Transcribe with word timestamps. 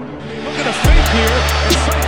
Look 0.00 0.08
at 0.08 0.66
a 0.66 0.72
fake 0.72 1.94
here, 1.94 2.03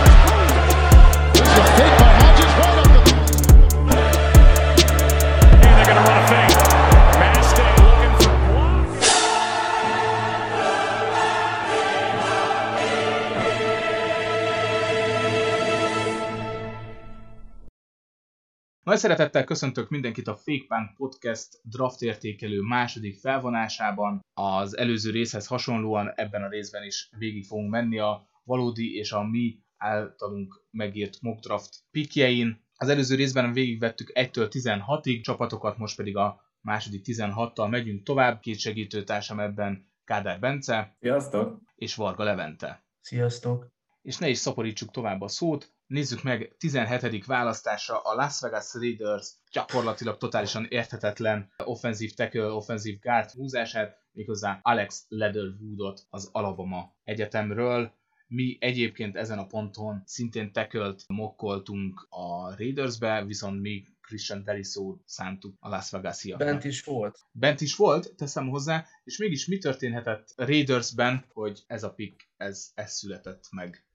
Nagy 18.87 18.97
szeretettel 18.97 19.43
köszöntök 19.43 19.89
mindenkit 19.89 20.27
a 20.27 20.35
Fake 20.35 20.65
Punk 20.67 20.95
Podcast 20.95 21.59
draft 21.63 22.01
értékelő 22.01 22.61
második 22.61 23.19
felvonásában. 23.19 24.19
Az 24.33 24.77
előző 24.77 25.11
részhez 25.11 25.47
hasonlóan 25.47 26.11
ebben 26.15 26.43
a 26.43 26.49
részben 26.49 26.83
is 26.83 27.09
végig 27.17 27.45
fogunk 27.45 27.69
menni 27.69 27.99
a 27.99 28.29
valódi 28.43 28.95
és 28.95 29.11
a 29.11 29.23
mi 29.23 29.59
általunk 29.77 30.63
megírt 30.71 31.21
mock 31.21 31.39
draft 31.39 31.69
pikjein. 31.91 32.65
Az 32.75 32.89
előző 32.89 33.15
részben 33.15 33.53
végigvettük 33.53 34.11
1-től 34.13 34.49
16-ig 34.51 35.21
csapatokat, 35.21 35.77
most 35.77 35.95
pedig 35.95 36.17
a 36.17 36.41
második 36.61 37.01
16-tal 37.05 37.69
megyünk 37.69 38.03
tovább. 38.03 38.39
Két 38.39 38.59
segítőtársam 38.59 39.39
ebben 39.39 39.91
Kádár 40.03 40.39
Bence 40.39 40.95
Sziasztok! 40.99 41.61
és 41.75 41.95
Varga 41.95 42.23
Levente. 42.23 42.85
Sziasztok! 43.01 43.75
és 44.07 44.17
ne 44.17 44.29
is 44.29 44.37
szaporítsuk 44.37 44.91
tovább 44.91 45.21
a 45.21 45.27
szót. 45.27 45.71
Nézzük 45.87 46.23
meg 46.23 46.55
17. 46.57 47.25
választásra 47.25 47.99
a 48.01 48.15
Las 48.15 48.39
Vegas 48.39 48.73
Raiders 48.73 49.31
gyakorlatilag 49.51 50.17
totálisan 50.17 50.65
érthetetlen 50.69 51.53
offenzív 51.63 52.13
tackle, 52.13 52.51
offenzív 52.51 52.99
guard 52.99 53.31
húzását, 53.31 53.97
méghozzá 54.11 54.59
Alex 54.61 55.05
Leatherwoodot 55.07 56.05
az 56.09 56.29
Alabama 56.31 56.95
Egyetemről. 57.03 57.95
Mi 58.27 58.57
egyébként 58.59 59.15
ezen 59.15 59.37
a 59.37 59.45
ponton 59.45 60.01
szintén 60.05 60.51
tackle 60.51 60.95
mokkoltunk 61.07 62.07
a 62.09 62.55
Raidersbe, 62.55 63.25
viszont 63.25 63.61
mi 63.61 63.83
Christian 64.01 64.43
Delisó 64.43 65.01
szántuk 65.05 65.55
a 65.59 65.69
Las 65.69 65.89
vegas 65.89 66.23
Bent 66.37 66.63
is 66.63 66.83
volt. 66.83 67.19
Bent 67.31 67.61
is 67.61 67.75
volt, 67.75 68.15
teszem 68.15 68.49
hozzá, 68.49 68.85
és 69.03 69.17
mégis 69.17 69.45
mi 69.45 69.57
történhetett 69.57 70.33
Raidersben, 70.35 71.25
hogy 71.33 71.63
ez 71.67 71.83
a 71.83 71.93
pick, 71.93 72.29
ez, 72.37 72.71
ez 72.75 72.93
született 72.93 73.47
meg? 73.51 73.86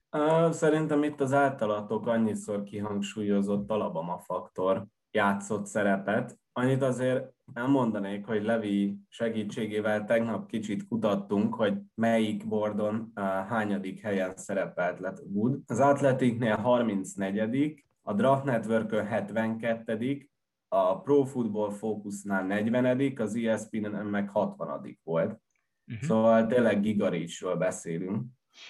Szerintem 0.50 1.02
itt 1.02 1.20
az 1.20 1.32
általatok 1.32 2.06
annyiszor 2.06 2.62
kihangsúlyozott 2.62 3.70
Alabama 3.70 4.18
faktor 4.18 4.86
játszott 5.10 5.66
szerepet. 5.66 6.38
Annyit 6.52 6.82
azért 6.82 7.32
elmondanék, 7.54 8.26
hogy 8.26 8.42
Levi 8.42 8.96
segítségével 9.08 10.04
tegnap 10.04 10.46
kicsit 10.46 10.88
kutattunk, 10.88 11.54
hogy 11.54 11.78
melyik 11.94 12.48
bordon 12.48 13.12
hányadik 13.48 14.00
helyen 14.00 14.36
szerepelt 14.36 14.98
lett 14.98 15.22
Wood. 15.32 15.58
Az 15.66 15.80
Athleticnél 15.80 16.56
34 16.56 17.84
a 18.02 18.12
Draft 18.12 18.44
Networkön 18.44 19.06
72 19.06 20.28
a 20.68 21.00
Pro 21.00 21.24
Football 21.24 21.70
Focusnál 21.70 22.46
40 22.46 23.12
az 23.18 23.34
ESPN-en 23.34 24.06
meg 24.06 24.28
60 24.28 24.98
volt. 25.02 25.40
Uh-huh. 25.86 26.06
Szóval 26.06 26.46
tényleg 26.46 26.80
gigareachről 26.80 27.56
beszélünk. 27.56 28.24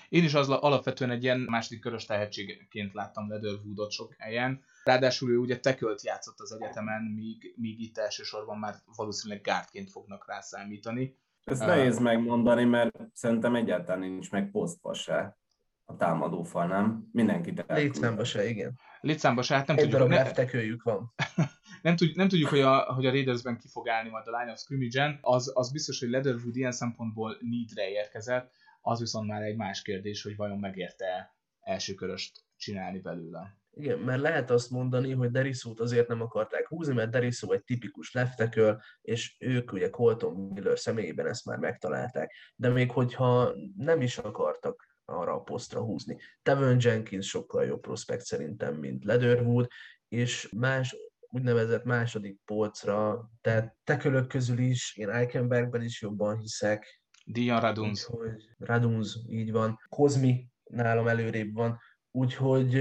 Én 0.09 0.25
is 0.25 0.35
az 0.35 0.49
alapvetően 0.49 1.11
egy 1.11 1.23
ilyen 1.23 1.39
második 1.39 1.81
körös 1.81 2.05
tehetségként 2.05 2.93
láttam 2.93 3.29
Leatherwoodot 3.29 3.91
sok 3.91 4.15
helyen. 4.19 4.65
Ráadásul 4.85 5.31
ő 5.31 5.37
ugye 5.37 5.61
tekölt 5.61 6.05
játszott 6.05 6.41
az 6.41 6.53
egyetemen, 6.53 7.03
míg, 7.03 7.55
míg 7.57 7.81
itt 7.81 7.99
elsősorban 7.99 8.59
már 8.59 8.75
valószínűleg 8.97 9.43
gárdként 9.43 9.91
fognak 9.91 10.29
rá 10.29 10.41
számítani. 10.41 11.17
Ezt 11.45 11.67
nehéz 11.67 11.99
megmondani, 11.99 12.65
mert 12.65 12.99
szerintem 13.13 13.55
egyáltalán 13.55 14.01
nincs 14.01 14.31
meg 14.31 14.51
posztba 14.51 14.95
se 14.95 15.37
a 15.85 15.97
támadófal, 15.97 16.67
nem? 16.67 17.09
Mindenkit 17.13 17.65
Létszámba 17.69 18.25
se, 18.25 18.49
igen. 18.49 18.81
Létszámba 19.01 19.43
se, 19.43 19.55
hát 19.55 19.67
nem 19.67 19.77
Egy 19.77 19.83
tudjuk. 19.83 20.01
darab 20.01 20.17
Ne, 20.17 20.23
leftekőjük 20.23 20.83
van. 20.83 21.15
nem, 21.83 21.97
tudjuk, 21.97 22.17
nem 22.17 22.29
tudjuk, 22.29 22.49
hogy 22.49 22.61
a, 22.61 22.93
hogy 22.95 23.07
a 23.07 23.11
Raidersben 23.11 23.59
ki 23.59 23.69
fog 23.69 23.89
állni 23.89 24.11
majd 24.11 24.27
a 24.27 24.39
line 24.39 24.53
of 24.53 24.59
scrimmage-en. 24.59 25.19
Az, 25.21 25.51
az 25.55 25.73
biztos, 25.73 26.01
hogy 26.01 26.09
Leatherwood 26.09 26.57
ilyen 26.57 26.73
szempontból 26.73 27.37
needre 27.41 27.91
érkezett, 27.91 28.51
az 28.83 29.01
viszont 29.01 29.29
már 29.29 29.43
egy 29.43 29.57
más 29.57 29.83
kérdés, 29.83 30.23
hogy 30.23 30.37
vajon 30.37 30.59
megérte 30.59 31.37
első 31.61 31.95
köröst 31.95 32.45
csinálni 32.57 32.99
belőle. 32.99 33.57
Igen, 33.75 33.99
mert 33.99 34.21
lehet 34.21 34.51
azt 34.51 34.71
mondani, 34.71 35.13
hogy 35.13 35.31
Derisót 35.31 35.81
azért 35.81 36.09
nem 36.09 36.21
akarták 36.21 36.69
húzni, 36.69 36.95
mert 36.95 37.11
Derisó 37.11 37.53
egy 37.53 37.65
tipikus 37.65 38.13
lefteköl, 38.13 38.81
és 39.01 39.37
ők 39.39 39.73
ugye 39.73 39.91
Colton 39.91 40.35
Miller 40.35 40.79
személyében 40.79 41.27
ezt 41.27 41.45
már 41.45 41.59
megtalálták. 41.59 42.33
De 42.57 42.69
még 42.69 42.91
hogyha 42.91 43.55
nem 43.77 44.01
is 44.01 44.19
akartak 44.19 44.97
arra 45.05 45.35
a 45.35 45.41
posztra 45.41 45.81
húzni. 45.81 46.19
Tevon 46.43 46.77
Jenkins 46.81 47.29
sokkal 47.29 47.65
jobb 47.65 47.81
prospekt 47.81 48.25
szerintem, 48.25 48.75
mint 48.75 49.05
Leatherwood, 49.05 49.69
és 50.09 50.49
más 50.57 50.97
úgynevezett 51.21 51.85
második 51.85 52.41
polcra, 52.45 53.31
tehát 53.41 53.77
tekölök 53.85 54.29
közül 54.29 54.59
is, 54.59 54.97
én 54.97 55.09
Eichenbergben 55.09 55.83
is 55.83 56.03
jobban 56.03 56.39
hiszek, 56.39 57.02
Dion 57.27 57.61
Radunz. 57.61 58.09
Úgyhogy 58.11 58.49
Radunz, 58.59 59.25
így 59.29 59.53
van. 59.53 59.79
Kozmi 59.89 60.47
nálam 60.65 61.09
előrébb 61.09 61.55
van. 61.55 61.79
Úgyhogy 62.15 62.73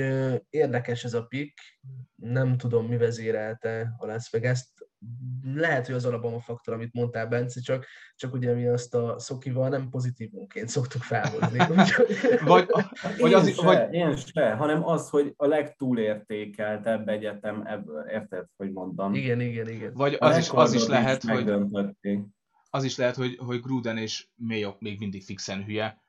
érdekes 0.49 1.03
ez 1.03 1.13
a 1.13 1.25
pick. 1.25 1.59
Nem 2.15 2.57
tudom, 2.57 2.85
mi 2.85 2.97
vezérelte 2.97 3.95
a 3.97 4.05
Las 4.05 4.29
Vegas-t. 4.29 4.69
Lehet, 5.53 5.85
hogy 5.85 5.95
az 5.95 6.05
Alabama 6.05 6.39
faktor, 6.39 6.73
amit 6.73 6.93
mondtál, 6.93 7.27
Bence, 7.27 7.61
csak, 7.61 7.85
csak 8.15 8.33
ugye 8.33 8.53
mi 8.53 8.67
azt 8.67 8.95
a 8.95 9.19
szokival 9.19 9.69
nem 9.69 9.89
pozitívunként 9.89 10.69
szoktuk 10.69 11.01
felhozni. 11.01 11.57
Vagy, 12.45 12.65
vagy 13.19 13.31
én, 13.31 13.37
az, 13.37 13.55
se, 13.55 13.63
vagy, 13.65 13.93
én 13.93 14.15
se, 14.15 14.53
hanem 14.53 14.87
az, 14.87 15.09
hogy 15.09 15.33
a 15.35 15.45
legtúlértékeltebb 15.45 17.07
egyetem 17.07 17.63
ebből, 17.65 18.05
érted, 18.09 18.45
hogy 18.57 18.71
mondom? 18.71 19.13
Igen, 19.13 19.41
igen, 19.41 19.69
igen. 19.69 19.93
vagy 19.93 20.17
A 20.19 20.25
az 20.25 20.37
is, 20.37 20.49
az 20.49 20.73
is 20.73 20.87
lehet, 20.87 21.23
hogy. 21.23 21.53
Az 22.73 22.83
is 22.83 22.97
lehet, 22.97 23.15
hogy, 23.15 23.37
hogy 23.37 23.61
Gruden 23.61 23.97
és 23.97 24.27
Mayock 24.35 24.79
még 24.79 24.99
mindig 24.99 25.23
fixen 25.23 25.63
hülye, 25.63 26.01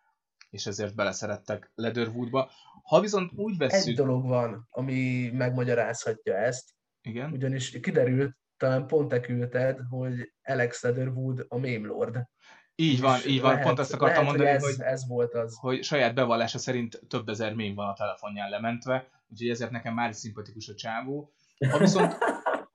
és 0.51 0.67
ezért 0.67 0.95
beleszerettek 0.95 1.71
Leatherwoodba. 1.75 2.51
Ha 2.83 3.01
viszont 3.01 3.33
úgy 3.35 3.53
Egy 3.53 3.59
vesszük... 3.59 3.97
dolog 3.97 4.27
van, 4.27 4.67
ami 4.71 5.31
megmagyarázhatja 5.33 6.35
ezt, 6.37 6.71
Igen? 7.03 7.33
ugyanis 7.33 7.81
kiderült, 7.81 8.37
talán 8.57 8.87
pont 8.87 9.09
te 9.09 9.21
küldted, 9.21 9.79
hogy 9.89 10.33
Alex 10.43 10.83
Leatherwood 10.83 11.47
a 11.49 11.59
meme 11.59 11.87
lord. 11.87 12.17
Így 12.75 13.01
van, 13.01 13.19
És 13.19 13.27
így 13.27 13.41
van, 13.41 13.51
lehet- 13.51 13.67
pont 13.67 13.79
ezt 13.79 13.93
akartam 13.93 14.25
lehet, 14.25 14.39
mondani, 14.39 14.59
hogy 14.59 14.71
ez, 14.71 14.77
hogy, 14.77 14.87
ez 14.87 15.09
volt 15.09 15.35
az. 15.35 15.57
hogy 15.61 15.83
saját 15.83 16.15
bevallása 16.15 16.59
szerint 16.59 17.01
több 17.09 17.29
ezer 17.29 17.55
mém 17.55 17.75
van 17.75 17.89
a 17.89 17.95
telefonján 17.95 18.51
lementve, 18.51 19.09
úgyhogy 19.29 19.49
ezért 19.49 19.71
nekem 19.71 19.95
már 19.95 20.11
is 20.11 20.17
szimpatikus 20.17 20.69
a 20.69 20.75
csávó. 20.75 21.33
Ha 21.71 21.79
viszont, 21.79 22.19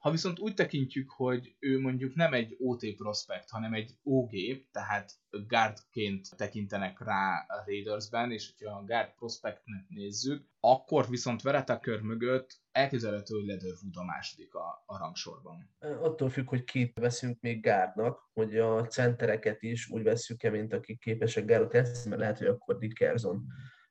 ha 0.07 0.13
viszont 0.13 0.39
úgy 0.39 0.53
tekintjük, 0.53 1.09
hogy 1.09 1.55
ő 1.59 1.79
mondjuk 1.79 2.15
nem 2.15 2.33
egy 2.33 2.55
OT 2.59 2.95
prospect, 2.95 3.49
hanem 3.49 3.73
egy 3.73 3.97
OG, 4.03 4.31
tehát 4.71 5.11
guardként 5.47 6.27
tekintenek 6.35 6.99
rá 6.99 7.45
a 7.47 7.63
Raidersben, 7.65 8.31
és 8.31 8.51
hogyha 8.51 8.77
a 8.77 8.83
guard 8.83 9.13
prospectnek 9.15 9.85
nézzük, 9.87 10.45
akkor 10.59 11.09
viszont 11.09 11.41
Vera 11.41 11.63
Tucker 11.63 12.01
mögött 12.01 12.61
elképzelhető, 12.71 13.35
hogy 13.35 13.45
Leatherwood 13.45 13.95
a 13.95 14.03
második 14.03 14.53
a, 14.53 14.83
a 14.85 14.97
rangsorban. 14.97 15.69
Attól 15.79 16.29
függ, 16.29 16.47
hogy 16.49 16.63
kit 16.63 16.99
veszünk 16.99 17.41
még 17.41 17.61
gárdnak, 17.61 18.29
hogy 18.33 18.57
a 18.57 18.85
centereket 18.85 19.61
is 19.61 19.89
úgy 19.89 20.03
veszük-e, 20.03 20.49
mint 20.49 20.73
akik 20.73 20.99
képesek 20.99 21.45
gárdot 21.45 21.73
játszani, 21.73 22.09
mert 22.09 22.21
lehet, 22.21 22.37
hogy 22.37 22.47
akkor 22.47 22.77
Dickerson 22.77 23.45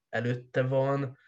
előtte 0.09 0.63
van, 0.63 1.19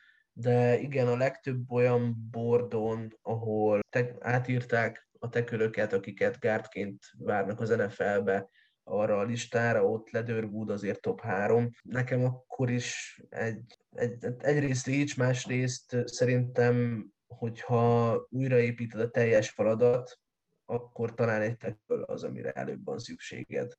de 0.41 0.79
igen, 0.79 1.07
a 1.07 1.17
legtöbb 1.17 1.73
olyan 1.73 2.29
bordon, 2.31 3.19
ahol 3.23 3.81
te, 3.91 4.15
átírták 4.21 5.09
a 5.19 5.29
tekölöket, 5.29 5.93
akiket 5.93 6.39
gárdként 6.39 7.03
várnak 7.19 7.61
az 7.61 7.69
NFL-be, 7.69 8.49
arra 8.85 9.19
a 9.19 9.23
listára, 9.23 9.85
ott 9.85 10.11
Leatherwood 10.11 10.71
azért 10.71 11.01
top 11.01 11.21
3. 11.21 11.71
Nekem 11.83 12.25
akkor 12.25 12.71
is 12.71 13.21
egy, 13.29 13.79
egy, 13.91 14.27
egyrészt 14.39 14.87
Leach, 14.87 15.19
másrészt 15.19 15.97
szerintem, 16.05 17.07
hogyha 17.27 18.27
újraépíted 18.31 19.01
a 19.01 19.11
teljes 19.11 19.51
faladat, 19.51 20.19
akkor 20.65 21.15
talán 21.15 21.41
egy 21.41 21.57
tekül 21.57 22.03
az, 22.03 22.25
amire 22.25 22.51
előbb 22.51 22.85
van 22.85 22.99
szükséged. 22.99 23.73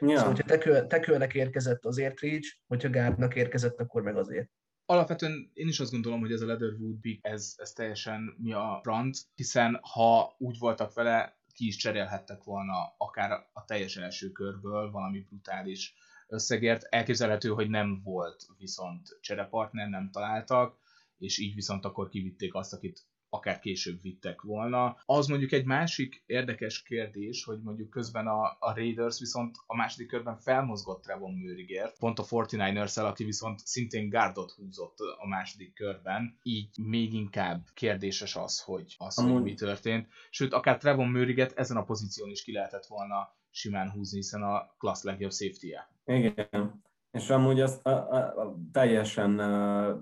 Ja. 0.00 0.08
Szóval, 0.08 0.24
hogyha 0.24 0.46
tekül, 0.46 0.86
tekülnek 0.86 1.34
érkezett 1.34 1.84
azért 1.84 2.20
Reach, 2.20 2.56
hogyha 2.66 2.90
Gárdnak 2.90 3.34
érkezett, 3.34 3.80
akkor 3.80 4.02
meg 4.02 4.16
azért. 4.16 4.50
Alapvetően 4.88 5.50
én 5.54 5.68
is 5.68 5.80
azt 5.80 5.90
gondolom, 5.90 6.20
hogy 6.20 6.32
ez 6.32 6.40
a 6.40 6.46
Leatherwood 6.46 7.00
pick, 7.00 7.26
ez, 7.26 7.54
ez 7.56 7.72
teljesen 7.72 8.34
mi 8.38 8.52
a 8.52 8.80
franc, 8.82 9.20
hiszen 9.34 9.78
ha 9.82 10.34
úgy 10.38 10.58
voltak 10.58 10.94
vele, 10.94 11.38
ki 11.54 11.66
is 11.66 11.76
cserélhettek 11.76 12.44
volna 12.44 12.94
akár 12.98 13.30
a 13.52 13.64
teljes 13.64 13.96
első 13.96 14.32
körből 14.32 14.90
valami 14.90 15.20
brutális 15.20 15.94
összegért. 16.28 16.82
Elképzelhető, 16.82 17.48
hogy 17.48 17.68
nem 17.68 18.02
volt 18.02 18.46
viszont 18.58 19.18
cserepartner, 19.20 19.88
nem 19.88 20.10
találtak, 20.10 20.78
és 21.18 21.38
így 21.38 21.54
viszont 21.54 21.84
akkor 21.84 22.08
kivitték 22.08 22.54
azt, 22.54 22.72
akit 22.72 23.06
akár 23.28 23.58
később 23.58 24.02
vittek 24.02 24.42
volna. 24.42 24.96
Az 25.04 25.26
mondjuk 25.26 25.52
egy 25.52 25.64
másik 25.64 26.22
érdekes 26.26 26.82
kérdés, 26.82 27.44
hogy 27.44 27.60
mondjuk 27.62 27.90
közben 27.90 28.26
a, 28.26 28.42
a 28.42 28.74
Raiders 28.74 29.18
viszont 29.18 29.56
a 29.66 29.76
második 29.76 30.08
körben 30.08 30.36
felmozgott 30.36 31.02
Trevon 31.02 31.32
Mőrigért, 31.34 31.98
pont 31.98 32.18
a 32.18 32.24
49ers-el, 32.24 33.06
aki 33.06 33.24
viszont 33.24 33.66
szintén 33.66 34.08
gárdot 34.08 34.50
húzott 34.50 34.98
a 35.18 35.26
második 35.28 35.74
körben, 35.74 36.38
így 36.42 36.78
még 36.78 37.12
inkább 37.12 37.66
kérdéses 37.74 38.36
az, 38.36 38.60
hogy, 38.60 38.94
az, 38.98 39.18
Amúgy... 39.18 39.32
hogy 39.32 39.42
mi 39.42 39.54
történt. 39.54 40.08
Sőt, 40.30 40.52
akár 40.52 40.78
Trevon 40.78 41.08
Mőriget 41.08 41.52
ezen 41.52 41.76
a 41.76 41.84
pozíción 41.84 42.30
is 42.30 42.42
ki 42.42 42.52
lehetett 42.52 42.86
volna 42.86 43.34
simán 43.50 43.90
húzni, 43.90 44.16
hiszen 44.16 44.42
a 44.42 44.74
klassz 44.78 45.02
legjobb 45.02 45.32
safety-je. 45.32 45.88
Igen. 46.04 46.84
És 47.10 47.30
amúgy 47.30 47.60
azt 47.60 47.86
a, 47.86 47.90
a, 47.90 48.16
a, 48.16 48.56
teljesen 48.72 49.40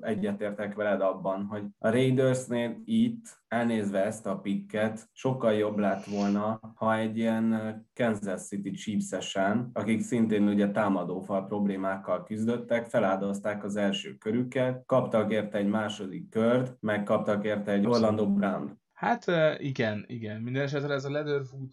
egyetértek 0.01 0.75
veled 0.75 1.01
abban, 1.01 1.45
hogy 1.45 1.62
a 1.79 1.91
Raidersnél 1.91 2.81
itt, 2.85 3.43
elnézve 3.49 4.05
ezt 4.05 4.27
a 4.27 4.39
pikket, 4.39 5.09
sokkal 5.12 5.53
jobb 5.53 5.79
lett 5.79 6.05
volna, 6.05 6.61
ha 6.75 6.97
egy 6.97 7.19
ilyen 7.19 7.77
Kansas 7.95 8.47
City 8.47 8.71
chiefs 8.71 9.37
akik 9.73 10.01
szintén 10.01 10.49
ugye 10.49 10.71
támadófal 10.71 11.47
problémákkal 11.47 12.25
küzdöttek, 12.25 12.87
feláldozták 12.87 13.65
az 13.65 13.77
első 13.77 14.15
körüket, 14.15 14.83
kaptak 14.87 15.33
érte 15.33 15.59
egy 15.59 15.69
második 15.69 16.29
kört, 16.29 16.77
meg 16.81 17.03
kaptak 17.03 17.45
érte 17.45 17.73
egy 17.73 17.87
Orlando 17.87 18.33
Brown 18.33 18.83
Hát 18.94 19.25
igen, 19.58 20.05
igen. 20.06 20.41
Minden 20.41 20.62
esetre 20.62 20.94
ez 20.94 21.05
a 21.05 21.11
Leatherwood 21.11 21.73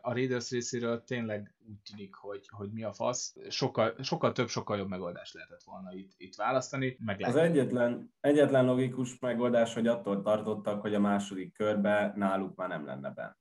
a 0.00 0.12
Raiders 0.12 0.50
részéről 0.50 1.04
tényleg 1.04 1.54
úgy 1.68 1.80
tűnik, 1.90 2.14
hogy, 2.14 2.48
hogy 2.48 2.70
mi 2.72 2.82
a 2.82 2.92
fasz. 2.92 3.36
Sokkal, 3.48 3.94
sokkal 4.02 4.32
több, 4.32 4.48
sokkal 4.48 4.78
jobb 4.78 4.88
megoldást 4.88 5.34
lehetett 5.34 5.62
volna 5.62 5.92
itt, 5.92 6.12
itt 6.16 6.34
választani. 6.34 6.96
Meg 7.04 7.20
az 7.22 7.36
egyetlen, 7.36 8.12
egyetlen 8.20 8.64
logikus 8.64 9.18
megoldás, 9.18 9.74
hogy 9.74 9.86
attól 9.86 10.22
tartottak, 10.22 10.80
hogy 10.80 10.94
a 10.94 11.00
második 11.00 11.52
körbe 11.52 12.12
náluk 12.16 12.56
már 12.56 12.68
nem 12.68 12.84
lenne 12.84 13.10
benne. 13.10 13.39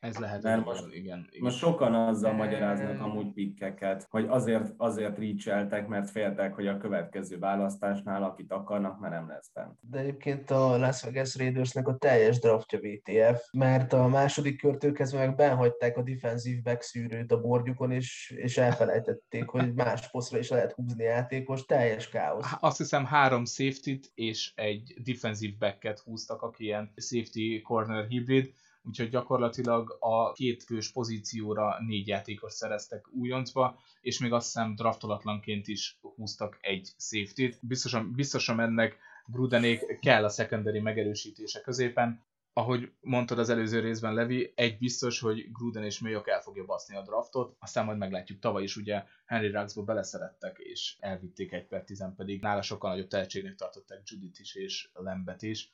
Ez 0.00 0.16
lehet, 0.16 0.42
Mert 0.42 0.64
most, 0.64 0.86
igen, 0.86 1.26
igen. 1.30 1.42
Most 1.42 1.56
sokan 1.56 1.94
azzal 1.94 2.32
magyaráznak 2.32 3.00
amúgy 3.00 3.32
pikkeket, 3.32 4.06
hogy 4.10 4.26
azért, 4.28 4.72
azért 4.76 5.18
reacheltek, 5.18 5.88
mert 5.88 6.10
féltek, 6.10 6.54
hogy 6.54 6.66
a 6.66 6.78
következő 6.78 7.38
választásnál, 7.38 8.22
akit 8.22 8.52
akarnak, 8.52 9.00
már 9.00 9.10
nem 9.10 9.28
lesz 9.28 9.50
bent. 9.54 9.78
De 9.80 9.98
egyébként 9.98 10.50
a 10.50 10.76
Las 10.78 11.02
Vegas 11.02 11.36
Raidersnek 11.36 11.88
a 11.88 11.96
teljes 11.96 12.38
draftja 12.38 12.78
VTF, 12.78 13.48
mert 13.52 13.92
a 13.92 14.08
második 14.08 14.60
körtől 14.60 14.92
kezdve 14.92 15.26
meg 15.26 15.34
benhagyták 15.34 15.96
a 15.96 16.02
defensív 16.02 16.62
back 16.62 16.82
szűrőt 16.82 17.32
a 17.32 17.40
bordjukon, 17.40 17.90
és, 17.90 18.34
és 18.36 18.58
elfelejtették, 18.58 19.48
hogy 19.48 19.74
más 19.74 20.10
posztra 20.10 20.38
is 20.38 20.48
lehet 20.48 20.72
húzni 20.72 21.04
játékos, 21.04 21.64
teljes 21.64 22.08
káosz. 22.08 22.56
Azt 22.60 22.78
hiszem 22.78 23.04
három 23.04 23.44
safety 23.44 24.00
és 24.14 24.52
egy 24.54 24.94
defensív 25.04 25.58
backet 25.58 25.98
húztak, 25.98 26.42
aki 26.42 26.64
ilyen 26.64 26.92
safety 26.96 27.60
corner 27.62 28.06
hibrid, 28.06 28.52
úgyhogy 28.82 29.08
gyakorlatilag 29.08 29.96
a 30.00 30.32
két 30.32 30.62
fős 30.62 30.92
pozícióra 30.92 31.76
négy 31.86 32.06
játékos 32.06 32.52
szereztek 32.52 33.12
újoncba, 33.12 33.78
és 34.00 34.18
még 34.18 34.32
azt 34.32 34.46
hiszem 34.46 34.74
draftolatlanként 34.74 35.68
is 35.68 35.98
húztak 36.00 36.58
egy 36.60 36.88
safety-t. 36.98 37.58
Biztosan, 37.66 38.12
biztosan 38.12 38.60
ennek 38.60 38.98
Grudenék 39.26 39.98
kell 40.00 40.24
a 40.24 40.28
secondary 40.28 40.80
megerősítése 40.80 41.60
középen, 41.60 42.24
ahogy 42.52 42.92
mondtad 43.00 43.38
az 43.38 43.48
előző 43.48 43.80
részben, 43.80 44.14
Levi, 44.14 44.52
egy 44.54 44.78
biztos, 44.78 45.20
hogy 45.20 45.52
Gruden 45.52 45.84
és 45.84 46.00
Mayok 46.00 46.28
el 46.28 46.40
fogja 46.40 46.64
baszni 46.64 46.96
a 46.96 47.02
draftot, 47.02 47.56
aztán 47.58 47.84
majd 47.84 47.98
meglátjuk. 47.98 48.38
Tavaly 48.38 48.62
is 48.62 48.76
ugye 48.76 49.04
Henry 49.26 49.50
Ruxba 49.50 49.82
beleszerettek, 49.82 50.58
és 50.58 50.96
elvitték 51.00 51.52
egy 51.52 51.66
per 51.66 51.84
10 51.84 52.04
pedig 52.16 52.40
nála 52.40 52.62
sokkal 52.62 52.90
nagyobb 52.90 53.08
tehetségnek 53.08 53.54
tartották 53.54 54.02
Judit 54.04 54.38
is 54.38 54.54
és 54.54 54.90
Lembet 54.92 55.42
is 55.42 55.72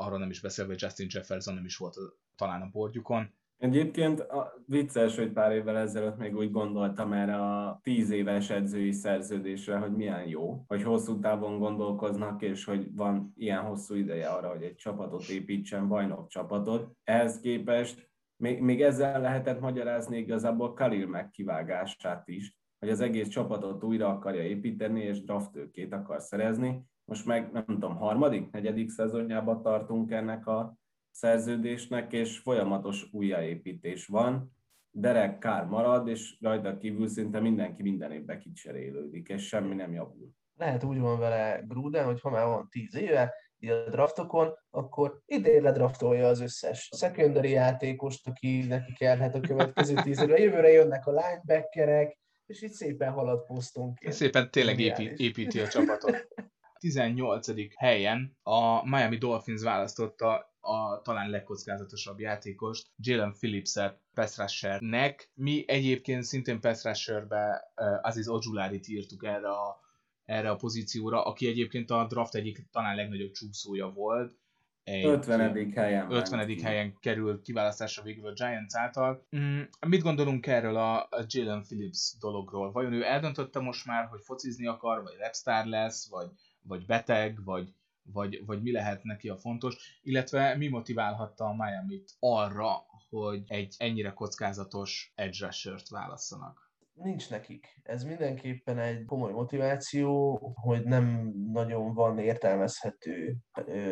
arról 0.00 0.18
nem 0.18 0.30
is 0.30 0.40
beszélve, 0.40 0.72
hogy 0.72 0.82
Justin 0.82 1.06
Jefferson 1.10 1.54
nem 1.54 1.64
is 1.64 1.76
volt 1.76 1.96
talán 2.36 2.62
a 2.62 2.68
bordjukon. 2.72 3.38
Egyébként 3.56 4.20
a, 4.20 4.54
vicces, 4.66 5.16
hogy 5.16 5.32
pár 5.32 5.52
évvel 5.52 5.76
ezelőtt 5.76 6.16
még 6.16 6.36
úgy 6.36 6.50
gondoltam 6.50 7.12
erre 7.12 7.36
a 7.36 7.80
tíz 7.82 8.10
éves 8.10 8.50
edzői 8.50 8.92
szerződésre, 8.92 9.76
hogy 9.76 9.92
milyen 9.92 10.28
jó, 10.28 10.64
hogy 10.66 10.82
hosszú 10.82 11.18
távon 11.18 11.58
gondolkoznak, 11.58 12.42
és 12.42 12.64
hogy 12.64 12.94
van 12.94 13.32
ilyen 13.36 13.60
hosszú 13.60 13.94
ideje 13.94 14.28
arra, 14.28 14.48
hogy 14.48 14.62
egy 14.62 14.74
csapatot 14.74 15.28
építsen, 15.28 15.88
bajnok 15.88 16.28
csapatot. 16.28 16.92
Ehhez 17.04 17.40
képest 17.40 18.10
még, 18.36 18.60
még 18.60 18.82
ezzel 18.82 19.20
lehetett 19.20 19.60
magyarázni 19.60 20.18
igazából 20.18 20.72
Khalil 20.72 21.06
megkivágását 21.06 22.28
is, 22.28 22.56
hogy 22.78 22.88
az 22.88 23.00
egész 23.00 23.28
csapatot 23.28 23.84
újra 23.84 24.08
akarja 24.08 24.42
építeni, 24.42 25.00
és 25.00 25.24
draftőkét 25.24 25.92
akar 25.92 26.20
szerezni, 26.20 26.84
most 27.10 27.26
meg 27.26 27.52
nem 27.52 27.64
tudom, 27.64 27.96
harmadik, 27.96 28.50
negyedik 28.50 28.90
szezonjában 28.90 29.62
tartunk 29.62 30.10
ennek 30.10 30.46
a 30.46 30.76
szerződésnek, 31.10 32.12
és 32.12 32.38
folyamatos 32.38 33.08
újjáépítés 33.12 34.06
van. 34.06 34.56
Derek 34.90 35.38
Kár 35.38 35.64
marad, 35.64 36.08
és 36.08 36.36
rajta 36.40 36.76
kívül 36.76 37.08
szinte 37.08 37.40
mindenki 37.40 37.82
minden 37.82 38.12
évben 38.12 38.38
kicserélődik, 38.38 39.28
és 39.28 39.46
semmi 39.46 39.74
nem 39.74 39.92
javul. 39.92 40.30
Lehet 40.54 40.84
úgy 40.84 40.98
van 40.98 41.18
vele 41.18 41.64
Gruden, 41.68 42.04
hogy 42.04 42.20
ha 42.20 42.30
már 42.30 42.46
van 42.46 42.68
tíz 42.68 42.96
éve, 42.96 43.34
a 43.60 43.90
draftokon, 43.90 44.52
akkor 44.70 45.20
idén 45.26 45.62
ledraftolja 45.62 46.28
az 46.28 46.40
összes 46.40 46.90
secondary 46.96 47.50
játékost, 47.50 48.28
aki 48.28 48.66
neki 48.66 48.92
kellhet 48.92 49.34
a 49.34 49.40
következő 49.40 49.94
tíz 49.94 50.20
évre. 50.20 50.38
Jövőre 50.38 50.68
jönnek 50.68 51.06
a 51.06 51.10
linebackerek, 51.10 52.18
és 52.46 52.62
itt 52.62 52.72
szépen 52.72 53.12
halad 53.12 53.44
posztunk. 53.46 53.98
Szépen 54.08 54.50
tényleg 54.50 54.80
építi, 54.80 55.24
építi 55.24 55.60
a 55.60 55.68
csapatot. 55.68 56.28
18. 56.80 57.48
helyen 57.76 58.36
a 58.42 58.88
Miami 58.88 59.16
Dolphins 59.16 59.62
választotta 59.62 60.50
a 60.60 61.02
talán 61.02 61.30
legkockázatosabb 61.30 62.18
játékost, 62.18 62.86
Jalen 62.96 63.32
Phillips-et 63.32 63.98
pass 64.14 64.36
rushernek. 64.38 65.30
Mi 65.34 65.64
egyébként 65.66 66.22
szintén 66.22 66.60
pass 66.60 66.84
rusherbe 66.84 67.72
Aziz 68.02 68.28
Ojulárit 68.28 68.88
írtuk 68.88 69.24
erre 69.24 69.48
a, 69.48 69.80
erre 70.24 70.50
a 70.50 70.56
pozícióra, 70.56 71.22
aki 71.24 71.46
egyébként 71.46 71.90
a 71.90 72.06
draft 72.06 72.34
egyik 72.34 72.66
talán 72.72 72.96
legnagyobb 72.96 73.32
csúszója 73.32 73.88
volt. 73.88 74.38
Egy 74.84 75.04
50. 75.04 75.72
helyen 75.72 76.10
50. 76.12 76.58
helyen 76.62 76.96
került 77.00 77.42
kiválasztásra 77.42 78.02
végül 78.02 78.26
a 78.26 78.32
Giants 78.32 78.74
által. 78.74 79.26
Mm, 79.36 79.60
mit 79.86 80.02
gondolunk 80.02 80.46
erről 80.46 80.76
a, 80.76 81.08
Jalen 81.26 81.62
Phillips 81.62 82.14
dologról? 82.20 82.72
Vajon 82.72 82.92
ő 82.92 83.04
eldöntötte 83.04 83.60
most 83.60 83.86
már, 83.86 84.06
hogy 84.06 84.20
focizni 84.22 84.66
akar, 84.66 85.02
vagy 85.02 85.16
rapstar 85.18 85.64
lesz, 85.64 86.08
vagy 86.10 86.30
vagy 86.62 86.86
beteg, 86.86 87.44
vagy, 87.44 87.74
vagy, 88.02 88.42
vagy 88.46 88.62
mi 88.62 88.72
lehet 88.72 89.02
neki 89.02 89.28
a 89.28 89.36
fontos, 89.36 90.00
illetve 90.02 90.56
mi 90.56 90.68
motiválhatta 90.68 91.44
a 91.44 91.54
Miami-t 91.54 92.10
arra, 92.18 92.84
hogy 93.08 93.42
egy 93.46 93.74
ennyire 93.78 94.10
kockázatos 94.10 95.12
edge 95.14 95.46
rusher 95.46 95.80
válasszanak? 95.90 96.70
Nincs 96.92 97.30
nekik. 97.30 97.80
Ez 97.82 98.04
mindenképpen 98.04 98.78
egy 98.78 99.04
komoly 99.04 99.32
motiváció, 99.32 100.36
hogy 100.54 100.84
nem 100.84 101.32
nagyon 101.52 101.94
van 101.94 102.18
értelmezhető 102.18 103.36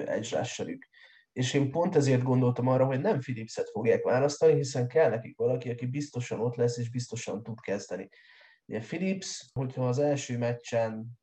edge 0.06 0.38
rusherük. 0.38 0.88
És 1.32 1.54
én 1.54 1.70
pont 1.70 1.96
ezért 1.96 2.22
gondoltam 2.22 2.66
arra, 2.66 2.86
hogy 2.86 3.00
nem 3.00 3.18
Philipset 3.18 3.70
fogják 3.70 4.02
választani, 4.02 4.54
hiszen 4.54 4.88
kell 4.88 5.10
nekik 5.10 5.36
valaki, 5.36 5.70
aki 5.70 5.86
biztosan 5.86 6.40
ott 6.40 6.54
lesz, 6.54 6.78
és 6.78 6.90
biztosan 6.90 7.42
tud 7.42 7.60
kezdeni. 7.60 8.08
Ugye 8.66 8.80
Philips, 8.80 9.50
hogyha 9.52 9.88
az 9.88 9.98
első 9.98 10.38
meccsen 10.38 11.18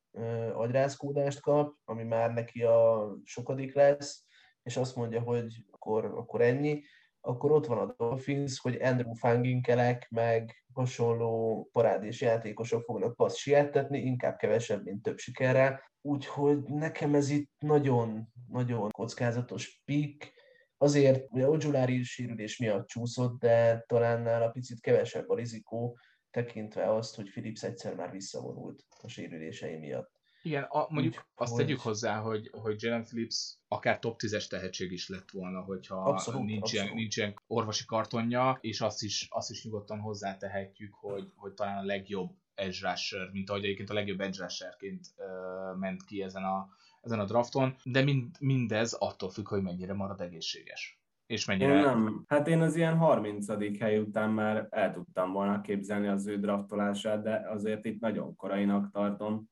agyrázkódást 0.53 1.41
kap, 1.41 1.75
ami 1.85 2.03
már 2.03 2.33
neki 2.33 2.63
a 2.63 3.09
sokadik 3.23 3.73
lesz, 3.73 4.25
és 4.63 4.77
azt 4.77 4.95
mondja, 4.95 5.21
hogy 5.21 5.65
akkor, 5.71 6.05
akkor 6.05 6.41
ennyi, 6.41 6.83
akkor 7.21 7.51
ott 7.51 7.65
van 7.65 7.77
a 7.77 7.93
Dolphins, 7.97 8.59
hogy 8.59 8.81
Andrew 8.81 9.13
Fanginkelek, 9.13 10.07
meg 10.09 10.63
hasonló 10.73 11.69
parádés 11.71 12.21
játékosok 12.21 12.83
fognak 12.83 13.15
passz 13.15 13.35
siettetni, 13.35 13.99
inkább 13.99 14.37
kevesebb, 14.37 14.83
mint 14.83 15.01
több 15.01 15.17
sikerrel. 15.17 15.81
Úgyhogy 16.01 16.63
nekem 16.63 17.15
ez 17.15 17.29
itt 17.29 17.51
nagyon-nagyon 17.59 18.89
kockázatos 18.91 19.81
pik. 19.85 20.33
Azért, 20.77 21.25
ugye 21.29 21.49
Ojulári 21.49 22.03
sérülés 22.03 22.57
miatt 22.57 22.87
csúszott, 22.87 23.39
de 23.39 23.83
talán 23.87 24.21
nála 24.21 24.49
picit 24.49 24.79
kevesebb 24.79 25.29
a 25.29 25.35
rizikó, 25.35 25.97
tekintve 26.35 26.95
azt, 26.95 27.15
hogy 27.15 27.29
Philips 27.29 27.63
egyszer 27.63 27.95
már 27.95 28.11
visszavonult 28.11 28.85
a 29.01 29.07
sérülései 29.07 29.75
miatt. 29.75 30.11
Igen, 30.41 30.63
a, 30.63 30.87
mondjuk 30.89 31.13
Úgy, 31.13 31.21
azt 31.35 31.51
hogy... 31.51 31.65
tegyük 31.65 31.79
hozzá, 31.79 32.19
hogy, 32.19 32.49
hogy 32.51 32.81
Jalen 32.83 33.03
Phillips 33.03 33.57
akár 33.67 33.99
top 33.99 34.19
10-es 34.23 34.47
tehetség 34.47 34.91
is 34.91 35.09
lett 35.09 35.31
volna, 35.31 35.61
hogyha 35.61 35.95
abszolút, 35.95 36.45
nincs, 36.45 36.61
abszolút. 36.61 36.85
Ilyen, 36.85 36.95
nincs 36.95 37.17
ilyen 37.17 37.33
orvosi 37.47 37.85
kartonja, 37.85 38.57
és 38.61 38.81
azt 38.81 39.03
is, 39.03 39.27
azt 39.29 39.49
is 39.49 39.63
nyugodtan 39.63 39.99
hozzátehetjük, 39.99 40.93
hogy, 40.93 41.31
hogy 41.35 41.53
talán 41.53 41.77
a 41.77 41.85
legjobb 41.85 42.31
edge 42.55 42.89
rusher, 42.89 43.29
mint 43.31 43.49
ahogy 43.49 43.63
egyébként 43.63 43.89
a 43.89 43.93
legjobb 43.93 44.19
edge 44.19 44.37
rusherként 44.43 45.07
uh, 45.17 45.79
ment 45.79 46.05
ki 46.05 46.21
ezen 46.21 46.43
a, 46.43 46.69
ezen 47.01 47.19
a 47.19 47.25
drafton, 47.25 47.75
de 47.83 48.03
mind, 48.03 48.35
mindez 48.39 48.93
attól 48.93 49.29
függ, 49.29 49.47
hogy 49.47 49.61
mennyire 49.61 49.93
marad 49.93 50.21
egészséges. 50.21 50.99
És 51.25 51.45
mennyire... 51.45 51.73
Én 51.73 51.81
nem. 51.81 52.23
Hát 52.27 52.47
én 52.47 52.61
az 52.61 52.75
ilyen 52.75 52.97
30. 52.97 53.79
hely 53.79 53.97
után 53.97 54.29
már 54.29 54.67
el 54.69 54.93
tudtam 54.93 55.31
volna 55.31 55.61
képzelni 55.61 56.07
az 56.07 56.27
ő 56.27 56.39
draftolását, 56.39 57.23
de 57.23 57.45
azért 57.49 57.85
itt 57.85 57.99
nagyon 57.99 58.35
korainak 58.35 58.91
tartom. 58.91 59.49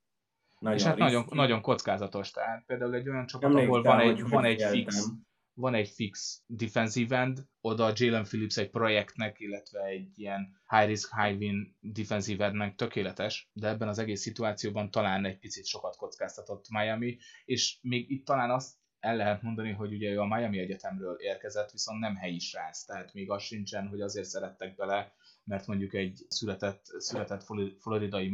Nagyon 0.59 0.77
és 0.77 0.83
hát 0.83 0.97
nagyon, 0.97 1.25
nagyon 1.29 1.61
kockázatos. 1.61 2.31
Tehát 2.31 2.63
például 2.65 2.93
egy 2.93 3.09
olyan 3.09 3.25
csapat, 3.25 3.53
ahol 3.53 3.81
van 3.81 3.99
egy, 3.99 4.29
van 4.29 4.45
egy 4.45 4.61
fix, 4.61 5.07
van 5.53 5.73
egy 5.73 5.89
fix 5.89 6.43
defensive 6.45 7.17
end, 7.17 7.45
oda 7.61 7.91
Jalen 7.95 8.23
Phillips 8.23 8.57
egy 8.57 8.69
projektnek, 8.69 9.39
illetve 9.39 9.83
egy 9.83 10.19
ilyen 10.19 10.61
high 10.67 10.87
risk, 10.87 11.21
high 11.21 11.37
win 11.37 11.75
defensive 11.79 12.45
endnek 12.45 12.75
tökéletes, 12.75 13.49
de 13.53 13.67
ebben 13.67 13.87
az 13.87 13.99
egész 13.99 14.21
szituációban 14.21 14.91
talán 14.91 15.25
egy 15.25 15.39
picit 15.39 15.65
sokat 15.65 15.95
kockáztatott 15.95 16.69
Miami, 16.69 17.17
és 17.45 17.77
még 17.81 18.11
itt 18.11 18.25
talán 18.25 18.51
azt 18.51 18.73
el 19.03 19.15
lehet 19.15 19.41
mondani, 19.41 19.71
hogy 19.71 19.93
ugye 19.93 20.09
ő 20.09 20.19
a 20.19 20.25
Miami 20.25 20.59
Egyetemről 20.59 21.15
érkezett, 21.19 21.71
viszont 21.71 21.99
nem 21.99 22.15
helyi 22.15 22.39
srác, 22.39 22.83
tehát 22.83 23.13
még 23.13 23.31
az 23.31 23.41
sincsen, 23.41 23.87
hogy 23.87 24.01
azért 24.01 24.27
szerettek 24.27 24.75
bele, 24.75 25.13
mert 25.43 25.67
mondjuk 25.67 25.93
egy 25.93 26.25
született, 26.27 26.85
született 26.97 27.43
flori- 27.43 27.75
floridai 27.79 28.31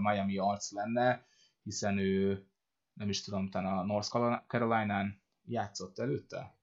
Miami 0.00 0.38
arc 0.38 0.72
lenne, 0.72 1.26
hiszen 1.62 1.98
ő 1.98 2.46
nem 2.92 3.08
is 3.08 3.22
tudom, 3.24 3.50
talán 3.50 3.78
a 3.78 3.84
North 3.84 4.08
Carolina-n 4.46 5.22
játszott 5.44 5.98
előtte? 5.98 6.58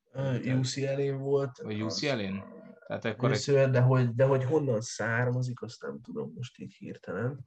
UCL-én 0.46 1.18
volt. 1.18 1.58
Vagy 1.58 1.84
UCL-én? 1.84 2.44
Tehát 2.88 3.06
akkor 3.06 3.32
egy, 3.32 3.70
de 3.70 3.82
hogy, 3.82 4.16
de 4.16 4.26
hogy 4.26 4.44
honnan 4.44 4.82
származik, 4.82 5.62
azt 5.62 5.82
nem 5.82 6.02
tudom 6.02 6.34
most 6.36 6.60
így 6.60 6.74
hirtelen. 6.74 7.44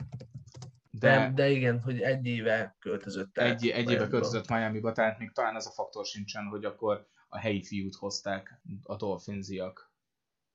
De, 0.99 1.19
de 1.19 1.33
de 1.35 1.51
igen, 1.51 1.81
hogy 1.81 2.01
egy 2.01 2.27
éve 2.27 2.77
költözött 2.79 3.39
el. 3.39 3.47
egy, 3.47 3.67
egy 3.67 3.91
éve 3.91 4.09
költözött 4.09 4.49
Miami-ba, 4.49 4.93
tehát 4.93 5.19
még 5.19 5.33
talán 5.33 5.55
az 5.55 5.67
a 5.67 5.71
faktor 5.71 6.05
sincsen, 6.05 6.45
hogy 6.45 6.65
akkor 6.65 7.07
a 7.29 7.39
helyi 7.39 7.63
fiút 7.63 7.95
hozták 7.95 8.61
a 8.83 8.97
Dolphinsiak. 8.97 9.95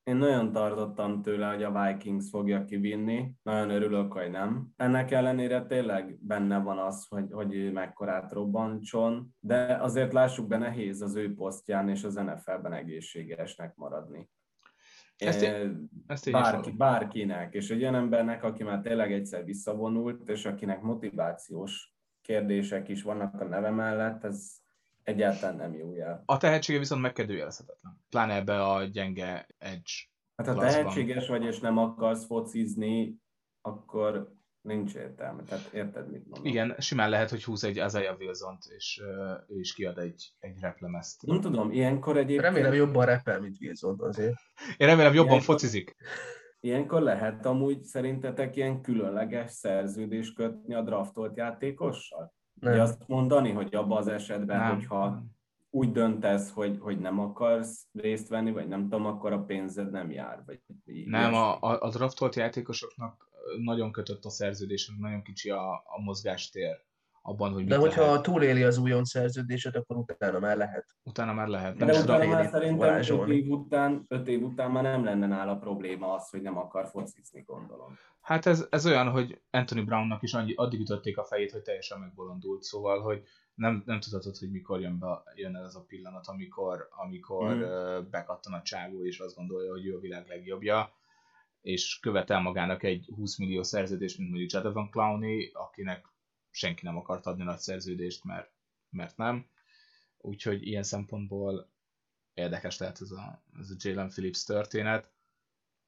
Én 0.03 0.15
nagyon 0.15 0.51
tartottam 0.51 1.21
tőle, 1.21 1.47
hogy 1.47 1.63
a 1.63 1.83
Vikings 1.83 2.29
fogja 2.29 2.65
kivinni. 2.65 3.31
Nagyon 3.43 3.69
örülök, 3.69 4.13
hogy 4.13 4.31
nem. 4.31 4.73
Ennek 4.75 5.11
ellenére 5.11 5.65
tényleg 5.65 6.19
benne 6.21 6.59
van 6.59 6.77
az, 6.77 7.07
hogy, 7.07 7.31
hogy 7.31 7.71
mekkorát 7.71 8.31
robbantson, 8.31 9.35
de 9.39 9.75
azért 9.75 10.13
lássuk 10.13 10.47
be, 10.47 10.57
nehéz 10.57 11.01
az 11.01 11.15
ő 11.15 11.33
posztján 11.33 11.89
és 11.89 12.03
az 12.03 12.13
NFL-ben 12.13 12.73
egészségesnek 12.73 13.75
maradni. 13.75 14.29
Ezt 15.27 15.41
én- 15.41 15.89
Ezt 16.07 16.27
én 16.27 16.33
Bárki, 16.33 16.71
bárkinek, 16.71 17.53
és 17.53 17.69
egy 17.69 17.81
olyan 17.81 17.95
embernek, 17.95 18.43
aki 18.43 18.63
már 18.63 18.81
tényleg 18.81 19.11
egyszer 19.13 19.45
visszavonult, 19.45 20.29
és 20.29 20.45
akinek 20.45 20.81
motivációs 20.81 21.93
kérdések 22.21 22.87
is 22.87 23.01
vannak 23.03 23.41
a 23.41 23.45
neve 23.45 23.69
mellett, 23.69 24.23
ez 24.23 24.51
egyáltalán 25.03 25.55
nem 25.55 25.73
jó 25.73 25.95
jel. 25.95 26.23
A 26.25 26.37
tehetsége 26.37 26.79
viszont 26.79 27.01
megkérdőjelezhetetlen. 27.01 28.01
Pláne 28.09 28.35
ebbe 28.35 28.63
a 28.63 28.83
gyenge 28.83 29.47
edge. 29.57 29.91
Hát 30.35 30.47
ha 30.47 30.53
Klasszban. 30.53 30.81
tehetséges 30.81 31.27
vagy, 31.27 31.43
és 31.43 31.59
nem 31.59 31.77
akarsz 31.77 32.25
focizni, 32.25 33.15
akkor 33.61 34.33
nincs 34.61 34.95
értelme. 34.95 35.43
Tehát 35.43 35.73
érted, 35.73 36.11
mit 36.11 36.27
mondom? 36.27 36.45
Igen, 36.51 36.75
simán 36.77 37.09
lehet, 37.09 37.29
hogy 37.29 37.43
húz 37.43 37.63
egy 37.63 37.75
Isaiah 37.75 38.17
wilson 38.19 38.57
és 38.75 39.01
ő 39.47 39.59
is 39.59 39.73
kiad 39.73 39.97
egy, 39.97 40.33
egy 40.39 40.59
replemezt. 40.59 41.25
Nem 41.25 41.41
tudom, 41.41 41.71
ilyenkor 41.71 42.17
egyébként... 42.17 42.41
Remélem 42.41 42.73
jobban 42.73 43.05
repel, 43.05 43.39
mint 43.39 43.57
Wilson 43.61 43.99
azért. 43.99 44.35
Én 44.77 44.87
remélem 44.87 45.13
jobban 45.13 45.31
Ilyenkor- 45.31 45.55
focizik. 45.55 45.95
Ilyenkor 46.59 47.01
lehet 47.01 47.45
amúgy 47.45 47.83
szerintetek 47.83 48.55
ilyen 48.55 48.81
különleges 48.81 49.51
szerződést 49.51 50.35
kötni 50.35 50.73
a 50.73 50.81
draftolt 50.81 51.37
játékossal? 51.37 52.33
Nem. 52.53 52.73
Ugye 52.73 52.81
azt 52.81 53.07
mondani, 53.07 53.51
hogy 53.51 53.75
abban 53.75 53.97
az 53.97 54.07
esetben, 54.07 54.59
Nem. 54.59 54.75
hogyha 54.75 55.23
úgy 55.69 55.91
döntesz, 55.91 56.51
hogy, 56.51 56.77
hogy 56.79 56.99
nem 56.99 57.19
akarsz 57.19 57.87
részt 57.93 58.27
venni, 58.27 58.51
vagy 58.51 58.67
nem 58.67 58.81
tudom, 58.81 59.05
akkor 59.05 59.31
a 59.31 59.43
pénzed 59.43 59.91
nem 59.91 60.11
jár. 60.11 60.43
Vagy 60.45 60.59
Nem, 61.05 61.33
a, 61.33 61.61
a, 61.61 61.81
a 61.81 61.89
draftolt 61.89 62.35
játékosoknak 62.35 63.29
nagyon 63.63 63.91
kötött 63.91 64.25
a 64.25 64.29
szerződés, 64.29 64.91
nagyon 64.97 65.21
kicsi 65.23 65.49
a, 65.49 65.71
a 65.73 66.01
mozgástér 66.03 66.79
abban, 67.21 67.53
hogy 67.53 67.65
De 67.65 67.77
hogyha 67.77 68.05
lehet. 68.05 68.21
túléli 68.21 68.63
az 68.63 68.77
újon 68.77 69.03
szerződéset, 69.03 69.75
akkor 69.75 69.97
utána 69.97 70.39
már 70.39 70.57
lehet. 70.57 70.85
Utána 71.03 71.33
már 71.33 71.47
lehet. 71.47 71.77
Nem 71.77 71.87
De 71.87 71.99
utána 71.99 72.25
már 72.25 72.45
szerintem 72.49 72.73
öt 72.73 72.79
varázsolni. 72.79 73.35
év, 73.35 73.49
után, 73.49 74.05
öt 74.07 74.27
év 74.27 74.43
után 74.43 74.71
már 74.71 74.83
nem 74.83 75.03
lenne 75.03 75.27
nála 75.27 75.57
probléma 75.57 76.13
az, 76.13 76.29
hogy 76.29 76.41
nem 76.41 76.57
akar 76.57 76.87
focizni, 76.87 77.43
gondolom. 77.45 77.97
Hát 78.21 78.45
ez, 78.45 78.67
ez 78.69 78.85
olyan, 78.85 79.09
hogy 79.09 79.41
Anthony 79.49 79.85
Brownnak 79.85 80.21
is 80.21 80.33
annyi, 80.33 80.53
addig 80.53 80.79
ütötték 80.79 81.17
a 81.17 81.23
fejét, 81.23 81.51
hogy 81.51 81.61
teljesen 81.61 81.99
megbolondult, 81.99 82.61
szóval, 82.61 83.01
hogy 83.01 83.23
nem, 83.53 83.83
nem 83.85 83.99
tudhatod, 83.99 84.37
hogy 84.37 84.51
mikor 84.51 84.81
jön, 84.81 84.99
be, 84.99 85.23
jön 85.35 85.55
el 85.55 85.63
az 85.63 85.75
a 85.75 85.83
pillanat, 85.87 86.27
amikor, 86.27 86.87
amikor 86.91 87.55
mm. 87.55 88.09
bekattan 88.09 88.53
a 88.53 88.61
csávó, 88.61 89.05
és 89.05 89.19
azt 89.19 89.35
gondolja, 89.35 89.71
hogy 89.71 89.85
ő 89.85 89.95
a 89.95 89.99
világ 89.99 90.27
legjobbja, 90.27 90.93
és 91.61 91.99
követel 91.99 92.39
magának 92.39 92.83
egy 92.83 93.09
20 93.15 93.37
millió 93.37 93.63
szerződést, 93.63 94.17
mint 94.17 94.29
mondjuk 94.29 94.51
Jadavan 94.51 94.89
Clowney, 94.89 95.51
akinek 95.53 96.05
senki 96.49 96.85
nem 96.85 96.97
akart 96.97 97.25
adni 97.25 97.43
nagy 97.43 97.59
szerződést, 97.59 98.23
mert, 98.23 98.51
mert 98.89 99.17
nem. 99.17 99.49
Úgyhogy 100.17 100.67
ilyen 100.67 100.83
szempontból 100.83 101.71
érdekes 102.33 102.77
lehet 102.77 103.01
ez 103.01 103.11
a, 103.11 103.43
ez 103.59 103.69
a 103.69 103.75
Jalen 103.77 104.09
Phillips 104.09 104.43
történet. 104.43 105.11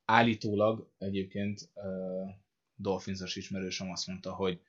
Állítólag 0.05 0.91
egyébként 0.97 1.69
uh, 1.73 2.29
Dolphinsos 2.75 3.35
ismerősöm 3.35 3.91
azt 3.91 4.07
mondta, 4.07 4.33
hogy 4.33 4.61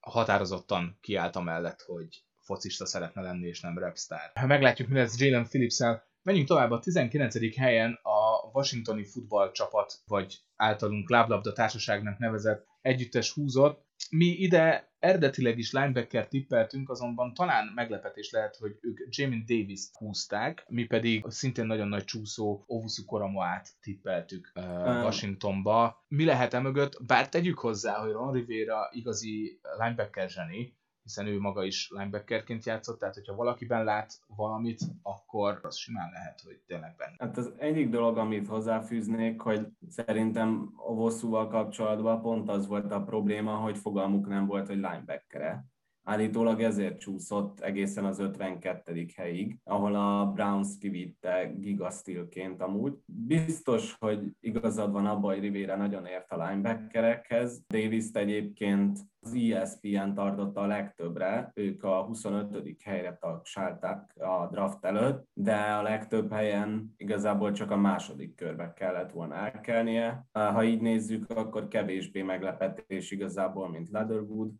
határozottan 0.00 0.98
kiállt 1.00 1.36
amellett, 1.36 1.80
hogy 1.82 2.24
focista 2.40 2.86
szeretne 2.86 3.22
lenni, 3.22 3.46
és 3.46 3.60
nem 3.60 3.78
rapstar. 3.78 4.18
Meglátjuk, 4.46 4.88
mi 4.88 4.94
lesz 4.94 5.18
Jalen 5.18 5.44
Phillips-el. 5.44 6.06
Menjünk 6.22 6.48
tovább 6.48 6.70
a 6.70 6.78
19. 6.78 7.56
helyen 7.56 7.98
a 8.02 8.13
Washingtoni 8.54 9.04
futballcsapat, 9.04 9.94
vagy 10.06 10.38
általunk 10.56 11.10
láblabda 11.10 11.52
társaságnak 11.52 12.18
nevezett 12.18 12.66
együttes 12.82 13.32
húzott. 13.32 13.84
Mi 14.10 14.26
ide 14.26 14.92
eredetileg 14.98 15.58
is 15.58 15.72
linebacker 15.72 16.28
tippeltünk, 16.28 16.90
azonban 16.90 17.34
talán 17.34 17.72
meglepetés 17.74 18.30
lehet, 18.30 18.56
hogy 18.56 18.78
ők 18.80 18.98
Jamin 19.08 19.44
Davis-t 19.46 19.96
húzták, 19.96 20.64
mi 20.68 20.84
pedig 20.84 21.24
szintén 21.28 21.66
nagyon 21.66 21.88
nagy 21.88 22.04
csúszó 22.04 22.64
Ovusu 22.66 23.04
Koromoát 23.04 23.68
tippeltük 23.80 24.52
uh, 24.54 24.64
Washingtonba. 25.04 26.04
Mi 26.08 26.24
lehet 26.24 26.54
e 26.54 26.60
mögött? 26.60 27.04
Bár 27.06 27.28
tegyük 27.28 27.58
hozzá, 27.58 27.98
hogy 27.98 28.12
Ron 28.12 28.32
Rivera 28.32 28.88
igazi 28.92 29.60
linebacker 29.78 30.28
zseni, 30.30 30.76
hiszen 31.04 31.26
ő 31.26 31.38
maga 31.38 31.64
is 31.64 31.90
linebackerként 31.90 32.64
játszott, 32.64 32.98
tehát 32.98 33.14
hogyha 33.14 33.34
valakiben 33.34 33.84
lát 33.84 34.12
valamit, 34.26 34.80
akkor 35.02 35.58
az 35.62 35.76
simán 35.76 36.10
lehet, 36.12 36.40
hogy 36.40 36.60
tényleg 36.66 36.94
benne. 36.96 37.14
Hát 37.18 37.36
az 37.36 37.52
egyik 37.58 37.88
dolog, 37.88 38.16
amit 38.18 38.46
hozzáfűznék, 38.46 39.40
hogy 39.40 39.66
szerintem 39.88 40.72
a 40.76 40.94
Vosszúval 40.94 41.48
kapcsolatban 41.48 42.20
pont 42.22 42.48
az 42.48 42.66
volt 42.66 42.92
a 42.92 43.02
probléma, 43.02 43.56
hogy 43.56 43.78
fogalmuk 43.78 44.26
nem 44.26 44.46
volt, 44.46 44.66
hogy 44.66 44.76
linebackere. 44.76 45.64
Állítólag 46.06 46.60
ezért 46.60 46.98
csúszott 46.98 47.60
egészen 47.60 48.04
az 48.04 48.18
52. 48.18 49.06
helyig, 49.16 49.58
ahol 49.64 49.94
a 49.94 50.32
Browns 50.34 50.68
kivitte 50.78 51.52
gigastilként 51.56 52.62
amúgy. 52.62 52.98
Biztos, 53.06 53.96
hogy 53.98 54.36
igazad 54.40 54.92
van 54.92 55.06
abban, 55.06 55.32
hogy 55.32 55.40
Rivera 55.40 55.76
nagyon 55.76 56.06
ért 56.06 56.32
a 56.32 56.46
linebackerekhez. 56.46 57.64
davis 57.68 58.10
egyébként 58.12 58.98
az 59.20 59.34
ESPN 59.34 60.12
tartotta 60.14 60.60
a 60.60 60.66
legtöbbre, 60.66 61.50
ők 61.54 61.84
a 61.84 62.02
25. 62.02 62.76
helyre 62.84 63.18
tagsálták 63.20 64.14
a 64.16 64.48
draft 64.50 64.84
előtt, 64.84 65.28
de 65.32 65.56
a 65.56 65.82
legtöbb 65.82 66.32
helyen 66.32 66.94
igazából 66.96 67.52
csak 67.52 67.70
a 67.70 67.76
második 67.76 68.34
körbe 68.34 68.72
kellett 68.72 69.10
volna 69.10 69.34
elkelnie. 69.34 70.26
Ha 70.32 70.64
így 70.64 70.80
nézzük, 70.80 71.30
akkor 71.30 71.68
kevésbé 71.68 72.22
meglepetés 72.22 73.10
igazából, 73.10 73.68
mint 73.68 73.90
Leatherwood. 73.90 74.50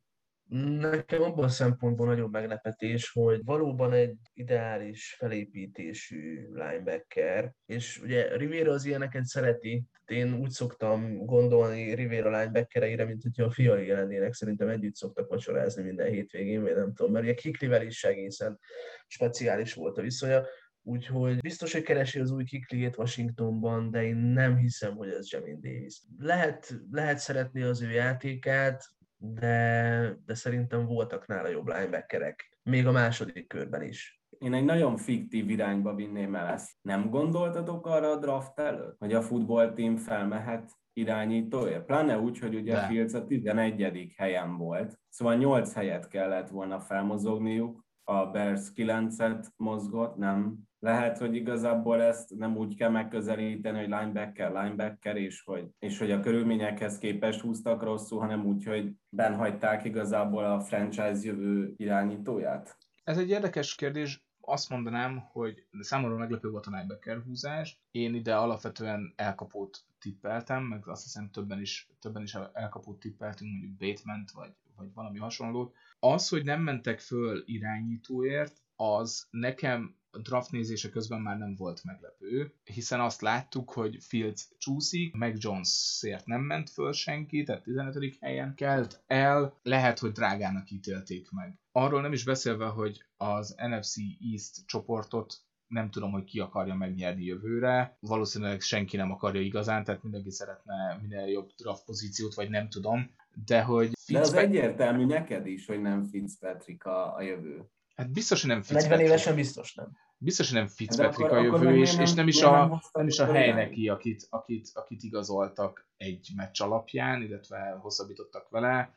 Nekem 0.48 1.22
abban 1.22 1.44
a 1.44 1.48
szempontból 1.48 2.06
nagyobb 2.06 2.32
meglepetés, 2.32 3.10
hogy 3.10 3.44
valóban 3.44 3.92
egy 3.92 4.16
ideális 4.32 5.14
felépítésű 5.18 6.48
linebacker, 6.52 7.52
és 7.66 8.00
ugye 8.02 8.36
Rivera 8.36 8.72
az 8.72 8.84
ilyeneket 8.84 9.24
szereti, 9.24 9.84
én 10.06 10.34
úgy 10.34 10.50
szoktam 10.50 11.16
gondolni 11.16 11.94
Rivera 11.94 12.30
linebackereire, 12.30 13.04
mint 13.04 13.22
hogyha 13.22 13.44
a 13.44 13.50
fiai 13.50 13.86
lennének, 13.86 14.32
szerintem 14.32 14.68
együtt 14.68 14.94
szoktak 14.94 15.28
vacsorázni 15.28 15.82
minden 15.82 16.10
hétvégén, 16.10 16.62
vagy 16.62 16.74
nem 16.74 16.94
tudom, 16.94 17.12
mert 17.12 17.24
ugye 17.24 17.34
Kiklivel 17.34 17.82
is 17.82 18.04
egészen 18.04 18.58
speciális 19.06 19.74
volt 19.74 19.98
a 19.98 20.02
viszonya, 20.02 20.42
Úgyhogy 20.86 21.38
biztos, 21.38 21.72
hogy 21.72 21.82
keresi 21.82 22.20
az 22.20 22.30
új 22.30 22.44
kikliét 22.44 22.96
Washingtonban, 22.96 23.90
de 23.90 24.02
én 24.02 24.16
nem 24.16 24.56
hiszem, 24.56 24.96
hogy 24.96 25.08
ez 25.08 25.30
Jamin 25.30 25.60
Davis. 25.60 26.02
Lehet, 26.18 26.74
lehet 26.90 27.18
szeretni 27.18 27.62
az 27.62 27.82
ő 27.82 27.90
játékát, 27.90 28.84
de, 29.16 30.18
de 30.24 30.34
szerintem 30.34 30.86
voltak 30.86 31.26
nála 31.26 31.48
jobb 31.48 31.66
linebackerek, 31.66 32.58
még 32.62 32.86
a 32.86 32.92
második 32.92 33.46
körben 33.46 33.82
is. 33.82 34.22
Én 34.38 34.54
egy 34.54 34.64
nagyon 34.64 34.96
fiktív 34.96 35.50
irányba 35.50 35.94
vinném 35.94 36.34
el 36.34 36.46
ezt. 36.46 36.70
Nem 36.82 37.10
gondoltatok 37.10 37.86
arra 37.86 38.10
a 38.10 38.16
draft 38.16 38.58
előtt, 38.58 38.98
hogy 38.98 39.12
a 39.12 39.22
futballteam 39.22 39.96
felmehet 39.96 40.70
irányítóért? 40.92 41.84
Pláne 41.84 42.18
úgy, 42.18 42.38
hogy 42.38 42.54
ugye 42.54 42.72
De. 42.72 42.86
Fields 42.86 43.14
a 43.14 43.26
11. 43.26 44.14
helyen 44.16 44.56
volt, 44.56 44.98
szóval 45.08 45.34
8 45.34 45.74
helyet 45.74 46.08
kellett 46.08 46.48
volna 46.48 46.80
felmozogniuk, 46.80 47.83
a 48.04 48.26
Bears 48.26 48.72
9-et 48.74 49.46
mozgott, 49.56 50.16
nem. 50.16 50.56
Lehet, 50.78 51.18
hogy 51.18 51.34
igazából 51.34 52.02
ezt 52.02 52.34
nem 52.36 52.56
úgy 52.56 52.76
kell 52.76 52.90
megközelíteni, 52.90 53.78
hogy 53.78 53.88
linebacker, 53.88 54.52
linebacker, 54.52 55.16
és 55.16 55.42
hogy, 55.44 55.68
és 55.78 55.98
hogy 55.98 56.10
a 56.10 56.20
körülményekhez 56.20 56.98
képest 56.98 57.40
húztak 57.40 57.82
rosszul, 57.82 58.20
hanem 58.20 58.46
úgy, 58.46 58.64
hogy 58.64 58.92
benhagyták 59.08 59.84
igazából 59.84 60.44
a 60.44 60.60
franchise 60.60 61.18
jövő 61.20 61.74
irányítóját. 61.76 62.76
Ez 63.04 63.18
egy 63.18 63.28
érdekes 63.28 63.74
kérdés, 63.74 64.24
azt 64.46 64.68
mondanám, 64.68 65.18
hogy 65.32 65.66
számomra 65.80 66.16
meglepő 66.16 66.50
volt 66.50 66.66
a 66.66 66.70
linebacker 66.70 67.22
húzás. 67.22 67.80
Én 67.90 68.14
ide 68.14 68.36
alapvetően 68.36 69.12
elkapót 69.16 69.84
tippeltem, 69.98 70.62
meg 70.62 70.88
azt 70.88 71.02
hiszem 71.02 71.30
többen 71.30 71.60
is, 71.60 71.88
többen 72.00 72.22
is 72.22 72.36
elkapót 72.52 72.98
tippeltünk, 72.98 73.50
mondjuk 73.50 73.76
bateman 73.76 74.24
vagy, 74.34 74.52
vagy 74.76 74.92
valami 74.94 75.18
hasonlót. 75.18 75.74
Az, 76.04 76.28
hogy 76.28 76.44
nem 76.44 76.60
mentek 76.60 77.00
föl 77.00 77.42
irányítóért, 77.46 78.62
az 78.76 79.26
nekem 79.30 79.96
a 80.10 80.18
draft 80.18 80.50
nézése 80.50 80.90
közben 80.90 81.20
már 81.20 81.38
nem 81.38 81.54
volt 81.54 81.84
meglepő, 81.84 82.54
hiszen 82.64 83.00
azt 83.00 83.20
láttuk, 83.20 83.70
hogy 83.72 83.96
Fields 84.00 84.48
csúszik, 84.58 85.14
meg 85.14 85.36
Jonesért 85.38 86.26
nem 86.26 86.40
ment 86.40 86.70
föl 86.70 86.92
senki, 86.92 87.42
tehát 87.42 87.62
15. 87.62 88.16
helyen 88.20 88.54
kelt 88.54 89.02
el, 89.06 89.58
lehet, 89.62 89.98
hogy 89.98 90.12
drágának 90.12 90.70
ítélték 90.70 91.30
meg. 91.30 91.58
Arról 91.72 92.00
nem 92.00 92.12
is 92.12 92.24
beszélve, 92.24 92.66
hogy 92.66 93.04
az 93.16 93.54
NFC 93.56 93.94
East 94.32 94.66
csoportot 94.66 95.34
nem 95.66 95.90
tudom, 95.90 96.10
hogy 96.10 96.24
ki 96.24 96.40
akarja 96.40 96.74
megnyerni 96.74 97.24
jövőre. 97.24 97.96
Valószínűleg 98.00 98.60
senki 98.60 98.96
nem 98.96 99.10
akarja 99.10 99.40
igazán, 99.40 99.84
tehát 99.84 100.02
mindenki 100.02 100.30
szeretne 100.30 100.98
minél 101.02 101.26
jobb 101.26 101.50
draft 101.56 101.84
pozíciót, 101.84 102.34
vagy 102.34 102.50
nem 102.50 102.68
tudom. 102.68 103.10
De 103.46 103.62
hogy... 103.62 103.92
De 104.08 104.18
az 104.18 104.32
egyértelmű 104.32 105.04
neked 105.04 105.46
is, 105.46 105.66
hogy 105.66 105.80
nem 105.80 106.04
Fitzpatrick 106.04 106.84
a, 106.84 107.14
a 107.14 107.22
jövő. 107.22 107.70
Hát 107.96 108.12
biztos, 108.12 108.40
hogy 108.40 108.50
nem 108.50 108.62
Fitzpatrick. 108.62 108.90
40 108.90 109.06
évesen 109.06 109.34
biztos 109.34 109.74
nem. 109.74 109.96
Biztos, 110.18 110.50
hogy 110.50 110.58
nem 110.58 110.66
Fitzpatrick 110.66 111.30
a 111.30 111.40
jövő, 111.40 111.76
és, 111.76 111.98
és 111.98 112.12
nem 112.12 112.28
is 112.28 112.42
a, 112.42 112.82
nem 112.92 113.06
is 113.06 113.18
a 113.18 113.32
hely 113.32 113.52
neki, 113.52 113.88
akit, 113.88 114.26
akit, 114.30 114.70
akit 114.74 115.02
igazoltak 115.02 115.88
egy 115.96 116.28
meccs 116.36 116.60
alapján, 116.60 117.22
illetve 117.22 117.78
hosszabbítottak 117.80 118.48
vele. 118.48 118.94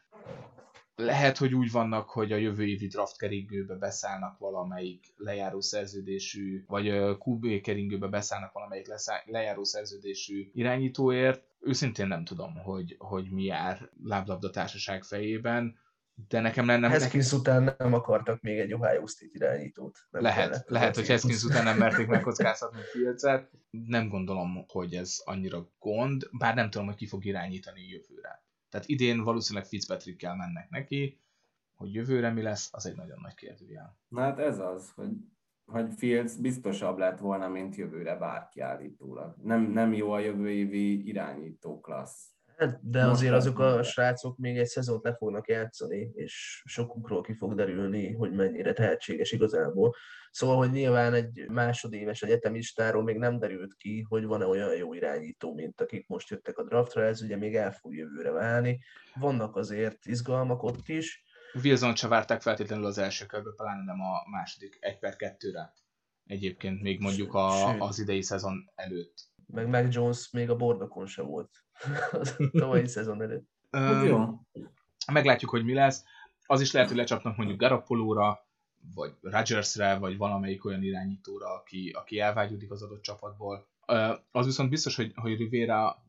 Lehet, 1.00 1.38
hogy 1.38 1.54
úgy 1.54 1.72
vannak, 1.72 2.10
hogy 2.10 2.32
a 2.32 2.36
jövő 2.36 2.66
évi 2.66 2.88
draft 2.88 3.18
keringőbe 3.18 3.76
beszállnak 3.76 4.38
valamelyik 4.38 5.14
lejáró 5.18 5.62
szerződésű, 5.62 6.64
vagy 6.68 6.88
QB 7.26 7.62
keringőbe 7.62 8.08
beszállnak 8.08 8.52
valamelyik 8.52 8.88
lejáró 9.26 9.64
szerződésű 9.64 10.50
irányítóért. 10.54 11.44
Őszintén 11.60 12.08
nem 12.08 12.24
tudom, 12.24 12.56
hogy, 12.56 12.96
hogy 12.98 13.32
mi 13.32 13.44
jár 13.44 13.90
láblabda 14.04 14.50
társaság 14.50 15.04
fejében 15.04 15.78
de 16.28 16.40
nekem 16.40 16.66
nem... 16.66 16.84
Heskins 16.84 17.32
nekem... 17.32 17.40
után 17.40 17.76
nem 17.78 17.94
akartak 17.94 18.42
még 18.42 18.60
egy 18.60 18.74
Ohio 18.74 19.06
State 19.06 19.32
irányítót. 19.34 19.98
Nem 20.10 20.22
lehet, 20.22 20.50
kellett, 20.50 20.70
lehet, 20.70 20.96
hogy 20.96 21.08
Heskins 21.08 21.44
után 21.44 21.64
nem 21.64 21.78
merték 21.78 22.08
megkockáztatni 22.08 22.82
Fields-et. 22.92 23.52
Nem 23.70 24.08
gondolom, 24.10 24.66
hogy 24.68 24.94
ez 24.94 25.22
annyira 25.26 25.70
gond, 25.80 26.30
bár 26.32 26.56
nem 26.56 26.70
tudom, 26.70 26.88
hogy 26.88 26.96
ki 26.96 27.08
fog 27.08 27.26
irányítani 27.26 27.82
jövőre. 27.82 28.46
Tehát 28.70 28.88
idén 28.88 29.24
valószínűleg 29.24 29.68
Fitzpatrick-kel 29.68 30.36
mennek 30.36 30.70
neki, 30.70 31.22
hogy 31.76 31.94
jövőre 31.94 32.30
mi 32.30 32.42
lesz, 32.42 32.70
az 32.74 32.86
egy 32.86 32.96
nagyon 32.96 33.20
nagy 33.22 33.34
kérdőjel. 33.34 33.98
Na 34.08 34.22
hát 34.22 34.40
ez 34.40 34.60
az, 34.60 34.92
hogy, 34.92 35.12
hogy 35.66 35.94
Fields 35.94 36.36
biztosabb 36.36 36.98
lett 36.98 37.20
volna, 37.20 37.48
mint 37.48 37.76
jövőre 37.76 38.16
bárki 38.16 38.60
állítólag. 38.60 39.36
Nem, 39.44 39.62
nem 39.62 39.94
jó 39.94 40.12
a 40.12 40.20
jövő 40.20 40.50
évi 40.50 41.08
irányító 41.08 41.80
klassz. 41.80 42.37
Hát, 42.58 42.90
de 42.90 43.00
Most 43.06 43.12
azért 43.12 43.34
azok 43.34 43.60
a 43.60 43.84
srácok 43.84 44.38
még 44.38 44.58
egy 44.58 44.68
szezont 44.68 45.04
le 45.04 45.16
fognak 45.16 45.48
játszani, 45.48 46.12
és 46.14 46.62
sokukról 46.66 47.22
ki 47.22 47.34
fog 47.34 47.56
derülni, 47.56 48.14
hogy 48.14 48.32
mennyire 48.32 48.74
tehetséges 48.74 49.32
igazából. 49.32 49.96
Szóval, 50.32 50.58
hogy 50.58 50.72
nyilván 50.72 51.14
egy 51.14 51.46
másodéves 51.50 52.22
egyetemistáról 52.22 53.04
még 53.04 53.18
nem 53.18 53.40
derült 53.40 53.76
ki, 53.76 54.06
hogy 54.10 54.26
van-e 54.26 54.46
olyan 54.46 54.76
jó 54.76 54.94
irányító, 54.94 55.54
mint 55.54 55.82
akik 55.82 56.08
most 56.08 56.30
jöttek 56.30 56.58
a 56.58 56.64
draftra, 56.64 57.04
ez 57.04 57.22
ugye 57.22 57.36
még 57.36 57.56
el 57.56 57.72
fog 57.72 57.96
jövőre 57.96 58.32
válni. 58.32 58.80
Vannak 59.20 59.56
azért 59.56 60.06
izgalmak 60.06 60.64
ott 60.64 60.88
is. 60.88 61.24
Wilson 61.64 61.96
se 61.96 62.08
várták 62.08 62.42
feltétlenül 62.42 62.86
az 62.86 62.98
első 62.98 63.26
körbe, 63.26 63.50
pláne 63.56 63.84
nem 63.84 64.02
a 64.02 64.30
második 64.30 64.78
1 64.80 65.00
per 65.00 65.16
2-re. 65.18 65.74
Egyébként 66.26 66.82
még 66.82 67.00
mondjuk 67.00 67.34
a, 67.34 67.78
az 67.80 68.00
idei 68.00 68.22
szezon 68.22 68.72
előtt. 68.76 69.36
Meg 69.48 69.68
Mac 69.68 69.94
Jones 69.94 70.30
még 70.32 70.50
a 70.50 70.56
bordokon 70.56 71.06
se 71.06 71.22
volt 71.22 71.50
a 72.12 72.36
tavalyi 72.60 72.88
szezon 72.88 73.22
előtt. 73.22 73.50
Um, 73.72 74.06
jó. 74.06 74.28
Meglátjuk, 75.12 75.52
hogy 75.52 75.64
mi 75.64 75.74
lesz. 75.74 76.04
Az 76.46 76.62
is 76.62 76.72
lehet, 76.72 76.88
hogy 76.88 76.98
lecsapnak 76.98 77.38
mondjuk 77.38 77.60
Garapolóra, 77.60 78.40
vagy 78.96 79.14
Rodgersre, 79.22 79.98
vagy 79.98 80.18
valamelyik 80.18 80.66
olyan 80.66 80.84
irányítóra, 80.84 81.54
aki, 81.54 81.90
aki 81.90 82.20
elvágyódik 82.20 82.72
az 82.72 82.84
adott 82.84 83.02
csapatból. 83.02 83.68
Uh, 83.88 84.20
az 84.32 84.46
viszont 84.46 84.70
biztos, 84.70 84.96
hogy, 84.96 85.12
hogy 85.16 85.38
Rivera 85.38 86.04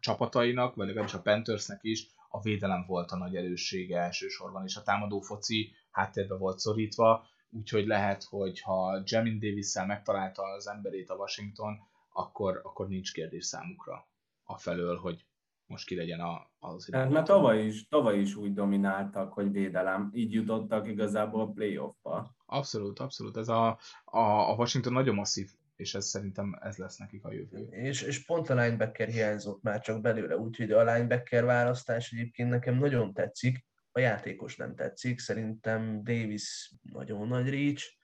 csapatainak, 0.00 0.74
vagy 0.74 0.86
legalábbis 0.86 1.14
a 1.14 1.20
Panthersnek 1.20 1.78
is 1.82 2.06
a 2.28 2.40
védelem 2.40 2.84
volt 2.86 3.10
a 3.10 3.16
nagy 3.16 3.36
erőssége 3.36 3.98
elsősorban, 3.98 4.64
és 4.64 4.76
a 4.76 4.82
támadó 4.82 5.20
foci 5.20 5.72
háttérbe 5.90 6.36
volt 6.36 6.58
szorítva, 6.58 7.26
úgyhogy 7.50 7.86
lehet, 7.86 8.24
hogy 8.24 8.60
ha 8.60 9.02
Jamin 9.04 9.38
davis 9.38 9.74
megtalálta 9.86 10.42
az 10.42 10.68
emberét 10.68 11.10
a 11.10 11.14
Washington, 11.14 11.78
akkor, 12.12 12.60
akkor 12.62 12.88
nincs 12.88 13.12
kérdés 13.12 13.44
számukra 13.44 14.08
a 14.42 14.58
felől, 14.58 14.96
hogy 14.96 15.26
most 15.66 15.86
ki 15.86 15.94
legyen 15.94 16.20
a, 16.20 16.50
az 16.58 16.88
irányító. 16.88 17.14
Hát, 17.14 17.24
mert 17.24 17.36
tavaly 17.36 17.64
is, 17.64 17.88
tavaly 17.88 18.18
is 18.18 18.34
úgy 18.34 18.52
domináltak, 18.52 19.32
hogy 19.32 19.52
védelem, 19.52 20.10
így 20.14 20.32
jutottak 20.32 20.88
igazából 20.88 21.40
a 21.40 21.50
playoffba. 21.50 22.34
Abszolút, 22.46 22.98
abszolút. 22.98 23.36
Ez 23.36 23.48
a, 23.48 23.78
a, 24.04 24.50
a 24.50 24.54
Washington 24.54 24.92
nagyon 24.92 25.14
masszív, 25.14 25.50
és 25.76 25.94
ez 25.94 26.06
szerintem 26.06 26.58
ez 26.60 26.76
lesz 26.76 26.96
nekik 26.96 27.24
a 27.24 27.32
jövő. 27.32 27.68
És, 27.70 28.02
és 28.02 28.24
pont 28.24 28.48
a 28.50 28.54
linebacker 28.54 29.08
hiányzott 29.08 29.62
már 29.62 29.80
csak 29.80 30.00
belőle, 30.00 30.36
úgyhogy 30.36 30.72
a 30.72 30.92
linebacker 30.92 31.44
választás 31.44 32.12
egyébként 32.12 32.50
nekem 32.50 32.78
nagyon 32.78 33.12
tetszik, 33.12 33.68
a 33.92 34.00
játékos 34.00 34.56
nem 34.56 34.74
tetszik, 34.74 35.18
szerintem 35.18 36.04
Davis 36.04 36.72
nagyon 36.82 37.28
nagy 37.28 37.48
reach, 37.48 37.99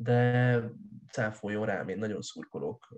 de 0.00 0.62
cáfoljon 1.12 1.66
rám, 1.66 1.88
én 1.88 1.98
nagyon 1.98 2.20
szurkolok 2.20 2.88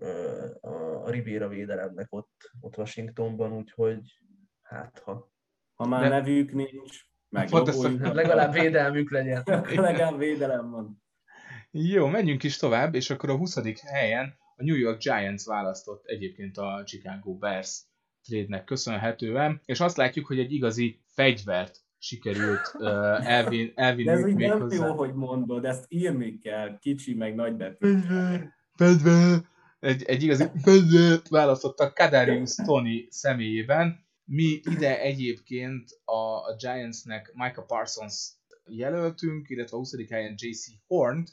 a 1.02 1.10
Riviera 1.10 1.48
védelemnek 1.48 2.06
ott, 2.10 2.50
ott 2.60 2.76
Washingtonban, 2.76 3.52
úgyhogy 3.52 4.00
hát 4.62 4.98
ha. 4.98 5.32
Ha 5.74 5.86
már 5.86 6.02
de... 6.02 6.08
nevük 6.08 6.52
nincs, 6.52 7.06
meg 7.28 7.50
legalább 8.00 8.52
védelmük 8.52 9.10
legyen. 9.10 9.42
legalább 9.74 10.18
védelem 10.18 10.70
van. 10.70 11.02
Jó, 11.70 12.06
menjünk 12.06 12.42
is 12.42 12.56
tovább, 12.56 12.94
és 12.94 13.10
akkor 13.10 13.30
a 13.30 13.36
20. 13.36 13.80
helyen 13.82 14.36
a 14.56 14.62
New 14.62 14.76
York 14.76 14.98
Giants 14.98 15.44
választott 15.44 16.04
egyébként 16.06 16.56
a 16.56 16.82
Chicago 16.84 17.34
Bears 17.34 17.82
trade-nek 18.28 18.64
köszönhetően, 18.64 19.60
és 19.64 19.80
azt 19.80 19.96
látjuk, 19.96 20.26
hogy 20.26 20.38
egy 20.38 20.52
igazi 20.52 21.02
fegyvert 21.06 21.80
sikerült 22.00 22.74
uh, 22.74 23.28
elvin, 23.36 23.72
elvinni 23.74 24.08
ez 24.08 24.22
még 24.22 24.34
nem 24.34 24.60
hozzá. 24.60 24.86
jó, 24.86 24.94
hogy 24.94 25.14
mondod, 25.14 25.64
ezt 25.64 25.84
írni 25.88 26.38
kell, 26.38 26.78
kicsi 26.78 27.14
meg 27.14 27.34
nagy 27.34 27.56
betű. 27.56 27.98
Fegyver, 28.74 29.38
Egy, 29.80 30.02
egy 30.02 30.22
igazi 30.22 30.44
választottak 31.30 31.94
Kadarius 31.94 32.54
Tony 32.54 33.06
személyében. 33.08 34.08
Mi 34.24 34.60
ide 34.62 35.00
egyébként 35.00 36.00
a, 36.04 36.12
a 36.12 36.56
Giantsnek 36.58 37.32
Micah 37.34 37.66
Parsons 37.66 38.30
jelöltünk, 38.66 39.48
illetve 39.48 39.76
a 39.76 39.80
20. 39.80 39.94
helyen 40.08 40.34
JC 40.36 40.66
Horn 40.86 41.24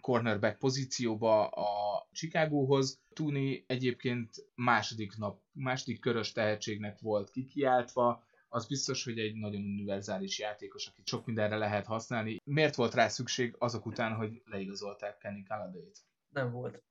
cornerback 0.00 0.58
pozícióba 0.58 1.46
a 1.46 1.66
Chicagóhoz. 2.12 3.00
Tuni 3.14 3.64
egyébként 3.66 4.30
második 4.54 5.16
nap, 5.16 5.40
második 5.52 6.00
körös 6.00 6.32
tehetségnek 6.32 6.98
volt 7.00 7.30
kikiáltva, 7.30 8.25
az 8.48 8.66
biztos, 8.66 9.04
hogy 9.04 9.18
egy 9.18 9.34
nagyon 9.34 9.62
univerzális 9.62 10.38
játékos, 10.38 10.86
akit 10.86 11.06
sok 11.06 11.26
mindenre 11.26 11.56
lehet 11.56 11.86
használni. 11.86 12.36
Miért 12.44 12.74
volt 12.74 12.94
rá 12.94 13.08
szükség 13.08 13.54
azok 13.58 13.86
után, 13.86 14.14
hogy 14.14 14.42
leigazolták 14.44 15.16
Kenny 15.16 15.42
Galladay-t? 15.48 15.98
Nem 16.28 16.50
volt. 16.50 16.82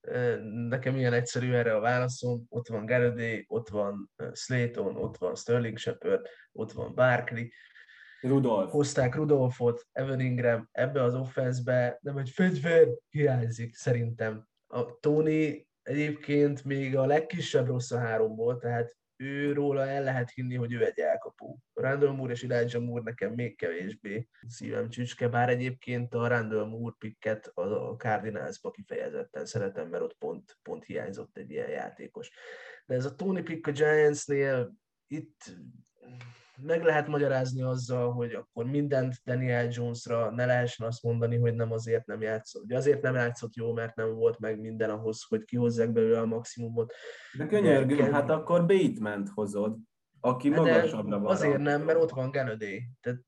Nekem 0.68 0.96
ilyen 0.96 1.14
egyszerű 1.14 1.54
erre 1.54 1.76
a 1.76 1.80
válaszom. 1.80 2.46
Ott 2.50 2.68
van 2.68 2.86
Galladay, 2.86 3.46
ott 3.48 3.70
van 3.70 4.12
Slayton, 4.32 4.96
ott 4.96 5.18
van 5.18 5.36
Sterling 5.36 5.78
Shepard, 5.78 6.28
ott 6.52 6.72
van 6.72 6.96
Barkley. 6.96 7.46
Rudolf. 8.22 8.72
Hozták 8.72 9.16
Rudolfot, 9.16 9.88
Evan 9.92 10.20
Ingram, 10.20 10.70
ebbe 10.72 11.04
az 11.04 11.16
offenszbe 11.16 11.98
nem 12.02 12.18
egy 12.18 12.30
fegyver 12.30 12.88
hiányzik 13.10 13.76
szerintem. 13.76 14.48
A 14.68 15.00
Tony 15.00 15.68
egyébként 15.82 16.64
még 16.64 16.98
a 16.98 17.06
legkisebb 17.06 17.68
rossz 17.68 17.92
a 17.92 18.00
háromból, 18.00 18.58
tehát 18.58 18.96
őróla 19.18 19.88
el 19.88 20.04
lehet 20.04 20.32
hinni, 20.32 20.56
hogy 20.56 20.74
ő 20.74 20.86
egy 20.86 21.00
elkapó. 21.00 21.60
Randall 21.74 22.12
Moore 22.12 22.32
és 22.32 22.44
Elijah 22.44 22.84
Moore 22.84 23.04
nekem 23.04 23.34
még 23.34 23.58
kevésbé 23.58 24.28
szívem 24.48 24.90
csücske, 24.90 25.28
bár 25.28 25.50
egyébként 25.50 26.14
a 26.14 26.28
Randall 26.28 26.66
Moore 26.66 26.96
picket 27.00 27.48
a 27.48 27.96
Cardinalsba 27.98 28.72
kifejezetten 28.72 29.46
szeretem, 29.46 29.90
mert 29.90 30.04
ott 30.04 30.18
pont, 30.18 30.58
pont 30.62 30.86
hiányzott 30.86 31.38
egy 31.38 31.52
ilyen 31.52 31.70
játékos. 31.70 32.32
De 32.86 32.96
ez 32.96 33.06
a 33.06 33.16
Tony 33.16 33.44
pick 33.44 33.68
a 33.68 33.72
Giantsnél 33.72 34.76
itt 35.08 35.56
meg 36.58 36.84
lehet 36.84 37.08
magyarázni 37.08 37.62
azzal, 37.62 38.12
hogy 38.12 38.34
akkor 38.34 38.66
mindent 38.66 39.14
Daniel 39.26 39.68
Jonesra 39.72 40.32
ne 40.32 40.46
lehessen 40.46 40.88
azt 40.88 41.04
mondani, 41.04 41.38
hogy 41.38 41.56
nem 41.56 41.72
azért 41.72 42.06
nem 42.06 42.22
játszott. 42.22 42.64
Ugye 42.64 42.78
azért 42.78 43.02
nem 43.02 43.16
játszott 43.16 43.56
jó, 43.56 43.74
mert 43.74 43.96
nem 43.96 44.14
volt 44.14 44.40
meg 44.40 44.60
minden 44.60 44.90
ahhoz, 44.90 45.24
hogy 45.28 45.44
kihozzák 45.44 45.92
belőle 45.92 46.20
a 46.20 46.26
maximumot. 46.26 46.94
De 47.38 47.46
könyörgöm, 47.46 47.90
Igen. 47.98 48.14
hát 48.14 48.30
akkor 48.30 48.66
Bateman 48.66 49.28
hozod, 49.34 49.78
aki 50.20 50.50
De 50.50 50.56
magasabbra 50.56 51.20
van. 51.20 51.32
azért 51.32 51.58
nem, 51.58 51.82
mert 51.82 52.02
ott 52.02 52.12
van 52.12 52.32
Galladay. 52.32 52.84
Tehát 53.02 53.20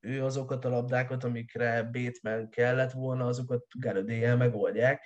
ő 0.00 0.24
azokat 0.24 0.64
a 0.64 0.68
labdákat, 0.68 1.24
amikre 1.24 1.82
Bateman 1.92 2.48
kellett 2.50 2.92
volna, 2.92 3.26
azokat 3.26 3.64
galladay 3.78 4.34
megoldják. 4.36 5.04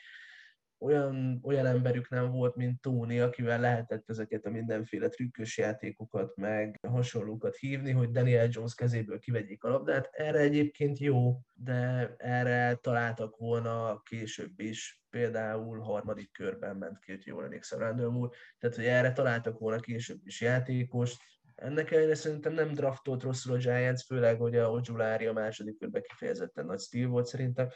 Olyan, 0.81 1.41
olyan 1.43 1.67
emberük 1.67 2.09
nem 2.09 2.31
volt, 2.31 2.57
mint 2.57 2.81
Tony, 2.81 3.21
akivel 3.21 3.61
lehetett 3.61 4.11
ezeket 4.11 4.45
a 4.45 4.51
mindenféle 4.51 5.09
trükkös 5.09 5.59
játékokat, 5.59 6.37
meg 6.37 6.79
hasonlókat 6.89 7.57
hívni, 7.57 7.91
hogy 7.91 8.11
Daniel 8.11 8.49
Jones 8.51 8.75
kezéből 8.75 9.19
kivegyék 9.19 9.65
a 9.65 9.69
labdát. 9.69 10.09
Erre 10.13 10.39
egyébként 10.39 10.99
jó, 10.99 11.41
de 11.53 12.15
erre 12.17 12.75
találtak 12.75 13.37
volna 13.37 14.01
később 14.03 14.61
is. 14.61 15.03
Például 15.11 15.79
harmadik 15.79 16.33
körben 16.33 16.77
ment 16.77 16.99
két 16.99 17.25
jól 17.25 17.45
emlékszem 17.45 17.79
Randall 17.79 18.11
Moore, 18.11 18.37
tehát 18.59 18.77
hogy 18.77 18.85
erre 18.85 19.13
találtak 19.13 19.59
volna 19.59 19.81
később 19.81 20.21
is 20.25 20.41
játékost. 20.41 21.23
Ennek 21.55 21.91
ellenére 21.91 22.15
szerintem 22.15 22.53
nem 22.53 22.75
draftolt 22.75 23.23
rosszul 23.23 23.55
a 23.55 23.57
Giants, 23.57 24.05
főleg, 24.05 24.39
hogy 24.39 24.57
a 24.57 24.71
Ojulári 24.71 25.27
a 25.27 25.33
második 25.33 25.79
körben 25.79 26.03
kifejezetten 26.03 26.67
nagy 26.67 26.81
stíl 26.81 27.09
volt 27.09 27.27
szerintem. 27.27 27.69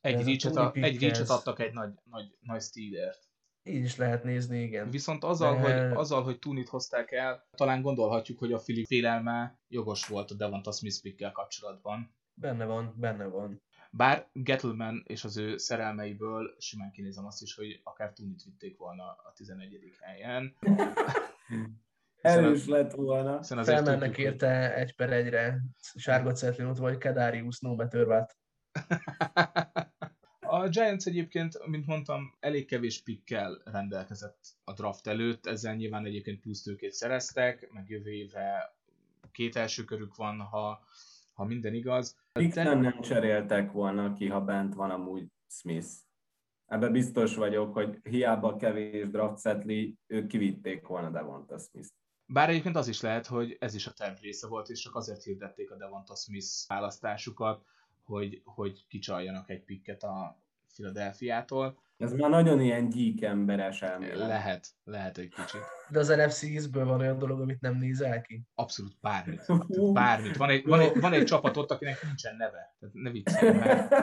Egy 0.00 0.14
Ez 0.14 0.20
a 0.20 0.24
reachet, 0.24 0.52
Tony 0.52 0.82
a, 0.82 0.86
egy 0.86 1.00
reachet 1.00 1.28
adtak 1.28 1.58
egy 1.58 1.72
nagy, 1.72 1.90
nagy, 2.04 2.36
nagy 2.40 2.62
Steelert. 2.62 3.28
Így 3.62 3.84
is 3.84 3.96
lehet 3.96 4.24
nézni, 4.24 4.62
igen. 4.62 4.90
Viszont 4.90 5.24
azzal, 5.24 5.60
De- 5.60 5.88
hogy, 5.88 5.96
azzal, 5.96 6.22
hogy 6.22 6.38
Tunit 6.38 6.68
hozták 6.68 7.12
el, 7.12 7.48
talán 7.50 7.82
gondolhatjuk, 7.82 8.38
hogy 8.38 8.52
a 8.52 8.58
Philip 8.58 8.86
félelme 8.86 9.58
jogos 9.68 10.06
volt 10.06 10.30
a 10.30 10.34
Devonta 10.34 10.72
Smith 10.72 11.00
pickkel 11.02 11.32
kapcsolatban. 11.32 12.14
Benne 12.34 12.64
van, 12.64 12.94
benne 12.96 13.24
van. 13.24 13.62
Bár 13.90 14.28
Gettleman 14.32 15.02
és 15.06 15.24
az 15.24 15.36
ő 15.36 15.56
szerelmeiből 15.56 16.54
simán 16.58 16.90
kinézem 16.90 17.26
azt 17.26 17.42
is, 17.42 17.54
hogy 17.54 17.80
akár 17.84 18.12
Tunit 18.12 18.42
vitték 18.42 18.76
volna 18.76 19.04
a 19.04 19.32
11. 19.34 19.78
helyen. 20.00 20.56
Erős 22.20 22.66
lett 22.66 22.92
volna. 22.92 23.42
Felmennek 23.42 24.08
tudjuk, 24.08 24.26
érte 24.26 24.74
egy 24.74 24.94
per 24.94 25.12
egyre 25.12 25.60
sárga 25.94 26.32
cetlinut, 26.32 26.78
vagy 26.78 26.98
Kadarius 26.98 27.60
no 27.60 27.74
better 27.74 28.06
what. 28.06 28.36
A 30.68 30.70
Giants 30.70 31.06
egyébként, 31.06 31.66
mint 31.66 31.86
mondtam, 31.86 32.34
elég 32.40 32.66
kevés 32.66 33.02
pickkel 33.02 33.62
rendelkezett 33.64 34.38
a 34.64 34.72
draft 34.72 35.06
előtt, 35.06 35.46
ezzel 35.46 35.74
nyilván 35.74 36.04
egyébként 36.04 36.40
plusz 36.40 36.62
tőkét 36.62 36.92
szereztek, 36.92 37.70
meg 37.72 37.88
jövő 37.88 38.10
évre 38.10 38.74
két 39.32 39.56
első 39.56 39.84
körük 39.84 40.16
van, 40.16 40.40
ha, 40.40 40.84
ha 41.32 41.44
minden 41.44 41.74
igaz. 41.74 42.16
Picklen 42.32 42.78
nem 42.78 43.00
cseréltek 43.00 43.72
volna 43.72 44.12
ki, 44.12 44.26
ha 44.26 44.40
bent 44.40 44.74
van 44.74 44.90
amúgy 44.90 45.26
Smith. 45.50 45.88
Ebben 46.66 46.92
biztos 46.92 47.34
vagyok, 47.34 47.72
hogy 47.72 47.98
hiába 48.02 48.56
kevés 48.56 49.08
draft 49.10 49.40
setli, 49.40 49.98
ők 50.06 50.26
kivitték 50.26 50.86
volna 50.86 51.10
Devonta 51.10 51.58
Smith. 51.58 51.88
Bár 52.26 52.48
egyébként 52.48 52.76
az 52.76 52.88
is 52.88 53.00
lehet, 53.00 53.26
hogy 53.26 53.56
ez 53.60 53.74
is 53.74 53.86
a 53.86 53.92
terv 53.92 54.20
része 54.20 54.48
volt, 54.48 54.68
és 54.68 54.80
csak 54.80 54.94
azért 54.94 55.22
hirdették 55.22 55.70
a 55.70 55.76
Devonta 55.76 56.14
Smith 56.14 56.46
választásukat, 56.66 57.64
hogy, 58.04 58.42
hogy 58.44 58.86
kicsaljanak 58.88 59.50
egy 59.50 59.64
picket 59.64 60.02
a 60.02 60.46
Philadelphiától. 60.74 61.78
Ez 61.96 62.12
már 62.12 62.30
nagyon 62.30 62.60
ilyen 62.60 62.88
gyík 62.88 63.22
emberes 63.22 63.82
elmélet. 63.82 64.28
Lehet, 64.28 64.68
lehet 64.84 65.18
egy 65.18 65.28
kicsit. 65.28 65.60
De 65.90 65.98
az 65.98 66.08
NFC 66.08 66.42
East-ből 66.42 66.84
van 66.84 67.00
olyan 67.00 67.18
dolog, 67.18 67.40
amit 67.40 67.60
nem 67.60 67.76
nézel 67.76 68.20
ki. 68.20 68.42
Abszolút 68.54 68.96
bármit. 69.00 69.42
Bármit. 69.92 70.36
Van 70.36 70.50
egy, 70.50 70.64
van, 70.64 70.80
egy, 70.80 71.00
van 71.00 71.12
egy 71.12 71.24
csapat 71.24 71.56
ott, 71.56 71.70
akinek 71.70 72.02
nincsen 72.02 72.36
neve. 72.36 72.76
Tehát 72.78 72.94
ne 72.94 73.10
viccelj 73.10 73.58
meg. 73.58 73.94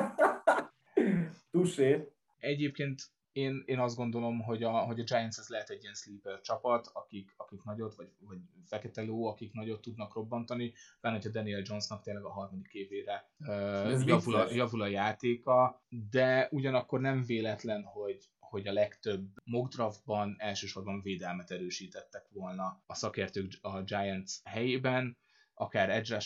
Tusé. 1.51 2.11
Egyébként 2.37 3.01
én, 3.35 3.63
én 3.65 3.79
azt 3.79 3.95
gondolom, 3.95 4.41
hogy 4.41 4.63
a, 4.63 4.71
hogy 4.71 4.99
a 4.99 5.03
Giants 5.03 5.37
ez 5.37 5.47
lehet 5.47 5.69
egy 5.69 5.81
ilyen 5.81 5.93
sleeper 5.93 6.41
csapat, 6.41 6.89
akik, 6.93 7.33
akik 7.37 7.63
nagyot, 7.63 7.95
vagy, 7.95 8.09
vagy 8.19 8.37
fekete 8.65 9.01
ló, 9.01 9.25
akik 9.25 9.53
nagyot 9.53 9.81
tudnak 9.81 10.13
robbantani, 10.13 10.73
pláne, 10.99 11.15
hogyha 11.15 11.31
Daniel 11.31 11.61
Jonesnak 11.65 12.01
tényleg 12.01 12.23
a 12.23 12.31
harmadik 12.31 12.73
évére 12.73 13.29
uh, 13.39 14.05
javul, 14.05 14.35
a, 14.35 14.51
javul 14.53 14.81
a 14.81 14.87
játéka, 14.87 15.81
de 16.09 16.47
ugyanakkor 16.51 16.99
nem 16.99 17.23
véletlen, 17.23 17.83
hogy, 17.83 18.29
hogy 18.39 18.67
a 18.67 18.73
legtöbb 18.73 19.27
mock 19.43 19.73
draftban 19.73 20.35
elsősorban 20.37 21.01
védelmet 21.01 21.51
erősítettek 21.51 22.27
volna 22.33 22.83
a 22.85 22.95
szakértők 22.95 23.51
a 23.61 23.81
Giants 23.81 24.33
helyében, 24.43 25.17
akár 25.55 25.89
edge 25.89 26.17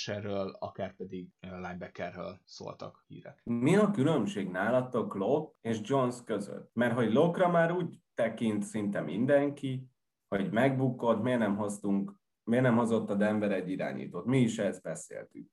akár 0.60 0.96
pedig 0.96 1.28
linebackerről 1.40 2.40
szóltak 2.46 3.04
hírek. 3.08 3.42
Mi 3.44 3.76
a 3.76 3.92
különbség 3.92 4.50
nálatok 4.50 5.16
Locke 5.16 5.56
és 5.62 5.80
Jones 5.84 6.16
között? 6.26 6.70
Mert 6.74 6.94
hogy 6.94 7.14
Locke-ra 7.14 7.50
már 7.50 7.72
úgy 7.72 8.00
tekint 8.14 8.64
szinte 8.64 9.02
mindenki, 9.02 9.88
hogy 10.28 10.52
megbukott, 10.52 11.22
miért 11.22 11.40
nem 11.40 11.56
hoztunk, 11.56 12.16
miért 12.44 12.64
nem 12.64 12.76
hozott 12.76 13.10
a 13.10 13.16
Denver 13.16 13.52
egy 13.52 13.70
irányítót? 13.70 14.26
Mi 14.26 14.40
is 14.40 14.58
ezt 14.58 14.82
beszéltük. 14.82 15.50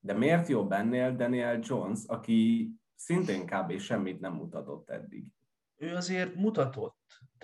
De 0.00 0.12
miért 0.12 0.48
jobb 0.48 0.72
ennél 0.72 1.16
Daniel 1.16 1.58
Jones, 1.62 2.00
aki 2.06 2.70
szintén 2.94 3.46
kb. 3.46 3.78
semmit 3.78 4.20
nem 4.20 4.32
mutatott 4.32 4.90
eddig? 4.90 5.26
Ő 5.76 5.94
azért 5.94 6.34
mutatott. 6.34 6.93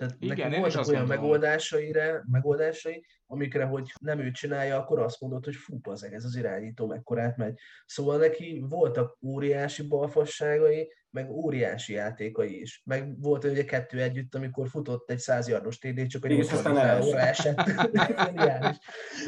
Tehát 0.01 0.15
Igen, 0.19 0.49
neki 0.49 0.61
voltak 0.61 0.87
olyan 0.87 1.05
gondolom. 1.05 1.21
megoldásaire, 1.21 2.23
megoldásai, 2.31 3.05
amikre, 3.27 3.63
hogy 3.63 3.93
nem 4.01 4.19
ő 4.19 4.31
csinálja, 4.31 4.77
akkor 4.77 4.99
azt 4.99 5.21
mondod, 5.21 5.45
hogy 5.45 5.55
fú, 5.55 5.79
az 5.83 6.03
ez 6.03 6.23
az 6.23 6.35
irányító 6.35 6.87
mekkorát 6.87 7.37
megy. 7.37 7.59
Szóval 7.85 8.17
neki 8.17 8.65
voltak 8.69 9.17
óriási 9.21 9.87
balfasságai, 9.87 10.91
meg 11.09 11.29
óriási 11.29 11.93
játékai 11.93 12.59
is. 12.61 12.81
Meg 12.85 13.21
volt 13.21 13.43
ugye 13.43 13.65
kettő 13.65 14.01
együtt, 14.01 14.35
amikor 14.35 14.69
futott 14.69 15.09
egy 15.09 15.19
százjardos 15.19 15.77
TD, 15.77 16.07
csak 16.07 16.25
egy 16.25 16.31
És 16.31 16.37
80 16.37 16.57
aztán 16.57 16.75
felóra 16.75 17.19
elesett. 17.19 17.57
esett. 17.57 18.79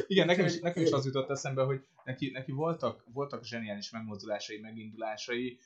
Igen, 0.06 0.26
nekem 0.26 0.44
is, 0.44 0.58
nekem 0.60 0.82
is 0.82 0.90
az 0.90 1.04
jutott 1.04 1.30
eszembe, 1.30 1.62
hogy 1.62 1.80
neki, 2.04 2.30
neki 2.30 2.52
voltak, 2.52 3.04
voltak 3.12 3.44
zseniális 3.44 3.90
megmozdulásai, 3.90 4.60
megindulásai, 4.60 5.58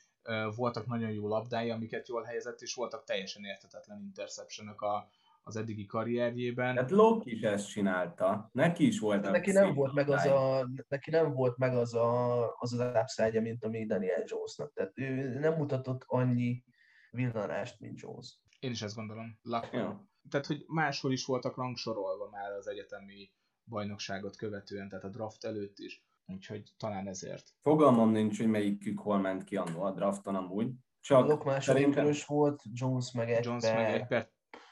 voltak 0.55 0.85
nagyon 0.85 1.11
jó 1.11 1.27
labdái, 1.27 1.69
amiket 1.69 2.07
jól 2.07 2.23
helyezett, 2.23 2.61
és 2.61 2.73
voltak 2.73 3.03
teljesen 3.03 3.43
értetetlen 3.43 4.01
interceptionök 4.01 4.81
a, 4.81 5.09
az 5.43 5.55
eddigi 5.55 5.85
karrierjében. 5.85 6.75
Hát 6.75 6.91
Locke 6.91 7.31
is 7.31 7.41
ezt 7.41 7.69
csinálta. 7.69 8.49
Neki 8.53 8.87
is 8.87 8.99
voltak 8.99 9.31
neki 9.31 9.51
nem 9.51 9.73
volt 9.73 9.93
meg 9.93 10.09
az 10.09 10.25
a, 10.25 10.69
neki 10.87 11.09
nem 11.09 11.33
volt 11.33 11.57
meg 11.57 11.75
az 11.75 11.93
a, 11.93 12.39
az, 12.57 12.73
az 12.73 12.91
upside 13.01 13.41
mint 13.41 13.63
ami 13.63 13.85
Daniel 13.85 14.23
Jonesnak. 14.25 14.73
Tehát 14.73 14.91
ő 14.95 15.39
nem 15.39 15.53
mutatott 15.53 16.03
annyi 16.07 16.63
villanást, 17.11 17.79
mint 17.79 17.99
Jones. 17.99 18.39
Én 18.59 18.71
is 18.71 18.81
ezt 18.81 18.95
gondolom. 18.95 19.39
Luck. 19.41 19.73
Ja. 19.73 20.07
Tehát, 20.29 20.45
hogy 20.45 20.63
máshol 20.67 21.11
is 21.11 21.25
voltak 21.25 21.57
rangsorolva 21.57 22.29
már 22.29 22.51
az 22.51 22.67
egyetemi 22.67 23.31
bajnokságot 23.65 24.35
követően, 24.35 24.89
tehát 24.89 25.03
a 25.05 25.09
draft 25.09 25.43
előtt 25.45 25.77
is. 25.79 26.03
Úgyhogy 26.33 26.73
talán 26.77 27.07
ezért. 27.07 27.53
Fogalmam 27.61 28.11
nincs, 28.11 28.37
hogy 28.37 28.47
melyikük 28.47 28.99
hol 28.99 29.17
ment 29.17 29.43
ki 29.43 29.55
annó 29.55 29.81
a 29.81 29.91
drafton 29.91 30.35
amúgy. 30.35 30.71
Csak 31.01 31.27
Lok 31.27 31.43
második 31.43 31.81
szerintem- 31.81 32.03
körös 32.03 32.25
volt, 32.25 32.61
Jones 32.73 33.11
meg 33.11 33.31
egy 33.31 33.45
Jones 33.45 33.63
per... 33.63 33.75
meg 33.75 33.93
egy 33.93 34.07
per 34.07 34.29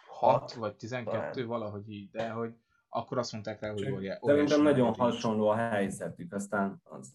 6 0.07 0.39
hat, 0.39 0.53
vagy 0.53 0.75
12, 0.75 1.29
talán. 1.31 1.47
valahogy 1.47 1.89
így, 1.89 2.09
de 2.09 2.29
hogy 2.29 2.53
akkor 2.89 3.17
azt 3.17 3.31
mondták 3.31 3.59
rá, 3.59 3.71
hogy 3.71 3.91
óriá, 3.91 4.19
Szerintem 4.21 4.61
nagyon 4.61 4.85
nagy 4.87 4.97
hasonló 4.97 5.47
a 5.47 5.55
helyzetük, 5.55 6.33
aztán 6.33 6.81
az 6.83 7.11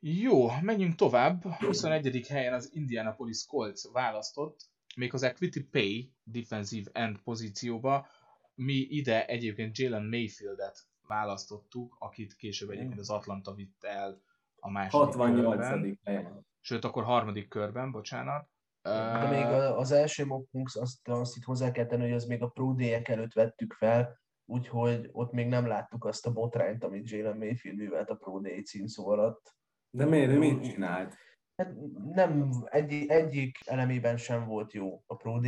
Jó, 0.00 0.46
menjünk 0.62 0.94
tovább. 0.94 1.42
21. 1.44 2.26
helyen 2.28 2.52
az 2.52 2.70
Indianapolis 2.74 3.46
Colts 3.46 3.82
választott, 3.92 4.70
méghozzá 4.96 5.32
Quitty 5.32 5.60
Pay 5.70 6.12
defensive 6.22 6.90
end 6.92 7.18
pozícióba. 7.18 8.06
Mi 8.54 8.74
ide 8.74 9.26
egyébként 9.26 9.78
Jalen 9.78 10.04
Mayfieldet 10.04 10.86
választottuk, 11.06 11.96
akit 11.98 12.34
később 12.34 12.70
egyébként 12.70 13.00
az 13.00 13.10
Atlanta 13.10 13.54
vitt 13.54 13.84
el 13.84 14.22
a 14.56 14.70
második 14.70 15.10
körben. 15.10 15.44
68. 15.44 15.98
helyen. 16.04 16.46
Sőt, 16.60 16.84
akkor 16.84 17.04
harmadik 17.04 17.48
körben, 17.48 17.90
bocsánat. 17.90 18.48
De 18.82 19.28
még 19.30 19.44
az 19.76 19.90
első 19.90 20.26
mockunk, 20.26 20.70
azt, 20.74 21.08
azt 21.08 21.36
itt 21.36 21.44
hozzá 21.44 21.70
kell 21.70 21.86
tenni, 21.86 22.02
hogy 22.02 22.12
az 22.12 22.24
még 22.24 22.42
a 22.42 22.48
Pro 22.48 22.74
előtt 23.02 23.32
vettük 23.32 23.72
fel, 23.72 24.20
úgyhogy 24.44 25.08
ott 25.12 25.32
még 25.32 25.48
nem 25.48 25.66
láttuk 25.66 26.04
azt 26.04 26.26
a 26.26 26.32
botrányt, 26.32 26.84
amit 26.84 27.10
Jalen 27.10 27.36
Mayfield 27.36 27.76
művelt 27.76 28.10
a 28.10 28.14
Pro 28.14 28.40
Day 28.40 28.62
címszó 28.62 29.08
alatt. 29.08 29.56
De 29.90 30.04
miért, 30.04 30.30
ő 30.30 30.38
mit 30.38 30.62
csinált? 30.62 31.14
Hát 31.56 31.74
nem, 32.12 32.50
egy, 32.64 32.92
egyik 33.08 33.58
elemében 33.64 34.16
sem 34.16 34.46
volt 34.46 34.72
jó 34.72 35.02
a 35.06 35.16
Pro 35.16 35.40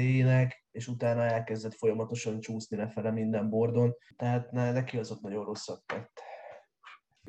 és 0.71 0.89
utána 0.89 1.23
elkezdett 1.23 1.75
folyamatosan 1.75 2.41
csúszni 2.41 2.77
lefele 2.77 3.11
minden 3.11 3.49
bordon, 3.49 3.95
tehát 4.17 4.51
ne, 4.51 4.73
neki 4.73 4.99
az 4.99 5.11
ott 5.11 5.21
nagyon 5.21 5.45
rosszat 5.45 5.83
tett. 5.87 6.23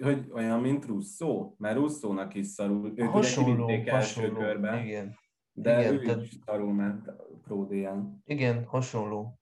Hogy 0.02 0.30
olyan, 0.32 0.60
mint 0.60 0.86
Russo? 0.86 1.54
Mert 1.58 1.76
Russzónak 1.76 2.34
is 2.34 2.48
szarul. 2.48 2.94
Ők 2.96 3.10
Hasonló, 3.10 3.66
kivitték 3.66 3.88
első 3.88 4.22
hasonló, 4.22 4.40
körben, 4.40 4.86
igen. 4.86 5.16
de 5.52 5.80
igen, 5.80 5.94
ő 5.94 6.02
tehát- 6.02 6.22
is 6.24 6.38
szarul 6.46 6.74
ment 6.74 7.08
a 7.08 7.26
Pro 7.44 7.66
D-en. 7.66 8.22
Igen, 8.26 8.66
hasonló. 8.66 9.40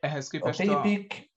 Ehhez 0.00 0.26
A 0.26 0.28
képest 0.30 0.60
a 0.60 0.80
Paypick 0.80 1.30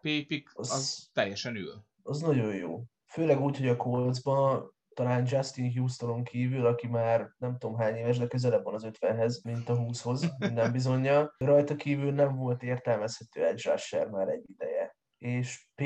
Paypick 0.00 0.50
az, 0.58 0.72
az- 0.72 1.10
teljesen 1.12 1.56
ül. 1.56 1.84
az 2.02 2.20
nagyon 2.20 2.54
jó. 2.54 2.82
Főleg 3.06 3.40
úgy, 3.40 3.56
hogy 3.58 3.68
a 3.68 3.76
Coltsban 3.76 4.74
talán 4.94 5.26
Justin 5.26 5.76
Houstonon 5.76 6.24
kívül, 6.24 6.66
aki 6.66 6.86
már 6.86 7.30
nem 7.38 7.58
tudom 7.58 7.76
hány 7.76 7.96
éves, 7.96 8.18
de 8.18 8.26
közelebb 8.26 8.64
van 8.64 8.74
az 8.74 8.86
50-hez, 8.86 9.44
mint 9.44 9.68
a 9.68 9.76
20-hoz, 9.76 10.34
minden 10.38 10.72
bizonyja. 10.76 11.34
Rajta 11.38 11.76
kívül 11.76 12.12
nem 12.12 12.36
volt 12.36 12.62
értelmezhető 12.62 13.46
egy 13.46 13.62
rusher 13.64 14.08
már 14.08 14.28
egy 14.28 14.42
ideje. 14.46 14.96
És 15.18 15.66
P, 15.74 15.80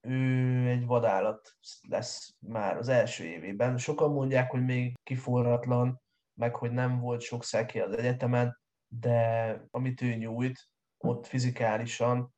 ő 0.00 0.68
egy 0.68 0.86
vadállat 0.86 1.56
lesz 1.88 2.34
már 2.38 2.76
az 2.76 2.88
első 2.88 3.24
évében. 3.24 3.76
Sokan 3.78 4.12
mondják, 4.12 4.50
hogy 4.50 4.64
még 4.64 4.94
kiforratlan, 5.02 6.00
meg 6.34 6.54
hogy 6.54 6.70
nem 6.70 7.00
volt 7.00 7.20
sok 7.20 7.44
száki 7.44 7.80
az 7.80 7.96
egyetemen, 7.96 8.58
de 8.88 9.60
amit 9.70 10.02
ő 10.02 10.14
nyújt, 10.14 10.68
ott 11.04 11.26
fizikálisan, 11.26 12.36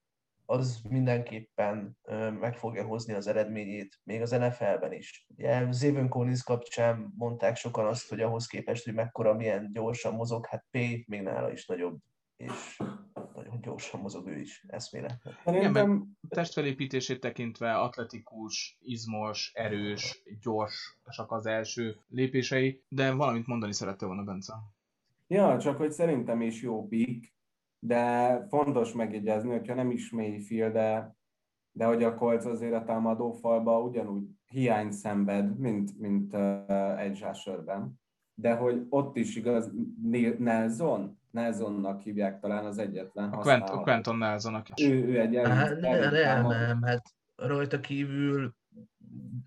az 0.51 0.81
mindenképpen 0.89 1.99
meg 2.41 2.57
fogja 2.57 2.85
hozni 2.85 3.13
az 3.13 3.27
eredményét, 3.27 4.01
még 4.05 4.21
az 4.21 4.31
NFL-ben 4.31 4.93
is. 4.93 5.27
Ugye 5.37 5.73
Zéven 5.73 6.09
Collins 6.09 6.43
kapcsán 6.43 7.13
mondták 7.17 7.57
sokan 7.57 7.87
azt, 7.87 8.09
hogy 8.09 8.21
ahhoz 8.21 8.47
képest, 8.47 8.85
hogy 8.85 8.95
mekkora, 8.95 9.35
milyen 9.35 9.71
gyorsan 9.73 10.15
mozog, 10.15 10.47
hát 10.47 10.67
P 10.71 10.77
még 11.07 11.23
nála 11.23 11.53
is 11.53 11.67
nagyobb, 11.67 11.99
és 12.37 12.83
nagyon 13.35 13.61
gyorsan 13.61 14.01
mozog 14.01 14.29
ő 14.29 14.39
is, 14.39 14.65
eszméletlen. 14.69 15.39
Szerintem... 15.45 16.07
testfelépítését 16.29 17.21
tekintve 17.21 17.79
atletikus, 17.79 18.79
izmos, 18.81 19.53
erős, 19.55 20.23
gyors, 20.41 20.99
csak 21.09 21.33
az 21.33 21.47
első 21.47 21.97
lépései, 22.09 22.83
de 22.89 23.13
valamit 23.13 23.47
mondani 23.47 23.73
szerette 23.73 24.07
volna 24.07 24.23
Bence. 24.23 24.55
Ja, 25.27 25.59
csak 25.59 25.77
hogy 25.77 25.93
szerintem 25.93 26.41
is 26.41 26.63
jó 26.63 26.87
pick, 26.87 27.33
de 27.81 28.47
fontos 28.49 28.93
megjegyezni, 28.93 29.51
hogyha 29.51 29.75
nem 29.75 29.91
is 29.91 30.11
Mayfield, 30.11 30.73
de, 30.73 31.17
de 31.73 31.85
hogy 31.85 32.03
a 32.03 32.15
Colts 32.15 32.45
azért 32.45 32.75
a 32.75 32.85
támadó 32.85 33.33
falba 33.33 33.81
ugyanúgy 33.81 34.25
hiány 34.47 34.91
szenved, 34.91 35.59
mint, 35.59 35.99
mint 35.99 36.35
uh, 36.35 37.01
egy 37.01 37.17
zsásörben. 37.17 38.01
De 38.35 38.55
hogy 38.55 38.87
ott 38.89 39.17
is 39.17 39.37
igaz, 39.37 39.73
Nelson, 40.39 41.19
Nelsonnak 41.31 42.01
hívják 42.01 42.41
talán 42.41 42.65
az 42.65 42.79
egyetlen 42.79 43.33
használható. 43.33 43.81
Quentin 43.81 44.17
Nelsonnak 44.17 44.69
is. 44.75 44.87
Ő, 44.87 45.05
ő 45.05 45.21
egy 45.21 45.37
hát, 45.37 45.81
ne, 45.81 46.11
nem, 46.11 46.47
nem, 46.47 46.83
hát 46.83 47.03
rajta 47.37 47.81
kívül 47.81 48.55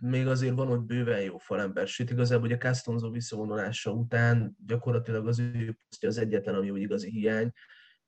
még 0.02 0.28
azért 0.28 0.56
van 0.56 0.69
ott 0.69 0.84
bőven 0.84 1.22
jó 1.22 1.38
falember, 1.38 1.88
sőt 1.88 2.12
igazából 2.12 2.46
ugye 2.46 2.58
Castonzo 2.58 3.10
visszavonulása 3.10 3.91
után 3.91 4.58
gyakorlatilag 4.65 5.28
az 5.28 5.39
ő 5.39 5.78
az 6.02 6.17
egyetlen, 6.17 6.56
ami 6.56 6.69
úgy 6.69 6.82
igazi 6.82 7.10
hiány, 7.10 7.52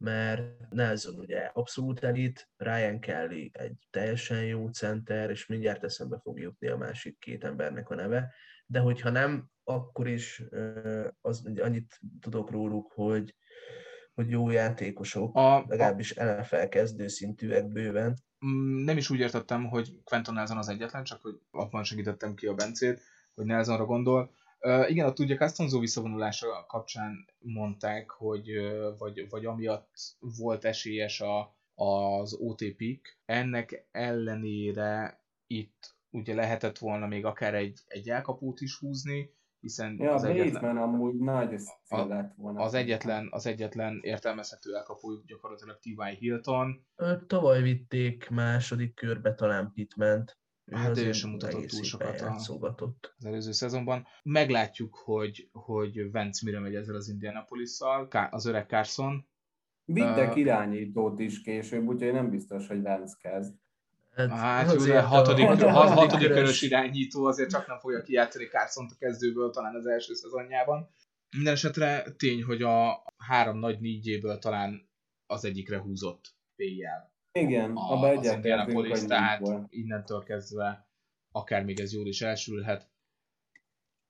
mert 0.05 0.69
Nelson 0.69 1.19
ugye 1.19 1.39
abszolút 1.53 2.03
elit, 2.03 2.49
Ryan 2.57 2.99
Kelly 2.99 3.51
egy 3.53 3.87
teljesen 3.89 4.43
jó 4.43 4.67
center, 4.67 5.29
és 5.29 5.45
mindjárt 5.45 5.83
eszembe 5.83 6.19
fog 6.19 6.39
jutni 6.39 6.67
a 6.67 6.77
másik 6.77 7.19
két 7.19 7.43
embernek 7.43 7.89
a 7.89 7.95
neve, 7.95 8.33
de 8.65 8.79
hogyha 8.79 9.09
nem, 9.09 9.49
akkor 9.63 10.07
is 10.07 10.43
az, 11.21 11.51
annyit 11.61 11.99
tudok 12.19 12.51
róluk, 12.51 12.91
hogy, 12.91 13.35
hogy 14.13 14.29
jó 14.29 14.49
játékosok, 14.49 15.35
a, 15.35 15.65
legalábbis 15.67 16.13
NFL 16.13 16.65
kezdő 16.69 17.07
szintűek 17.07 17.71
bőven. 17.71 18.17
Mm, 18.45 18.83
nem 18.83 18.97
is 18.97 19.09
úgy 19.09 19.19
értettem, 19.19 19.65
hogy 19.65 19.89
Quentin 20.03 20.33
Nelson 20.33 20.57
az 20.57 20.69
egyetlen, 20.69 21.03
csak 21.03 21.21
hogy 21.21 21.39
abban 21.51 21.83
segítettem 21.83 22.33
ki 22.33 22.47
a 22.47 22.53
Bencét, 22.53 23.01
hogy 23.35 23.45
Nelsonra 23.45 23.85
gondol. 23.85 24.33
Uh, 24.65 24.89
igen, 24.89 25.05
ott 25.05 25.19
ugye 25.19 25.35
Castonzo 25.35 25.79
visszavonulása 25.79 26.65
kapcsán 26.67 27.25
mondták, 27.39 28.09
hogy 28.09 28.47
vagy, 28.97 29.29
vagy 29.29 29.45
amiatt 29.45 29.93
volt 30.19 30.65
esélyes 30.65 31.21
a, 31.21 31.57
az 31.75 32.33
otp 32.33 32.81
-k. 33.01 33.19
Ennek 33.25 33.87
ellenére 33.91 35.23
itt 35.47 35.95
ugye 36.09 36.33
lehetett 36.33 36.77
volna 36.77 37.07
még 37.07 37.25
akár 37.25 37.53
egy, 37.53 37.79
egy 37.87 38.09
elkapót 38.09 38.61
is 38.61 38.77
húzni, 38.79 39.33
hiszen 39.59 39.97
ja, 39.99 40.13
az 40.13 40.23
egyetlen, 40.23 40.77
amúgy 40.77 41.15
nagy 41.15 41.55
a, 41.87 42.05
lett 42.05 42.33
volna. 42.35 42.61
Az 42.61 42.73
egyetlen, 42.73 43.27
az 43.31 43.45
egyetlen 43.45 43.99
értelmezhető 44.01 44.75
elkapó 44.75 45.21
gyakorlatilag 45.25 45.79
T.Y. 45.79 46.15
Hilton. 46.19 46.85
Tavaly 47.27 47.61
vitték 47.61 48.29
második 48.29 48.93
körbe 48.95 49.33
talán 49.33 49.71
Pitment. 49.73 50.37
Hát 50.71 50.97
ő 50.97 51.11
sem 51.11 51.29
mutatott 51.29 51.65
túl 51.65 51.83
sokat 51.83 52.21
az 53.17 53.25
előző 53.25 53.51
szezonban. 53.51 54.07
Meglátjuk, 54.23 54.95
hogy, 54.95 55.49
hogy 55.51 56.11
Vance 56.11 56.41
mire 56.45 56.59
megy 56.59 56.75
ezzel 56.75 56.95
az 56.95 57.09
Indianapolis-szal, 57.09 58.07
az 58.29 58.45
öreg 58.45 58.67
Carson. 58.67 59.27
Vittek 59.85 60.31
uh, 60.31 60.37
irányítót 60.37 61.19
is 61.19 61.41
később, 61.41 61.87
úgyhogy 61.87 62.11
nem 62.11 62.29
biztos, 62.29 62.67
hogy 62.67 62.81
Vance 62.81 63.15
kezd. 63.21 63.53
Hát, 64.15 64.29
hát 64.29 64.73
ugye 64.73 65.01
hatodik, 65.01 65.45
a, 65.45 65.71
hatodik, 65.71 65.93
hatodik 65.93 66.27
körös 66.27 66.61
irányító 66.61 67.25
azért 67.25 67.49
csak 67.49 67.67
nem 67.67 67.79
fogja 67.79 68.01
kijátszani 68.01 68.45
carson 68.45 68.85
a 68.89 68.95
kezdőből 68.99 69.49
talán 69.49 69.75
az 69.75 69.85
első 69.85 70.13
szezonjában. 70.13 70.89
Minden 71.35 71.53
esetre 71.53 72.11
tény, 72.17 72.43
hogy 72.43 72.61
a 72.61 73.03
három 73.17 73.57
nagy 73.57 73.79
négyéből 73.79 74.37
talán 74.37 74.89
az 75.25 75.45
egyikre 75.45 75.79
húzott 75.79 76.35
péjjel. 76.55 77.14
Igen, 77.39 77.75
a, 77.75 77.91
abban 77.91 78.17
az 78.17 78.31
Indianapolis, 78.31 79.03
tehát 79.03 79.41
innentől 79.69 80.23
kezdve 80.23 80.87
akár 81.31 81.63
még 81.63 81.79
ez 81.79 81.93
jól 81.93 82.07
is 82.07 82.21
elsülhet. 82.21 82.89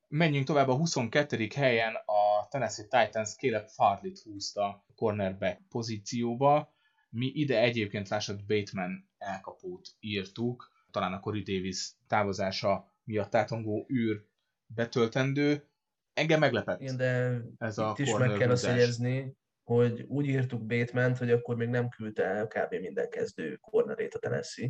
Menjünk 0.08 0.46
tovább 0.46 0.68
a 0.68 0.76
22. 0.76 1.48
helyen 1.56 1.96
a 1.96 2.48
Tennessee 2.50 2.86
Titans 2.86 3.36
Caleb 3.36 3.68
Farley-t 3.68 4.20
húzta 4.20 4.86
cornerback 4.96 5.62
pozícióba. 5.70 6.74
Mi 7.10 7.26
ide 7.26 7.60
egyébként 7.60 8.10
lássad 8.10 8.46
Bateman 8.46 9.10
elkapót 9.18 9.90
írtuk, 10.00 10.72
talán 10.92 11.14
a 11.14 11.20
Corey 11.20 11.44
Davis 11.44 11.92
távozása 12.08 12.94
miatt 13.04 13.36
átongó 13.36 13.88
űr 13.94 14.26
betöltendő. 14.66 15.70
Engem 16.14 16.40
meglepett 16.40 16.82
Igen, 16.82 16.98
de 16.98 17.42
ez 17.58 17.78
itt 17.78 17.84
a 17.84 17.96
is 17.98 18.14
meg 18.14 18.38
kell 18.38 18.50
azt 18.50 18.66
jegyezni, 18.66 19.36
hogy 19.66 20.02
úgy 20.08 20.28
írtuk 20.28 20.66
bateman 20.66 21.16
hogy 21.16 21.32
akkor 21.32 21.56
még 21.56 21.68
nem 21.68 21.90
küldte 21.90 22.24
el 22.24 22.48
kb. 22.48 22.74
minden 22.74 23.10
kezdő 23.10 23.56
cornerét 23.56 24.14
a 24.14 24.20
Tennessee. 24.20 24.70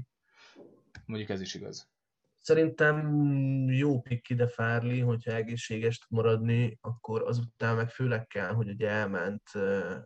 Mondjuk 1.05 1.29
ez 1.29 1.41
is 1.41 1.53
igaz. 1.53 1.89
Szerintem 2.39 3.08
jó 3.69 4.01
pick 4.01 4.29
ide 4.29 4.47
Fárli, 4.47 4.99
hogyha 4.99 5.31
egészséges 5.31 5.97
tud 5.97 6.17
maradni, 6.17 6.77
akkor 6.81 7.21
azután 7.21 7.75
meg 7.75 7.89
főleg 7.89 8.27
kell, 8.27 8.53
hogy 8.53 8.69
ugye 8.69 8.89
elment 8.89 9.43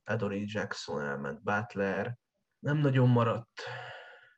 Adoree 0.03 0.43
Jackson, 0.45 1.01
elment 1.01 1.43
Butler, 1.43 2.17
nem 2.59 2.77
nagyon 2.77 3.09
maradt 3.09 3.61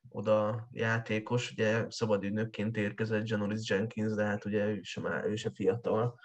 oda 0.10 0.68
játékos, 0.72 1.52
ugye 1.52 1.86
szabad 1.90 2.24
ügynökként 2.24 2.78
érkezett 2.78 3.28
Janoris 3.28 3.70
Jenkins, 3.70 4.14
de 4.14 4.24
hát 4.24 4.46
ugye 4.46 4.66
ő 4.66 4.80
sem, 4.82 5.06
ő 5.06 5.36
sem 5.36 5.54
fiatal. 5.54 6.20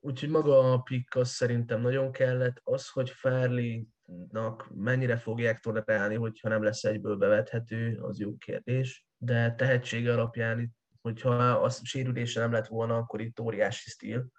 Úgyhogy 0.00 0.28
maga 0.28 0.72
a 0.72 0.78
pick 0.78 1.14
az 1.14 1.28
szerintem 1.28 1.80
nagyon 1.80 2.12
kellett. 2.12 2.60
Az, 2.64 2.88
hogy 2.88 3.10
Fairley-nak 3.10 4.70
mennyire 4.74 5.16
fogják 5.16 5.60
tolerálni, 5.60 6.14
hogyha 6.14 6.48
nem 6.48 6.62
lesz 6.62 6.84
egyből 6.84 7.16
bevethető, 7.16 7.98
az 8.02 8.20
jó 8.20 8.36
kérdés. 8.36 9.06
De 9.16 9.54
tehetsége 9.54 10.12
alapján, 10.12 10.76
hogyha 11.00 11.34
a 11.34 11.70
sérülése 11.70 12.40
nem 12.40 12.52
lett 12.52 12.66
volna, 12.66 12.96
akkor 12.96 13.20
itt 13.20 13.40
óriási 13.40 13.90
stíl. 13.90 14.30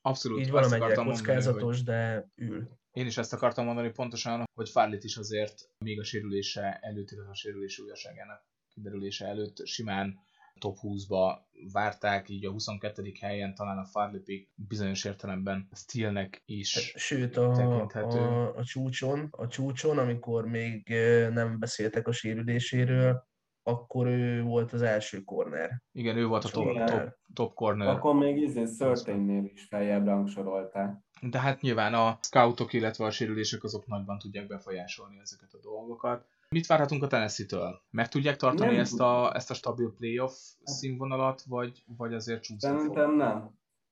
Abszolút. 0.00 0.40
Így 0.40 0.50
valamennyire 0.50 0.94
kockázatos, 0.94 1.62
mondani, 1.62 1.74
hogy... 1.76 1.84
de 1.84 2.28
ül. 2.34 2.68
Én 2.92 3.06
is 3.06 3.16
ezt 3.16 3.32
akartam 3.32 3.64
mondani 3.64 3.90
pontosan, 3.90 4.44
hogy 4.54 4.68
Farlit 4.68 5.04
is 5.04 5.16
azért 5.16 5.54
még 5.78 6.00
a 6.00 6.04
sérülése 6.04 6.78
előtt, 6.82 7.10
illetve 7.10 7.30
a 7.30 7.34
sérülés 7.34 7.78
újasságának 7.78 8.46
kiderülése 8.68 9.26
előtt 9.26 9.66
simán 9.66 10.25
top 10.58 10.76
20-ba 10.82 11.38
várták, 11.72 12.28
így 12.28 12.46
a 12.46 12.50
22. 12.50 13.12
helyen 13.20 13.54
talán 13.54 13.78
a 13.78 13.84
Farley 13.84 14.22
bizonyos 14.54 15.04
értelemben 15.04 15.68
Steelnek 15.72 16.42
is 16.44 16.74
hát, 16.74 17.02
Sőt, 17.02 17.36
a, 17.36 17.52
tekinthető. 17.52 18.18
A, 18.18 18.56
a, 18.56 18.64
csúcson, 18.64 19.28
a 19.30 19.46
csúcson, 19.46 19.98
amikor 19.98 20.46
még 20.46 20.88
nem 21.32 21.58
beszéltek 21.58 22.08
a 22.08 22.12
sérüléséről, 22.12 23.24
akkor 23.62 24.06
ő 24.06 24.42
volt 24.42 24.72
az 24.72 24.82
első 24.82 25.24
corner. 25.24 25.82
Igen, 25.92 26.16
ő 26.16 26.26
volt 26.26 26.44
a 26.44 26.48
top, 26.48 26.84
top, 26.84 27.16
top 27.34 27.54
corner. 27.54 27.88
Akkor 27.88 28.14
még 28.14 28.36
izé 28.36 28.64
Certain-nél 28.64 29.44
is 29.44 29.64
feljebb 29.64 30.06
rangsorolták. 30.06 30.96
De 31.20 31.40
hát 31.40 31.60
nyilván 31.60 31.94
a 31.94 32.18
scoutok, 32.20 32.72
illetve 32.72 33.04
a 33.04 33.10
sérülések 33.10 33.64
azok 33.64 33.86
nagyban 33.86 34.18
tudják 34.18 34.46
befolyásolni 34.46 35.18
ezeket 35.22 35.52
a 35.52 35.58
dolgokat. 35.62 36.26
Mit 36.56 36.66
várhatunk 36.66 37.02
a 37.02 37.06
Tennessee-től? 37.06 37.82
Meg 37.90 38.08
tudják 38.08 38.36
tartani 38.36 38.70
nem. 38.70 38.80
ezt 38.80 39.00
a, 39.00 39.34
ezt 39.34 39.50
a 39.50 39.54
stabil 39.54 39.94
playoff 39.96 40.32
színvonalat, 40.62 41.42
vagy, 41.42 41.82
vagy 41.96 42.14
azért 42.14 42.42
csúszni 42.42 42.68
Szerintem 42.68 43.08
fog? 43.08 43.16
nem. 43.16 43.50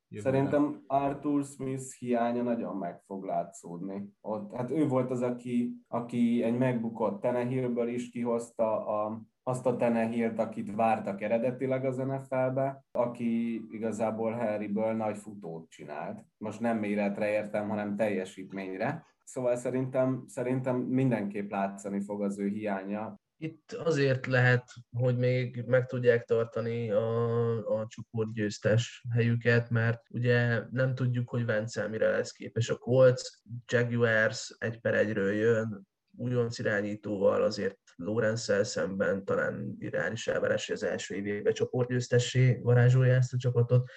Jövőre. 0.08 0.30
Szerintem 0.30 0.82
Arthur 0.86 1.44
Smith 1.44 1.98
hiánya 1.98 2.42
nagyon 2.42 2.76
meg 2.76 3.02
fog 3.06 3.24
látszódni. 3.24 4.12
Ott, 4.20 4.54
hát 4.54 4.70
ő 4.70 4.88
volt 4.88 5.10
az, 5.10 5.22
aki, 5.22 5.84
aki 5.88 6.42
egy 6.42 6.58
megbukott 6.58 7.20
Tenehillből 7.20 7.88
is 7.88 8.10
kihozta 8.10 8.86
a 8.86 9.22
azt 9.46 9.66
a 9.66 9.76
Tenehilt, 9.76 10.38
akit 10.38 10.74
vártak 10.74 11.20
eredetileg 11.20 11.84
az 11.84 11.96
NFL-be, 11.96 12.84
aki 12.92 13.54
igazából 13.70 14.32
Harryből 14.32 14.92
nagy 14.92 15.18
futót 15.18 15.70
csinált. 15.70 16.24
Most 16.38 16.60
nem 16.60 16.78
méretre 16.78 17.30
értem, 17.30 17.68
hanem 17.68 17.96
teljesítményre. 17.96 19.04
Szóval 19.24 19.56
szerintem, 19.56 20.24
szerintem 20.26 20.76
mindenképp 20.76 21.50
látszani 21.50 22.00
fog 22.00 22.22
az 22.22 22.38
ő 22.38 22.48
hiánya. 22.48 23.22
Itt 23.36 23.72
azért 23.72 24.26
lehet, 24.26 24.64
hogy 24.90 25.16
még 25.16 25.64
meg 25.66 25.86
tudják 25.86 26.24
tartani 26.24 26.90
a, 26.90 27.56
a 27.80 27.86
csoportgyőztes 27.88 29.04
helyüket, 29.10 29.70
mert 29.70 30.00
ugye 30.10 30.62
nem 30.70 30.94
tudjuk, 30.94 31.28
hogy 31.28 31.44
Vence 31.44 31.88
mire 31.88 32.10
lesz 32.10 32.32
képes 32.32 32.68
a 32.68 32.76
Colts, 32.76 33.22
Jaguars 33.66 34.56
egy 34.58 34.80
per 34.80 34.94
egyről 34.94 35.32
jön, 35.32 35.86
újonc 36.16 36.58
irányítóval, 36.58 37.42
azért 37.42 37.78
lorenz 37.96 38.52
szemben 38.62 39.24
talán 39.24 39.76
irán 39.78 40.12
is 40.12 40.26
elveresi 40.26 40.72
az 40.72 40.82
első 40.82 41.14
évében 41.14 41.52
csoportgyőztessé 41.52 42.58
varázsolja 42.62 43.14
ezt 43.14 43.32
a 43.32 43.36
csapatot. 43.36 43.90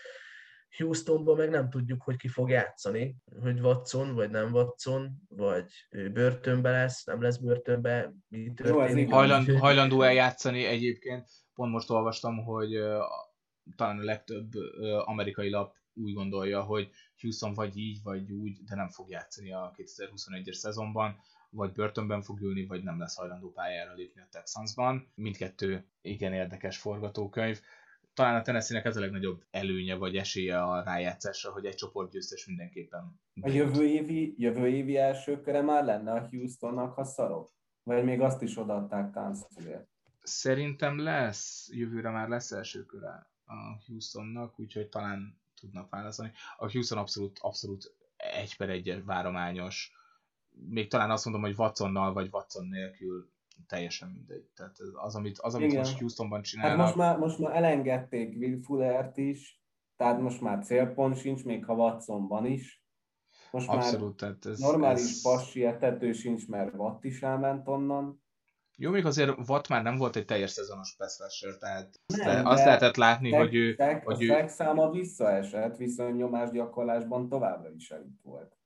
Houstonban 0.78 1.36
meg 1.36 1.50
nem 1.50 1.70
tudjuk, 1.70 2.02
hogy 2.02 2.16
ki 2.16 2.28
fog 2.28 2.50
játszani, 2.50 3.16
hogy 3.42 3.60
Watson, 3.60 4.13
vagy 4.16 4.30
nem 4.30 4.54
Watson, 4.54 5.22
vagy 5.30 5.66
ő 5.90 6.12
börtönbe 6.12 6.72
lesz, 6.72 7.04
nem 7.04 7.22
lesz 7.22 7.38
börtönbe, 7.38 8.13
mi 8.28 8.54
történik. 8.54 9.10
Hajland, 9.10 9.58
hajlandó 9.58 10.02
eljátszani 10.02 10.66
egyébként, 10.66 11.30
pont 11.54 11.72
most 11.72 11.90
olvastam, 11.90 12.44
hogy 12.44 12.78
uh, 12.78 13.00
talán 13.76 14.00
a 14.00 14.04
legtöbb 14.04 14.56
uh, 14.56 15.10
amerikai 15.10 15.50
lap 15.50 15.76
úgy 15.94 16.13
gondolja, 16.13 16.63
hogy 16.63 16.90
Houston 17.22 17.54
vagy 17.54 17.78
így, 17.78 18.00
vagy 18.04 18.32
úgy, 18.32 18.63
de 18.63 18.76
nem 18.76 18.90
fog 18.90 19.10
játszani 19.10 19.52
a 19.52 19.74
2021-es 19.76 20.54
szezonban, 20.54 21.20
vagy 21.50 21.72
börtönben 21.72 22.22
fog 22.22 22.42
ülni, 22.42 22.66
vagy 22.66 22.84
nem 22.84 23.00
lesz 23.00 23.16
hajlandó 23.16 23.52
pályára 23.52 23.94
lépni 23.94 24.22
a 24.22 24.28
Texansban. 24.32 25.12
Mindkettő 25.16 25.88
igen 26.02 26.34
érdekes 26.34 26.78
forgatókönyv 26.78 27.62
talán 28.17 28.36
a 28.36 28.41
Tennessee-nek 28.41 28.86
ez 28.86 28.97
a 28.97 28.99
legnagyobb 28.99 29.43
előnye 29.51 29.95
vagy 29.95 30.15
esélye 30.15 30.63
a 30.63 30.84
rájátszásra, 30.84 31.51
hogy 31.51 31.65
egy 31.65 31.75
csoportgyőztes 31.75 32.45
mindenképpen. 32.45 33.19
A 33.41 33.49
jövő 33.49 33.84
évi, 33.84 34.36
jövő 34.38 34.67
évi 34.67 34.97
első 34.97 35.41
köre 35.41 35.62
már 35.62 35.84
lenne 35.84 36.12
a 36.12 36.27
Houstonnak, 36.27 36.93
ha 36.93 37.03
szarok? 37.03 37.53
Vagy 37.84 38.03
még 38.03 38.21
azt 38.21 38.41
is 38.41 38.58
odaadták 38.58 39.12
Kansasért? 39.12 39.88
Szerintem 40.21 40.99
lesz, 40.99 41.69
jövőre 41.71 42.10
már 42.10 42.27
lesz 42.27 42.51
első 42.51 42.86
köre 42.86 43.30
a 43.45 43.84
Houstonnak, 43.88 44.60
úgyhogy 44.60 44.89
talán 44.89 45.39
tudnak 45.60 45.89
válaszolni. 45.89 46.32
A 46.58 46.71
Houston 46.71 46.97
abszolút, 46.97 47.39
abszolút 47.41 47.95
egy 48.17 48.58
per 48.58 48.69
egy 48.69 49.06
várományos. 49.06 49.91
Még 50.49 50.89
talán 50.89 51.12
azt 51.12 51.25
mondom, 51.25 51.43
hogy 51.43 51.56
Watsonnal 51.58 52.13
vagy 52.13 52.30
Watson 52.32 52.67
nélkül 52.67 53.30
teljesen 53.67 54.10
mindegy. 54.10 54.46
Tehát 54.56 54.78
az, 54.93 55.15
amit, 55.15 55.39
az, 55.39 55.56
amit 55.56 55.76
most 55.76 56.00
Houstonban 56.00 56.41
csinálnak... 56.41 56.78
Hát 56.78 56.86
most 56.86 56.98
már, 56.98 57.17
most 57.17 57.39
már 57.39 57.56
elengedték 57.56 58.38
Will 58.38 58.62
Fullert 58.62 59.17
is, 59.17 59.62
tehát 59.96 60.22
most 60.22 60.41
már 60.41 60.63
célpont 60.63 61.17
sincs, 61.17 61.43
még 61.43 61.65
ha 61.65 61.74
Watsonban 61.74 62.46
is. 62.46 62.86
Most 63.52 63.70
Abszolút, 63.70 64.22
már 64.22 64.32
tehát 64.32 64.46
ez, 64.46 64.60
normális 64.60 65.02
ez... 65.02 65.22
passi 65.22 65.65
etető 65.65 66.12
sincs, 66.12 66.48
mert 66.48 66.74
Watt 66.76 67.04
is 67.04 67.22
elment 67.22 67.67
onnan. 67.67 68.26
Jó, 68.80 68.91
még 68.91 69.06
azért 69.06 69.50
Watt 69.50 69.67
már 69.67 69.84
nem 69.84 69.96
volt 69.96 70.15
egy 70.15 70.26
teljes 70.26 70.52
szezonos 70.52 70.96
pass 70.96 71.17
tehát 71.60 72.00
nem, 72.08 72.46
azt 72.46 72.65
lehetett 72.65 72.96
látni, 72.96 73.30
tek, 73.30 73.39
hogy 73.39 73.56
ő... 73.56 73.76
Tek, 73.76 74.06
hogy 74.06 74.30
a 74.30 74.43
ő... 74.43 74.48
száma 74.48 74.91
visszaesett, 74.91 75.78
viszont 75.78 76.17
nyomásgyakorlásban 76.17 77.30
továbbra 77.30 77.72
is 77.72 77.91
elit 77.91 78.22
volt. 78.22 78.58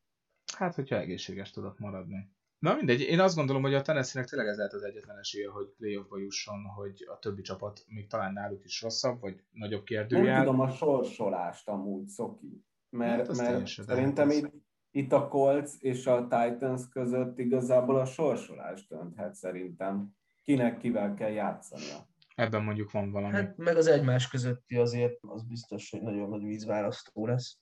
Hát, 0.58 0.76
hogyha 0.76 0.96
egészséges 0.96 1.52
tudok 1.52 1.80
maradni. 1.80 2.32
Na 2.62 2.76
mindegy, 2.76 3.02
én 3.02 3.20
azt 3.20 3.36
gondolom, 3.36 3.62
hogy 3.62 3.74
a 3.74 3.82
Tennessee-nek 3.82 4.30
tényleg 4.30 4.48
ez 4.48 4.58
lehet 4.58 4.74
az 4.74 4.84
egyetlen 4.84 5.18
esélye, 5.18 5.50
hogy 5.50 5.66
playoffba 5.78 6.18
jusson, 6.18 6.64
hogy 6.64 7.08
a 7.08 7.20
többi 7.20 7.42
csapat 7.42 7.84
még 7.88 8.08
talán 8.08 8.34
náluk 8.34 8.64
is 8.66 8.82
rosszabb, 8.82 9.20
vagy 9.20 9.44
nagyobb 9.52 9.84
kérdőjel. 9.84 10.36
Nem 10.36 10.46
tudom 10.46 10.60
a 10.60 10.70
sorsolást 10.70 11.68
amúgy, 11.68 12.08
Szoki. 12.08 12.66
Mert, 12.90 13.28
hát 13.28 13.38
mert 13.38 13.68
szerintem 13.68 14.30
itt, 14.30 14.52
itt 14.92 15.12
a 15.12 15.28
Colts 15.28 15.72
és 15.80 16.08
a 16.08 16.22
Titans 16.22 16.90
között 16.90 17.38
igazából 17.38 18.00
a 18.00 18.06
sorsolás 18.06 18.88
dönthet 18.88 19.36
szerintem. 19.36 20.16
Kinek 20.44 20.78
kivel 20.78 21.14
kell 21.14 21.32
játszania. 21.32 22.10
Ebben 22.36 22.64
mondjuk 22.64 22.92
van 22.92 23.12
valami. 23.12 23.34
Hát 23.34 23.58
meg 23.58 23.78
az 23.78 23.88
egymás 23.88 24.28
közötti 24.28 24.76
azért 24.76 25.18
az 25.22 25.44
biztos, 25.44 25.90
hogy 25.90 26.02
nagyon 26.02 26.30
nagy 26.30 26.44
vízválasztó 26.44 27.28
lesz. 27.28 27.58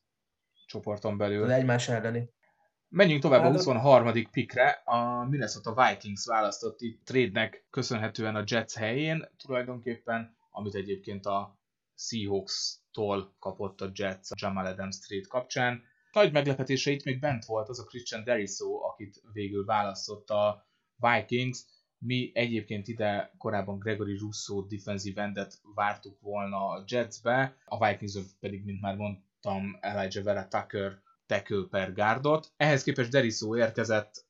Csoporton 0.65 1.17
belül. 1.17 1.43
Az 1.43 1.49
egymás 1.49 1.89
elleni. 1.89 2.29
Menjünk 2.91 3.21
tovább 3.21 3.43
a 3.43 3.51
23. 3.51 4.05
Hát, 4.05 4.29
pikre. 4.31 4.69
A 4.69 5.25
Minnesota 5.29 5.73
Vikings 5.73 6.25
választott 6.25 6.81
itt 6.81 7.05
trade-nek 7.05 7.65
köszönhetően 7.69 8.35
a 8.35 8.43
Jets 8.45 8.73
helyén 8.73 9.27
tulajdonképpen, 9.37 10.35
amit 10.51 10.75
egyébként 10.75 11.25
a 11.25 11.59
Seahawks-tól 11.95 13.35
kapott 13.39 13.81
a 13.81 13.91
Jets 13.93 14.31
a 14.31 14.35
Jamal 14.41 14.65
Adams 14.65 14.99
trade 14.99 15.25
kapcsán. 15.27 15.83
Nagy 16.11 16.31
meglepetése 16.31 16.91
itt 16.91 17.03
még 17.03 17.19
bent 17.19 17.45
volt 17.45 17.69
az 17.69 17.79
a 17.79 17.83
Christian 17.83 18.23
Deriso, 18.23 18.83
akit 18.85 19.21
végül 19.33 19.65
választott 19.65 20.29
a 20.29 20.67
Vikings. 20.95 21.59
Mi 21.97 22.31
egyébként 22.33 22.87
ide 22.87 23.33
korábban 23.37 23.79
Gregory 23.79 24.17
Russo 24.17 24.61
defensive 24.61 25.21
endet 25.21 25.61
vártuk 25.75 26.19
volna 26.21 26.67
a 26.67 26.83
Jetsbe, 26.87 27.55
a 27.65 27.87
Vikings 27.87 28.17
pedig, 28.39 28.65
mint 28.65 28.81
már 28.81 28.95
mondtam, 28.95 29.77
Elijah 29.79 30.23
Vera 30.23 30.47
Tucker 30.47 31.01
tackle 31.29 31.67
per 31.69 31.93
gárdot. 31.93 32.51
Ehhez 32.57 32.83
képest 32.83 33.11
Deriso 33.11 33.57
érkezett. 33.57 34.27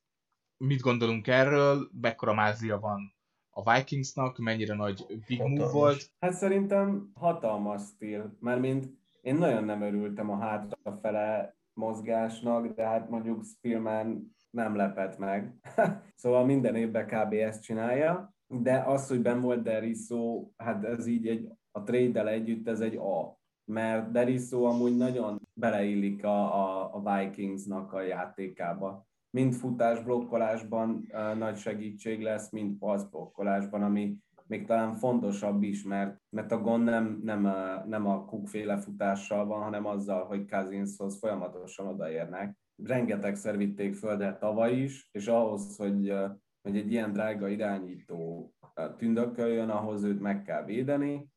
Mit 0.57 0.81
gondolunk 0.81 1.27
erről? 1.27 1.89
Mekkora 2.01 2.33
mázlia 2.33 2.79
van 2.79 3.13
a 3.49 3.73
Vikingsnak? 3.73 4.37
Mennyire 4.37 4.75
nagy 4.75 5.05
big 5.27 5.39
hatalmas. 5.39 5.59
move 5.59 5.71
volt? 5.71 6.11
Hát 6.19 6.33
szerintem 6.33 7.11
hatalmas 7.13 7.81
stíl, 7.81 8.37
mert 8.39 8.59
mint 8.59 8.87
én 9.21 9.35
nagyon 9.35 9.63
nem 9.63 9.81
örültem 9.81 10.29
a 10.29 10.39
hátrafele 10.39 11.57
mozgásnak, 11.73 12.75
de 12.75 12.87
hát 12.87 13.09
mondjuk 13.09 13.43
Spielman 13.43 14.35
nem 14.49 14.75
lepett 14.75 15.17
meg. 15.17 15.53
szóval 16.21 16.45
minden 16.45 16.75
évben 16.75 17.07
kb. 17.07 17.33
ezt 17.33 17.63
csinálja, 17.63 18.33
de 18.47 18.83
az, 18.85 19.07
hogy 19.07 19.21
ben 19.21 19.41
volt 19.41 19.63
Deriso, 19.63 20.49
hát 20.57 20.83
ez 20.83 21.07
így 21.07 21.27
egy, 21.27 21.49
a 21.71 21.83
trade 21.83 22.27
együtt 22.27 22.67
ez 22.67 22.79
egy 22.79 22.95
A 22.95 23.39
mert 23.69 24.11
Deriso 24.11 24.63
amúgy 24.63 24.97
nagyon 24.97 25.38
beleillik 25.59 26.23
a, 26.23 26.63
a, 26.63 26.89
a 26.93 27.17
Vikingsnak 27.17 27.93
a 27.93 28.01
játékába. 28.01 29.07
Mind 29.29 29.53
futás 29.53 30.03
blokkolásban 30.03 31.07
uh, 31.11 31.37
nagy 31.37 31.57
segítség 31.57 32.21
lesz, 32.21 32.51
mind 32.51 32.77
pass 32.77 33.03
blokkolásban, 33.03 33.83
ami 33.83 34.17
még 34.49 34.65
talán 34.65 34.95
fontosabb 34.95 35.63
is, 35.63 35.83
mert, 35.83 36.21
mert 36.29 36.51
a 36.51 36.61
gond 36.61 36.83
nem, 36.83 37.19
nem, 37.23 37.45
a, 37.45 37.85
nem 37.85 38.07
a 38.07 38.25
kukféle 38.25 38.77
futással 38.77 39.45
van, 39.45 39.61
hanem 39.61 39.85
azzal, 39.85 40.25
hogy 40.25 40.45
Kazinshoz 40.45 41.19
folyamatosan 41.19 41.87
odaérnek. 41.87 42.57
Rengetegszer 42.83 43.57
vitték 43.57 43.95
földet 43.95 44.39
tavaly 44.39 44.75
is, 44.75 45.09
és 45.11 45.27
ahhoz, 45.27 45.77
hogy, 45.77 46.13
hogy 46.61 46.77
egy 46.77 46.91
ilyen 46.91 47.13
drága 47.13 47.47
irányító 47.47 48.51
tündököljön, 48.97 49.69
ahhoz 49.69 50.03
őt 50.03 50.19
meg 50.19 50.41
kell 50.41 50.63
védeni, 50.63 51.27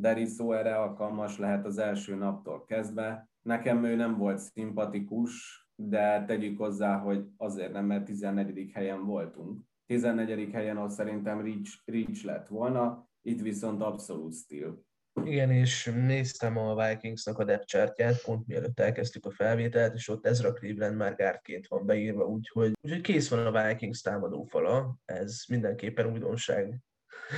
Deriso 0.00 0.52
erre 0.52 0.76
alkalmas 0.76 1.38
lehet 1.38 1.64
az 1.64 1.78
első 1.78 2.14
naptól 2.14 2.64
kezdve. 2.64 3.28
Nekem 3.42 3.84
ő 3.84 3.94
nem 3.94 4.16
volt 4.16 4.38
szimpatikus, 4.38 5.66
de 5.74 6.24
tegyük 6.24 6.58
hozzá, 6.58 6.98
hogy 6.98 7.24
azért 7.36 7.72
nem, 7.72 7.84
mert 7.84 8.04
14. 8.04 8.70
helyen 8.74 9.06
voltunk. 9.06 9.60
14. 9.86 10.50
helyen 10.52 10.76
ott 10.76 10.90
szerintem 10.90 11.40
Reach, 11.40 11.72
Reach 11.84 12.24
lett 12.24 12.48
volna, 12.48 13.08
itt 13.22 13.40
viszont 13.40 13.82
abszolút 13.82 14.34
stíl. 14.34 14.86
Igen, 15.24 15.50
és 15.50 15.84
néztem 15.94 16.56
a 16.56 16.86
Vikingsnak 16.88 17.38
a 17.38 17.44
depth 17.44 18.24
pont 18.24 18.46
mielőtt 18.46 18.80
elkezdtük 18.80 19.26
a 19.26 19.30
felvételt, 19.30 19.94
és 19.94 20.08
ott 20.08 20.26
Ezra 20.26 20.52
Cleveland 20.52 20.96
már 20.96 21.14
gárdként 21.14 21.66
van 21.66 21.86
beírva, 21.86 22.24
úgyhogy, 22.24 22.72
úgyhogy 22.80 23.00
kész 23.00 23.28
van 23.28 23.46
a 23.46 23.66
Vikings 23.66 24.00
támadófala, 24.00 24.96
ez 25.04 25.42
mindenképpen 25.48 26.12
újdonság 26.12 26.80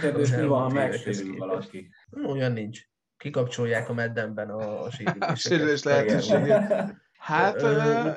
Kérdés, 0.00 0.30
mi 0.30 0.46
van, 0.46 0.62
ha 0.62 0.68
megsérül 0.68 1.36
valaki? 1.36 1.90
Olyan 2.26 2.52
nincs. 2.52 2.88
Kikapcsolják 3.16 3.88
a 3.88 3.92
meddenben 3.92 4.50
a, 4.50 4.82
a 5.18 5.34
sérülés 5.34 5.82
lehetőségét. 5.82 6.98
Hát 7.18 7.62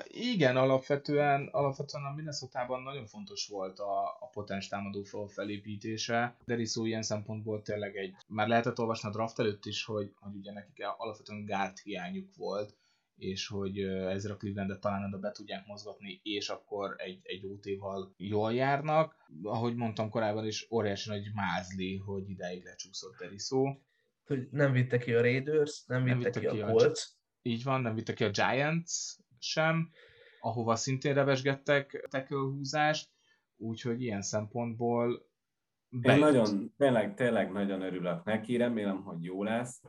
igen, 0.08 0.58
alapvetően, 0.58 1.50
alapvetően 1.52 2.04
a 2.04 2.14
minnesota 2.16 2.80
nagyon 2.84 3.06
fontos 3.06 3.48
volt 3.48 3.80
a, 3.80 4.04
a 4.20 4.30
potens 4.32 4.68
támadófal 4.68 5.28
felépítése. 5.28 6.36
Deriso 6.46 6.86
ilyen 6.86 7.02
szempontból 7.02 7.62
tényleg 7.62 7.96
egy, 7.96 8.16
már 8.28 8.48
lehetett 8.48 8.80
olvasni 8.80 9.10
a 9.10 9.12
draft 9.12 9.40
előtt 9.40 9.66
is, 9.66 9.86
hogy, 9.86 10.14
hogy 10.20 10.36
ugye 10.36 10.52
nekik 10.52 10.86
alapvetően 10.98 11.46
guard 11.46 11.78
hiányuk 11.78 12.36
volt, 12.36 12.76
és 13.16 13.48
hogy 13.48 13.80
ezzel 13.80 14.32
a 14.32 14.38
Clevelandet 14.38 14.80
talán 14.80 15.04
oda 15.04 15.18
be 15.18 15.32
tudják 15.32 15.66
mozgatni, 15.66 16.20
és 16.24 16.50
akkor 16.50 16.96
egy, 16.98 17.20
egy 17.24 17.46
OT-val 17.46 18.14
jól 18.18 18.54
járnak. 18.54 19.16
Ahogy 19.44 19.76
mondtam 19.76 20.10
korábban 20.10 20.46
is, 20.46 20.68
óriási 20.72 21.10
nagy 21.10 21.32
mázli, 21.34 21.98
hogy 21.98 22.30
ideig 22.30 22.64
lecsúszott 22.64 23.18
Deriso. 23.18 23.78
Hogy 24.24 24.48
nem 24.52 24.72
vitte 24.72 24.98
ki 24.98 25.14
a 25.14 25.22
Raiders, 25.22 25.86
nem 25.86 26.04
vitte, 26.04 26.16
nem 26.16 26.24
vitte 26.24 26.40
ki, 26.40 26.48
ki 26.48 26.62
a 26.62 26.72
Colts. 26.72 27.02
Így 27.42 27.64
van, 27.64 27.82
nem 27.82 27.96
vitte 27.96 28.14
ki 28.14 28.24
a 28.24 28.30
Giants 28.30 28.92
sem, 29.40 29.92
ahova 30.40 30.76
szintén 30.76 31.14
revesgettek 31.14 32.08
tackle 32.10 32.38
húzást, 32.38 33.10
úgyhogy 33.58 34.02
ilyen 34.02 34.22
szempontból 34.22 35.32
Én 36.02 36.20
nagyon, 36.20 36.74
tényleg, 36.78 37.16
tényleg 37.16 37.52
nagyon 37.52 37.82
örülök 37.82 38.24
neki, 38.24 38.58
remélem, 38.58 39.04
hogy 39.04 39.24
jó 39.24 39.44
lesz 39.44 39.82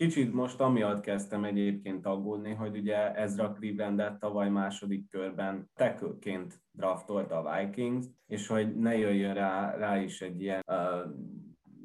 Kicsit 0.00 0.32
most 0.32 0.60
amiatt 0.60 1.00
kezdtem 1.00 1.44
egyébként 1.44 2.06
aggódni, 2.06 2.52
hogy 2.52 2.76
ugye 2.76 3.14
Ezra 3.14 3.52
Clevelandet 3.52 4.18
tavaly 4.18 4.48
második 4.48 5.10
körben 5.10 5.70
tackleként 5.74 6.62
draftolta 6.70 7.38
a 7.38 7.58
Vikings, 7.58 8.06
és 8.26 8.46
hogy 8.46 8.76
ne 8.76 8.96
jöjjön 8.96 9.34
rá, 9.34 9.76
rá 9.76 10.02
is 10.02 10.20
egy 10.20 10.42
ilyen 10.42 10.62
uh, 10.66 11.12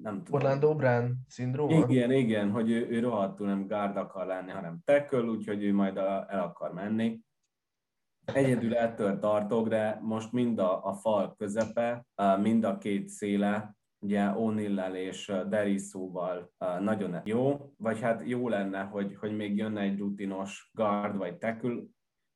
nem 0.02 0.24
tudom. 0.24 0.42
Orlando 0.42 0.76
Brown 0.76 1.16
szindróma? 1.28 1.86
Igen, 1.88 2.12
igen, 2.12 2.52
hogy 2.52 2.72
ő, 2.72 2.88
ő 2.90 3.00
rohadtul 3.00 3.48
nem 3.48 3.68
guard 3.68 3.98
akar 3.98 4.26
lenni, 4.26 4.52
hanem 4.52 4.80
tackle, 4.84 5.22
úgyhogy 5.22 5.64
ő 5.64 5.74
majd 5.74 5.98
el 5.98 6.42
akar 6.44 6.74
menni. 6.74 7.20
Egyedül 8.26 8.76
ettől 8.76 9.20
tartok, 9.20 9.68
de 9.68 10.00
most 10.02 10.32
mind 10.32 10.60
a, 10.60 10.86
a 10.86 10.94
fal 10.94 11.36
közepe, 11.38 12.06
mind 12.42 12.64
a 12.64 12.78
két 12.78 13.10
széle, 13.10 13.76
ugye 14.06 14.32
O'Neill 14.36 14.94
és 14.94 15.32
Derisóval 15.48 16.54
nagyon 16.80 17.22
jó, 17.24 17.74
vagy 17.78 18.02
hát 18.02 18.22
jó 18.26 18.50
lenne, 18.50 18.82
hogy, 18.82 19.16
hogy 19.20 19.36
még 19.36 19.58
jönne 19.58 19.82
egy 19.82 19.98
rutinos 19.98 20.70
guard 20.74 21.18
vagy 21.18 21.38
tackle, 21.38 21.82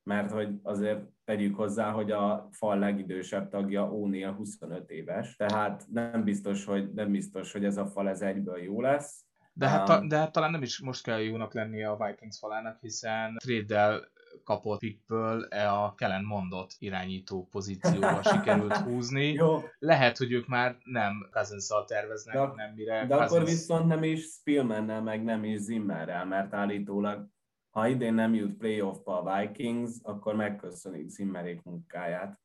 mert 0.04 0.32
hogy 0.32 0.50
azért 0.64 1.08
tegyük 1.24 1.56
hozzá, 1.56 1.92
hogy 1.92 2.12
a 2.12 2.50
fal 2.52 2.80
legidősebb 2.80 3.50
tagja 3.50 3.90
O'Neill 3.92 4.34
25 4.38 4.90
éves, 4.90 5.36
tehát 5.36 5.86
nem 5.92 6.24
biztos, 6.24 6.66
hogy, 6.66 6.94
nem 6.94 7.12
biztos, 7.12 7.52
hogy 7.52 7.66
ez 7.66 7.78
a 7.78 7.88
fal 7.88 8.10
ez 8.10 8.22
egyből 8.22 8.58
jó 8.58 8.82
lesz. 8.82 9.24
De 9.54 9.68
hát, 9.68 9.86
ta, 9.86 10.08
de 10.08 10.18
hát 10.18 10.32
talán 10.32 10.52
nem 10.52 10.62
is 10.62 10.82
most 10.82 11.04
kell 11.04 11.20
jónak 11.20 11.54
lennie 11.54 11.90
a 11.90 12.06
Vikings 12.06 12.38
falának, 12.40 12.80
hiszen 12.80 13.38
trade 13.38 14.00
kapott 14.44 14.80
pickből 14.80 15.46
e 15.50 15.72
a 15.72 15.94
Kellen 15.98 16.24
mondott 16.24 16.76
irányító 16.80 17.48
pozícióba 17.52 18.24
sikerült 18.32 18.78
húzni. 18.78 19.32
Jó. 19.32 19.60
Lehet, 19.80 20.18
hogy 20.18 20.32
ők 20.32 20.48
már 20.48 20.78
nem 20.84 21.30
cousins 21.32 21.68
terveznek, 21.88 22.36
de, 22.36 22.52
nem 22.56 22.74
mire 22.76 23.06
De 23.06 23.16
Cousins... 23.16 23.32
akkor 23.32 23.44
viszont 23.44 23.88
nem 23.88 24.04
is 24.04 24.24
Spielmannel, 24.24 25.02
meg 25.02 25.24
nem 25.24 25.44
is 25.44 25.60
Zimmerrel, 25.60 26.26
mert 26.26 26.54
állítólag 26.54 27.28
ha 27.70 27.88
idén 27.88 28.14
nem 28.14 28.34
jut 28.34 28.58
playoffba 28.58 29.22
a 29.22 29.40
Vikings, 29.40 29.92
akkor 30.02 30.36
megköszönik 30.36 31.08
Zimmerék 31.08 31.64
munkáját. 31.64 32.40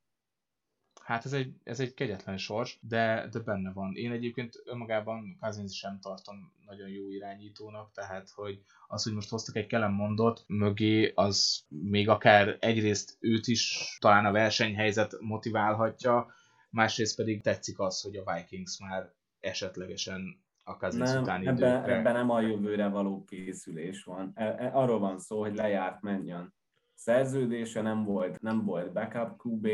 Hát 1.04 1.24
ez 1.24 1.32
egy, 1.32 1.54
ez 1.64 1.80
egy 1.80 1.94
kegyetlen 1.94 2.36
sors, 2.36 2.78
de, 2.88 3.28
de 3.32 3.38
benne 3.38 3.72
van. 3.72 3.94
Én 3.94 4.12
egyébként 4.12 4.62
önmagában 4.64 5.36
Cousins 5.40 5.76
sem 5.76 5.98
tartom 6.00 6.52
nagyon 6.66 6.88
jó 6.88 7.10
irányítónak, 7.10 7.92
tehát 7.92 8.30
hogy 8.30 8.62
az, 8.88 9.02
hogy 9.02 9.12
most 9.12 9.28
hoztak 9.28 9.56
egy 9.56 9.66
Kellen 9.66 9.92
mondott 9.92 10.44
mögé, 10.46 11.12
az 11.14 11.64
még 11.68 12.08
akár 12.08 12.56
egyrészt 12.60 13.16
őt 13.20 13.46
is 13.46 13.96
talán 14.00 14.24
a 14.24 14.32
versenyhelyzet 14.32 15.16
motiválhatja, 15.20 16.34
másrészt 16.70 17.16
pedig 17.16 17.42
tetszik 17.42 17.78
az, 17.78 18.00
hogy 18.00 18.16
a 18.16 18.34
Vikings 18.34 18.78
már 18.78 19.12
esetlegesen 19.40 20.42
a 20.62 20.76
Cousins 20.76 21.10
nem, 21.10 21.22
utáni 21.22 21.46
ebben, 21.46 21.56
időkre. 21.56 21.96
ebben 21.96 22.14
nem 22.14 22.30
a 22.30 22.40
jövőre 22.40 22.88
való 22.88 23.24
készülés 23.24 24.04
van. 24.04 24.32
E, 24.34 24.44
e, 24.44 24.70
arról 24.74 24.98
van 24.98 25.18
szó, 25.18 25.40
hogy 25.40 25.54
lejárt 25.54 26.02
menjen. 26.02 26.54
Szerződése 26.94 27.82
nem 27.82 28.04
volt, 28.04 28.40
nem 28.40 28.64
volt 28.64 28.92
backup 28.92 29.40
QB, 29.44 29.68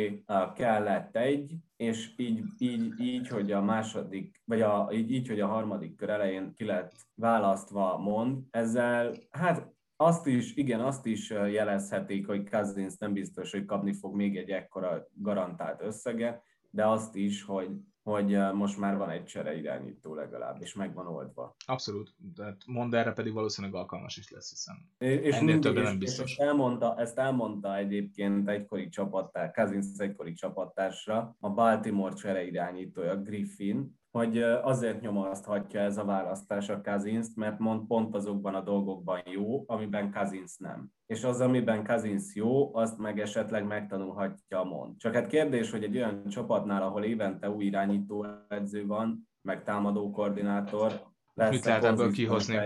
kellett 0.54 1.16
egy, 1.16 1.54
és 1.76 2.14
így, 2.16 2.44
így, 2.58 3.00
így, 3.00 3.28
hogy 3.28 3.52
a 3.52 3.62
második, 3.62 4.42
vagy 4.44 4.60
a, 4.60 4.88
így, 4.92 5.10
így, 5.10 5.28
hogy 5.28 5.40
a 5.40 5.46
harmadik 5.46 5.96
kör 5.96 6.10
elején 6.10 6.52
ki 6.54 6.64
lett 6.64 6.92
választva 7.14 7.98
mond, 7.98 8.42
ezzel, 8.50 9.12
hát 9.30 9.72
azt 9.96 10.26
is, 10.26 10.56
igen, 10.56 10.80
azt 10.80 11.06
is 11.06 11.30
jelezhetik, 11.30 12.26
hogy 12.26 12.50
Cousins 12.50 12.96
nem 12.96 13.12
biztos, 13.12 13.50
hogy 13.50 13.64
kapni 13.64 13.92
fog 13.92 14.14
még 14.14 14.36
egy 14.36 14.50
ekkora 14.50 15.06
garantált 15.14 15.82
összeget, 15.82 16.42
de 16.70 16.86
azt 16.86 17.16
is, 17.16 17.42
hogy 17.42 17.70
hogy 18.02 18.36
most 18.54 18.78
már 18.78 18.96
van 18.96 19.10
egy 19.10 19.24
csere 19.24 19.56
irányító 19.56 20.14
legalább, 20.14 20.62
és 20.62 20.74
meg 20.74 20.94
van 20.94 21.06
oldva. 21.06 21.56
Abszolút, 21.66 22.14
tehát 22.36 22.62
mond 22.66 22.94
erre 22.94 23.12
pedig 23.12 23.32
valószínűleg 23.32 23.76
alkalmas 23.76 24.16
is 24.16 24.30
lesz, 24.30 24.50
hiszen 24.50 24.76
és 24.98 25.34
ennél 25.34 25.44
mindig, 25.44 25.60
többre 25.60 25.80
és, 25.80 25.86
nem 25.86 25.98
biztos. 25.98 26.30
És 26.30 26.36
ezt, 26.38 26.48
elmondta, 26.48 26.94
ezt 26.98 27.18
elmondta 27.18 27.76
egyébként 27.76 28.48
egykori 28.48 28.88
csapattárs, 28.88 29.52
Cousins 29.54 29.86
egykori 29.96 30.32
csapattársra, 30.32 31.36
a 31.40 31.50
Baltimore 31.50 32.14
csere 32.14 32.44
irányítója 32.44 33.16
Griffin, 33.16 33.99
hogy 34.10 34.38
azért 34.42 35.00
nyomaszthatja 35.00 35.80
ez 35.80 35.98
a 35.98 36.04
választás 36.04 36.68
a 36.68 36.80
cousins 36.80 37.26
mert 37.34 37.58
mond 37.58 37.86
pont 37.86 38.14
azokban 38.14 38.54
a 38.54 38.60
dolgokban 38.60 39.22
jó, 39.24 39.64
amiben 39.66 40.12
Cousins 40.12 40.56
nem. 40.56 40.88
És 41.06 41.24
az, 41.24 41.40
amiben 41.40 41.84
Cousins 41.84 42.34
jó, 42.34 42.74
azt 42.74 42.98
meg 42.98 43.20
esetleg 43.20 43.66
megtanulhatja 43.66 44.60
a 44.60 44.64
mond. 44.64 44.96
Csak 44.96 45.14
hát 45.14 45.26
kérdés, 45.26 45.70
hogy 45.70 45.84
egy 45.84 45.96
olyan 45.96 46.28
csapatnál, 46.28 46.82
ahol 46.82 47.04
évente 47.04 47.50
új 47.50 47.64
irányító 47.64 48.26
edző 48.48 48.86
van, 48.86 49.28
meg 49.42 49.62
támadó 49.62 50.10
koordinátor, 50.10 51.08
lesz 51.34 51.50
Mit 51.50 51.64
lehet 51.64 51.84
ebből 51.84 52.12
kihozni? 52.12 52.56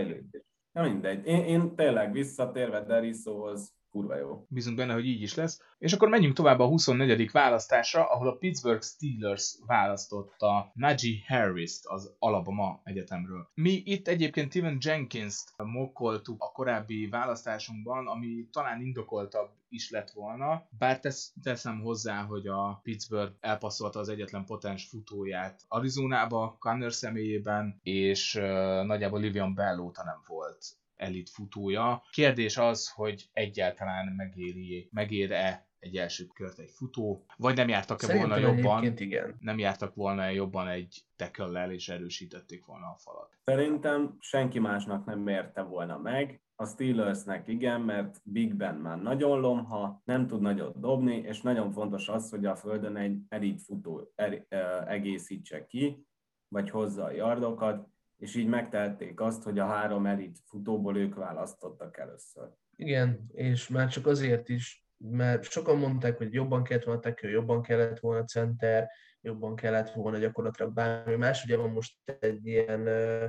Na 0.73 0.83
mindegy. 0.83 1.27
Én, 1.27 1.45
én 1.45 1.75
tényleg 1.75 2.13
visszatérve 2.13 2.81
Derisóhoz, 2.81 3.75
kurva 3.95 4.17
jó. 4.17 4.47
Bízunk 4.49 4.77
benne, 4.77 4.93
hogy 4.93 5.07
így 5.07 5.23
is 5.23 5.35
lesz. 5.35 5.61
És 5.79 5.93
akkor 5.93 6.09
menjünk 6.09 6.35
tovább 6.35 6.59
a 6.59 6.67
24. 6.67 7.31
választásra, 7.31 8.11
ahol 8.11 8.29
a 8.29 8.37
Pittsburgh 8.37 8.83
Steelers 8.83 9.57
választotta 9.67 10.71
Najee 10.75 11.25
Harris-t 11.27 11.87
az 11.87 12.15
Alabama 12.19 12.81
Egyetemről. 12.85 13.51
Mi 13.55 13.83
itt 13.85 14.09
egyébként 14.09 14.51
Steven 14.51 14.79
Jenkins-t 14.81 15.53
mokkoltuk 15.57 16.43
a 16.43 16.53
korábbi 16.53 17.07
választásunkban, 17.07 18.07
ami 18.07 18.49
talán 18.53 18.81
indokoltabb 18.81 19.51
is 19.69 19.91
lett 19.91 20.11
volna, 20.11 20.69
bár 20.79 21.01
tesz, 21.01 21.33
teszem 21.43 21.81
hozzá, 21.81 22.23
hogy 22.23 22.47
a 22.47 22.81
Pittsburgh 22.83 23.33
elpasszolta 23.41 23.99
az 23.99 24.09
egyetlen 24.09 24.45
potens 24.45 24.87
futóját 24.89 25.61
Arizonába, 25.69 26.57
Connor 26.59 26.93
személyében, 26.93 27.81
és 27.83 28.35
uh, 28.35 28.43
nagyjából 28.85 29.21
Livian 29.21 29.55
Bell 29.55 29.79
óta 29.79 30.05
nem 30.05 30.23
volt 30.27 30.77
elit 30.97 31.31
futója. 31.31 32.03
Kérdés 32.11 32.57
az, 32.57 32.89
hogy 32.89 33.29
egyáltalán 33.33 34.13
megéri, 34.17 34.89
megér-e 34.93 35.69
egy 35.79 35.97
első 35.97 36.27
kört 36.35 36.59
egy 36.59 36.71
futó, 36.71 37.25
vagy 37.37 37.57
nem 37.57 37.69
jártak-e 37.69 38.17
volna 38.17 38.37
jobban, 38.37 38.85
igen. 38.97 39.37
nem 39.41 39.59
jártak 39.59 39.95
volna 39.95 40.29
jobban 40.29 40.69
egy 40.69 41.05
teköllel, 41.17 41.73
és 41.73 41.89
erősítették 41.89 42.65
volna 42.65 42.87
a 42.87 42.97
falat. 42.99 43.39
Szerintem 43.45 44.17
senki 44.21 44.59
másnak 44.59 45.05
nem 45.05 45.19
mérte 45.19 45.63
volna 45.63 45.99
meg, 45.99 46.43
a 46.57 46.67
Steelersnek 46.67 47.49
igen, 47.49 47.81
mert 47.81 48.21
Big 48.25 48.55
Ben 48.55 48.75
már 48.75 49.03
nagyon 49.03 49.41
lomha, 49.41 50.03
nem 50.05 50.27
tud 50.27 50.41
nagyot 50.41 50.81
dobni, 50.81 51.17
és 51.17 51.41
nagyon 51.41 51.71
fontos 51.71 52.09
az, 52.09 52.31
hogy 52.31 52.47
a 52.47 52.57
földön 52.57 52.97
egy 52.97 53.19
elit 53.29 53.63
futó 53.63 54.13
er, 54.15 54.47
egészítse 54.87 55.67
ki, 55.67 56.07
vagy 56.49 56.71
hozza 56.71 57.05
a 57.05 57.11
yardokat, 57.11 57.89
és 58.19 58.35
így 58.35 58.47
megtehették 58.47 59.21
azt, 59.21 59.43
hogy 59.43 59.59
a 59.59 59.67
három 59.67 60.07
elit 60.07 60.39
futóból 60.45 60.97
ők 60.97 61.15
választottak 61.15 61.99
először. 61.99 62.49
Igen, 62.77 63.27
és 63.33 63.69
már 63.69 63.89
csak 63.89 64.07
azért 64.07 64.49
is, 64.49 64.87
mert 64.97 65.43
sokan 65.43 65.79
mondták, 65.79 66.17
hogy 66.17 66.33
jobban 66.33 66.63
kellett 66.63 66.85
volna 66.85 67.01
tekő, 67.01 67.31
jobban 67.31 67.63
kellett 67.63 67.99
volna 67.99 68.25
center, 68.25 68.91
jobban 69.21 69.57
kellett 69.57 69.91
volna 69.91 70.19
gyakorlatilag 70.19 70.73
bármi 70.73 71.17
más. 71.17 71.45
Ugye 71.45 71.57
van 71.57 71.71
most 71.71 71.95
egy 72.21 72.47
ilyen 72.47 72.89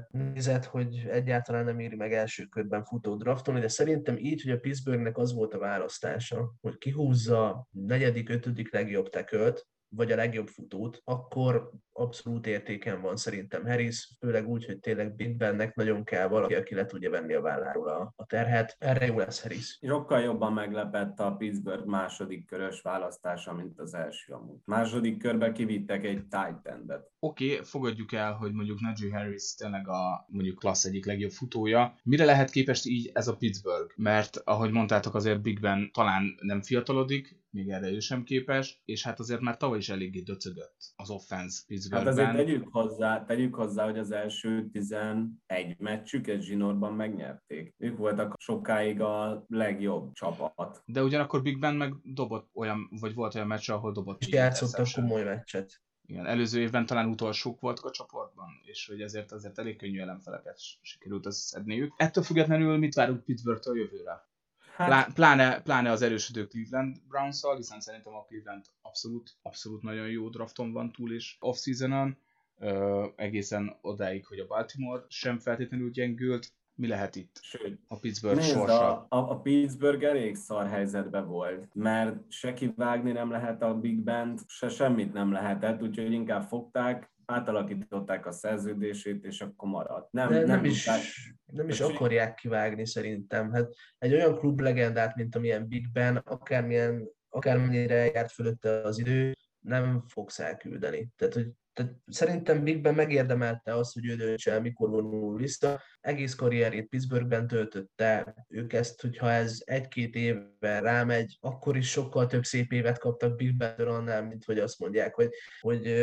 nézet, 0.09 0.65
hogy 0.65 1.05
egyáltalán 1.09 1.65
nem 1.65 1.79
éri 1.79 1.95
meg 1.95 2.13
első 2.13 2.45
körben 2.45 2.83
futó 2.83 3.15
drafton, 3.15 3.59
de 3.59 3.67
szerintem 3.67 4.17
így, 4.17 4.41
hogy 4.41 4.51
a 4.51 4.59
Pittsburghnek 4.59 5.17
az 5.17 5.33
volt 5.33 5.53
a 5.53 5.59
választása, 5.59 6.53
hogy 6.61 6.77
kihúzza 6.77 7.67
negyedik, 7.71 8.29
ötödik 8.29 8.73
legjobb 8.73 9.09
tekölt, 9.09 9.67
vagy 9.95 10.11
a 10.11 10.15
legjobb 10.15 10.47
futót, 10.47 11.01
akkor 11.03 11.71
abszolút 11.97 12.47
értéken 12.47 13.01
van 13.01 13.15
szerintem 13.15 13.65
Harris, 13.65 14.09
főleg 14.19 14.47
úgy, 14.47 14.65
hogy 14.65 14.79
tényleg 14.79 15.15
Big 15.15 15.37
Bennek 15.37 15.75
nagyon 15.75 16.03
kell 16.03 16.27
valaki, 16.27 16.53
aki 16.53 16.75
le 16.75 16.85
tudja 16.85 17.09
venni 17.09 17.33
a 17.33 17.41
válláról 17.41 17.87
a, 17.87 18.13
a 18.15 18.25
terhet. 18.25 18.75
Erre 18.79 19.05
jó 19.05 19.17
lesz 19.17 19.41
Harris. 19.41 19.79
Sokkal 19.81 20.19
jobban 20.19 20.53
meglepett 20.53 21.19
a 21.19 21.31
Pittsburgh 21.31 21.85
második 21.85 22.45
körös 22.45 22.81
választása, 22.81 23.53
mint 23.53 23.79
az 23.79 23.93
első 23.93 24.33
amúgy. 24.33 24.59
Második 24.65 25.17
körben 25.17 25.53
kivittek 25.53 26.05
egy 26.05 26.25
tight 26.27 26.67
endet. 26.67 27.11
Oké, 27.19 27.51
okay, 27.51 27.65
fogadjuk 27.65 28.13
el, 28.13 28.33
hogy 28.33 28.53
mondjuk 28.53 28.79
Najee 28.79 29.17
Harris 29.17 29.53
tényleg 29.53 29.87
a 29.87 30.25
mondjuk 30.27 30.59
klassz 30.59 30.85
egyik 30.85 31.05
legjobb 31.05 31.31
futója. 31.31 31.95
Mire 32.03 32.25
lehet 32.25 32.49
képest 32.49 32.85
így 32.85 33.09
ez 33.13 33.27
a 33.27 33.35
Pittsburgh? 33.35 33.93
Mert 33.95 34.37
ahogy 34.43 34.71
mondtátok, 34.71 35.15
azért 35.15 35.41
Big 35.41 35.59
Ben 35.59 35.89
talán 35.93 36.35
nem 36.41 36.61
fiatalodik, 36.61 37.43
még 37.55 37.69
erre 37.69 37.89
ő 37.89 37.99
sem 37.99 38.23
képes, 38.23 38.81
és 38.85 39.03
hát 39.03 39.19
azért 39.19 39.41
már 39.41 39.57
tavaly 39.57 39.77
is 39.77 39.89
eléggé 39.89 40.19
döcögött 40.19 40.93
az 40.95 41.09
offense 41.09 41.63
Pittsburghben. 41.67 42.13
Hát 42.13 42.25
azért 42.25 42.45
tegyük 42.45 42.67
hozzá, 42.71 43.25
tegyük 43.25 43.55
hozzá, 43.55 43.85
hogy 43.85 43.97
az 43.97 44.11
első 44.11 44.69
11 44.71 45.29
meccsüket 45.77 46.41
zsinórban 46.41 46.93
megnyerték. 46.93 47.75
Ők 47.77 47.97
voltak 47.97 48.35
sokáig 48.37 49.01
a 49.01 49.45
legjobb 49.47 50.13
csapat. 50.13 50.81
De 50.85 51.03
ugyanakkor 51.03 51.41
Big 51.41 51.59
Ben 51.59 51.75
meg 51.75 51.93
dobott 52.03 52.49
olyan, 52.53 52.89
vagy 52.99 53.13
volt 53.13 53.35
olyan 53.35 53.47
meccs, 53.47 53.69
ahol 53.69 53.91
dobott. 53.91 54.21
És 54.21 54.27
játszottak 54.27 54.87
komoly 54.93 55.23
meccset. 55.23 55.83
Igen, 56.07 56.25
előző 56.25 56.59
évben 56.59 56.85
talán 56.85 57.09
utolsók 57.09 57.59
voltak 57.59 57.85
a 57.85 57.91
csoportban, 57.91 58.47
és 58.63 58.87
hogy 58.87 59.01
ezért 59.01 59.31
azért 59.31 59.59
elég 59.59 59.77
könnyű 59.77 59.99
ellenfeleket 59.99 60.59
sikerült 60.81 61.25
összeszedniük. 61.25 61.93
Ettől 61.97 62.23
függetlenül 62.23 62.77
mit 62.77 62.93
várunk 62.93 63.23
Pittsburgh-től 63.23 63.77
jövőre? 63.77 64.27
Hát... 64.75 65.13
Pláne, 65.13 65.61
pláne 65.61 65.91
az 65.91 66.01
erősödő 66.01 66.47
Cleveland 66.47 66.97
browns 67.07 67.41
hiszen 67.55 67.79
szerintem 67.79 68.13
a 68.13 68.23
Cleveland 68.23 68.65
abszolút, 68.81 69.37
abszolút 69.41 69.81
nagyon 69.81 70.07
jó 70.07 70.29
drafton 70.29 70.71
van 70.71 70.91
túl 70.91 71.13
is 71.13 71.37
off-seasonon, 71.39 72.17
uh, 72.55 73.05
egészen 73.15 73.77
odáig, 73.81 74.25
hogy 74.25 74.39
a 74.39 74.47
Baltimore 74.47 75.03
sem 75.07 75.39
feltétlenül 75.39 75.89
gyengült, 75.89 76.53
Mi 76.77 76.87
lehet 76.87 77.15
itt 77.15 77.39
Sőt, 77.41 77.79
a 77.87 77.99
Pittsburgh 77.99 78.37
Nézd, 78.37 78.51
sorsa? 78.51 79.07
a, 79.07 79.17
a, 79.17 79.29
a 79.29 79.39
Pittsburgh 79.39 80.03
elég 80.03 80.35
szar 80.35 80.67
helyzetben 80.67 81.27
volt, 81.27 81.67
mert 81.73 82.31
se 82.31 82.53
kivágni 82.53 83.11
nem 83.11 83.31
lehet 83.31 83.61
a 83.61 83.79
Big 83.79 84.03
Band, 84.03 84.39
se 84.47 84.69
semmit 84.69 85.13
nem 85.13 85.31
lehetett, 85.31 85.81
úgyhogy 85.81 86.11
inkább 86.11 86.43
fogták, 86.43 87.14
átalakították 87.25 88.25
a 88.25 88.31
szerződését, 88.31 89.23
és 89.25 89.41
akkor 89.41 89.69
maradt. 89.69 90.11
Nem, 90.11 90.29
De 90.29 90.37
nem, 90.37 90.45
nem, 90.47 90.65
is, 90.65 90.83
tudták- 90.83 91.03
nem 91.45 91.69
is 91.69 91.81
akarják 91.81 92.35
kivágni 92.35 92.85
szerintem. 92.87 93.51
Hát 93.51 93.73
egy 93.97 94.13
olyan 94.13 94.37
klub 94.37 94.59
legendát, 94.59 95.15
mint 95.15 95.35
amilyen 95.35 95.67
Big 95.67 95.91
Ben, 95.91 96.17
akármilyen, 96.17 97.09
akármennyire 97.29 98.05
járt 98.05 98.31
fölötte 98.31 98.81
az 98.81 98.99
idő, 98.99 99.33
nem 99.59 100.03
fogsz 100.07 100.39
elküldeni. 100.39 101.09
Tehát, 101.15 101.33
hogy 101.33 101.47
tehát 101.75 101.93
szerintem 102.07 102.63
Big 102.63 102.81
Ben 102.81 102.95
megérdemelte 102.95 103.75
azt, 103.75 103.93
hogy 103.93 104.05
ő 104.05 104.15
döntse 104.15 104.51
el, 104.51 104.61
mikor 104.61 104.89
vonul 104.89 105.37
vissza. 105.37 105.81
Egész 105.99 106.35
karrierét 106.35 106.87
Pittsburghben 106.87 107.47
töltötte. 107.47 108.35
Ők 108.49 108.73
ezt, 108.73 109.01
hogyha 109.01 109.31
ez 109.31 109.61
egy-két 109.63 110.15
évvel 110.15 110.81
rámegy, 110.81 111.37
akkor 111.41 111.77
is 111.77 111.89
sokkal 111.89 112.27
több 112.27 112.43
szép 112.43 112.71
évet 112.71 112.99
kaptak 112.99 113.35
Big 113.35 113.57
Ben-től 113.57 113.89
annál, 113.89 114.23
mint 114.23 114.45
hogy 114.45 114.59
azt 114.59 114.79
mondják, 114.79 115.15
hogy, 115.15 115.29
hogy, 115.59 115.93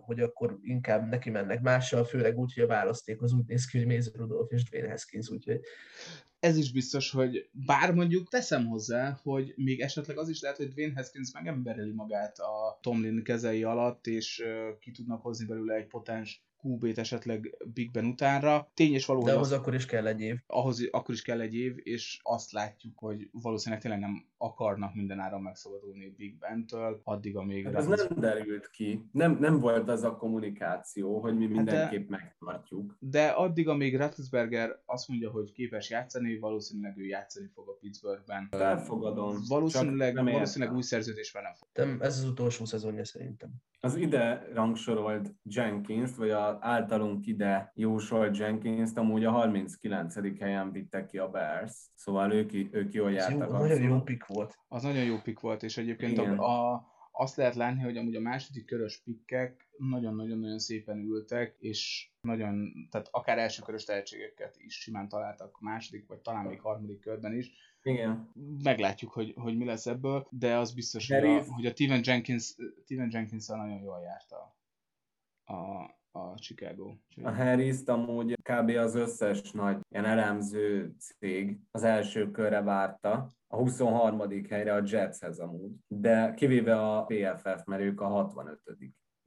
hogy 0.00 0.20
akkor 0.20 0.58
inkább 0.62 1.08
neki 1.08 1.30
mennek 1.30 1.60
mással, 1.60 2.04
főleg 2.04 2.38
úgy, 2.38 2.52
hogy 2.54 2.62
a 2.62 2.66
választék 2.66 3.22
az 3.22 3.32
úgy 3.32 3.46
néz 3.46 3.66
ki, 3.66 3.78
hogy 3.78 3.86
Mason 3.86 4.12
Rudolph 4.16 4.54
és 4.54 4.64
Dwayne 4.64 4.90
Haskins, 4.90 5.30
úgyhogy 5.30 5.60
Ez 6.40 6.56
is 6.56 6.72
biztos, 6.72 7.10
hogy 7.10 7.48
bár 7.52 7.94
mondjuk 7.94 8.28
teszem 8.28 8.66
hozzá, 8.66 9.20
hogy 9.22 9.52
még 9.56 9.80
esetleg 9.80 10.18
az 10.18 10.28
is 10.28 10.40
lehet, 10.40 10.56
hogy 10.56 10.68
Dwayne 10.68 10.94
Haskins 10.94 11.32
megembereli 11.32 11.92
magát 11.92 12.38
a 12.38 12.78
Tomlin 12.82 13.22
kezei 13.22 13.64
alatt, 13.64 14.06
és 14.06 14.44
ki 14.80 14.90
tudnak 14.90 15.22
hozni 15.22 15.46
belőle 15.46 15.74
egy 15.74 15.86
potens 15.86 16.44
QB-t 16.62 16.98
esetleg 16.98 17.56
Big 17.74 17.90
Ben 17.90 18.04
utánra. 18.04 18.70
Tény 18.74 18.92
és 18.94 19.06
való, 19.06 19.22
de 19.22 19.32
ahhoz 19.32 19.52
az, 19.52 19.58
akkor 19.58 19.74
is 19.74 19.86
kell 19.86 20.06
egy 20.06 20.20
év. 20.20 20.36
ahhoz 20.46 20.88
akkor 20.90 21.14
is 21.14 21.22
kell 21.22 21.40
egy 21.40 21.54
év, 21.54 21.74
és 21.76 22.20
azt 22.22 22.52
látjuk, 22.52 22.98
hogy 22.98 23.28
valószínűleg 23.32 23.82
tényleg 23.82 24.00
nem 24.00 24.28
akarnak 24.36 24.94
mindenáron 24.94 25.42
megszabadulni 25.42 26.14
Big 26.16 26.38
Ben-től, 26.38 27.00
addig, 27.04 27.36
amíg 27.36 27.64
Hát 27.64 27.74
ez 27.74 27.86
nem 27.86 28.18
derült 28.18 28.70
ki. 28.70 29.08
Nem, 29.12 29.36
nem 29.40 29.58
volt 29.58 29.88
az 29.88 30.02
a 30.02 30.16
kommunikáció, 30.16 31.20
hogy 31.20 31.36
mi 31.36 31.44
Hát 31.44 31.52
de- 31.52 31.56
mindenképp 31.56 32.08
megtartjuk. 32.08 32.96
De 32.98 33.26
addig, 33.26 33.68
amíg 33.68 33.96
Rattelsberger 33.96 34.80
azt 34.84 35.08
mondja, 35.08 35.30
hogy 35.30 35.52
képes 35.52 35.90
játszani, 35.90 36.38
valószínűleg 36.38 36.98
ő 36.98 37.04
játszani 37.04 37.50
fog 37.54 37.68
a 37.68 37.72
Pittsburghben. 37.72 38.48
Elfogadom. 38.50 39.36
Valószínűleg, 39.48 40.14
nem 40.14 40.24
valószínűleg 40.24 40.74
új 40.74 40.82
szerződésben 40.82 41.42
nem 41.42 41.52
fog. 41.54 41.68
Nem, 41.72 42.00
ez 42.00 42.18
az 42.18 42.24
utolsó 42.24 42.64
szezonja 42.64 43.04
szerintem. 43.04 43.50
Az 43.80 43.96
ide 43.96 44.48
rangsorolt 44.52 45.34
Jenkins-t, 45.42 46.16
vagy 46.16 46.30
az 46.50 46.56
általunk 46.60 47.26
ide 47.26 47.72
jósolt 47.74 48.36
Jenkins-t 48.38 48.98
amúgy 48.98 49.24
a 49.24 49.30
39. 49.30 50.38
helyen 50.40 50.72
vittek 50.72 51.06
ki 51.06 51.18
a 51.18 51.28
Bears. 51.28 51.90
Szóval 51.94 52.32
ők, 52.32 52.52
ők 52.74 52.92
jól 52.92 53.12
jártak. 53.12 53.50
nagyon 53.50 53.82
jó 53.82 54.00
pick 54.00 54.26
volt. 54.26 54.58
Az 54.68 54.82
nagyon 54.82 55.04
jó 55.04 55.16
pick 55.18 55.40
volt, 55.40 55.62
és 55.62 55.76
egyébként 55.76 56.12
Igen. 56.12 56.38
a, 56.38 56.72
a, 56.72 56.88
azt 57.12 57.36
lehet 57.36 57.54
látni, 57.54 57.82
hogy 57.82 57.96
amúgy 57.96 58.16
a 58.16 58.20
második 58.20 58.64
körös 58.64 59.02
pikkek 59.04 59.68
nagyon-nagyon-nagyon 59.76 60.58
szépen 60.58 60.98
ültek, 60.98 61.56
és 61.58 62.10
nagyon, 62.20 62.72
tehát 62.90 63.08
akár 63.10 63.38
első 63.38 63.62
körös 63.62 63.84
tehetségeket 63.84 64.56
is 64.58 64.74
simán 64.74 65.08
találtak 65.08 65.60
második, 65.60 66.06
vagy 66.06 66.18
talán 66.18 66.44
még 66.44 66.60
harmadik 66.60 67.00
körben 67.00 67.36
is. 67.36 67.50
Igen. 67.82 68.32
Meglátjuk, 68.62 69.12
hogy, 69.12 69.32
hogy 69.36 69.56
mi 69.56 69.64
lesz 69.64 69.86
ebből, 69.86 70.26
de 70.30 70.56
az 70.56 70.74
biztos, 70.74 71.08
hogy 71.08 71.24
a, 71.24 71.42
hogy 71.42 71.66
a 71.66 71.70
Steven 71.70 72.00
Jenkins, 72.04 72.54
Steven 72.84 73.08
jenkins 73.12 73.46
nagyon 73.46 73.82
jól 73.82 74.00
járt 74.00 74.32
a, 74.32 74.58
a, 76.12 76.34
Chicago. 76.34 76.94
A 77.22 77.30
harris 77.30 77.76
amúgy 77.86 78.34
kb. 78.42 78.68
az 78.68 78.94
összes 78.94 79.50
nagy 79.50 79.78
ilyen 79.88 80.04
elemző 80.04 80.94
cég 80.98 81.58
az 81.70 81.82
első 81.82 82.30
körre 82.30 82.62
várta, 82.62 83.32
a 83.46 83.56
23. 83.56 84.22
helyre 84.48 84.74
a 84.74 84.82
Jetshez 84.84 85.38
amúgy, 85.38 85.72
de 85.86 86.34
kivéve 86.34 86.80
a 86.80 87.04
PFF, 87.04 87.64
mert 87.64 87.82
ők 87.82 88.00
a 88.00 88.06
65 88.06 88.60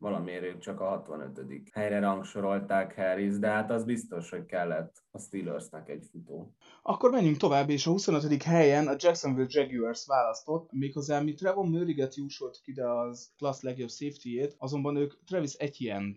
valamiért 0.03 0.43
ők 0.43 0.59
csak 0.59 0.79
a 0.79 0.85
65. 0.85 1.39
helyre 1.71 1.99
rangsorolták 1.99 2.95
Harris, 2.95 3.39
de 3.39 3.47
hát 3.47 3.71
az 3.71 3.83
biztos, 3.83 4.29
hogy 4.29 4.45
kellett 4.45 5.03
a 5.11 5.19
Steelersnek 5.19 5.89
egy 5.89 6.05
futó. 6.11 6.53
Akkor 6.81 7.11
menjünk 7.11 7.37
tovább, 7.37 7.69
és 7.69 7.87
a 7.87 7.91
25. 7.91 8.43
helyen 8.43 8.87
a 8.87 8.95
Jacksonville 8.97 9.47
Jaguars 9.49 10.05
választott, 10.05 10.71
méghozzá 10.71 11.19
mi 11.19 11.33
Trevor 11.33 11.65
Murriget 11.65 12.15
jósolt 12.15 12.59
ide 12.65 12.89
az 12.89 13.31
klassz 13.37 13.61
legjobb 13.61 13.89
safety 13.89 14.55
azonban 14.57 14.95
ők 14.95 15.23
Travis 15.25 15.53
Etienne 15.53 16.15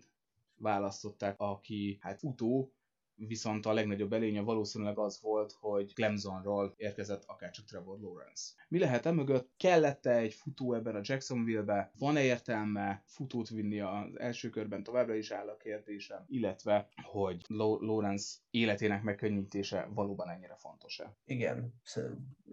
választották, 0.57 1.39
aki 1.39 1.97
hát 2.01 2.19
futó, 2.19 2.71
viszont 3.17 3.65
a 3.65 3.73
legnagyobb 3.73 4.13
előnye 4.13 4.41
valószínűleg 4.41 4.97
az 4.97 5.19
volt, 5.21 5.51
hogy 5.59 5.93
Clemsonról 5.93 6.73
érkezett 6.77 7.23
akárcsak 7.25 7.65
Trevor 7.65 7.99
Lawrence. 7.99 8.53
Mi 8.67 8.79
lehet 8.79 9.05
e 9.05 9.11
mögött? 9.11 9.49
Kellett-e 9.57 10.15
egy 10.15 10.33
futó 10.33 10.73
ebben 10.73 10.95
a 10.95 11.01
Jacksonville-be? 11.03 11.91
Van-e 11.99 12.23
értelme 12.23 13.03
futót 13.05 13.49
vinni 13.49 13.79
az 13.79 14.19
első 14.19 14.49
körben? 14.49 14.83
Továbbra 14.83 15.13
is 15.13 15.31
áll 15.31 15.47
a 15.47 15.57
kérdésem. 15.57 16.23
Illetve, 16.27 16.89
hogy 17.03 17.41
Law- 17.47 17.81
Lawrence 17.81 18.37
életének 18.49 19.03
megkönnyítése 19.03 19.89
valóban 19.93 20.29
ennyire 20.29 20.55
fontos-e? 20.57 21.15
Igen, 21.25 21.73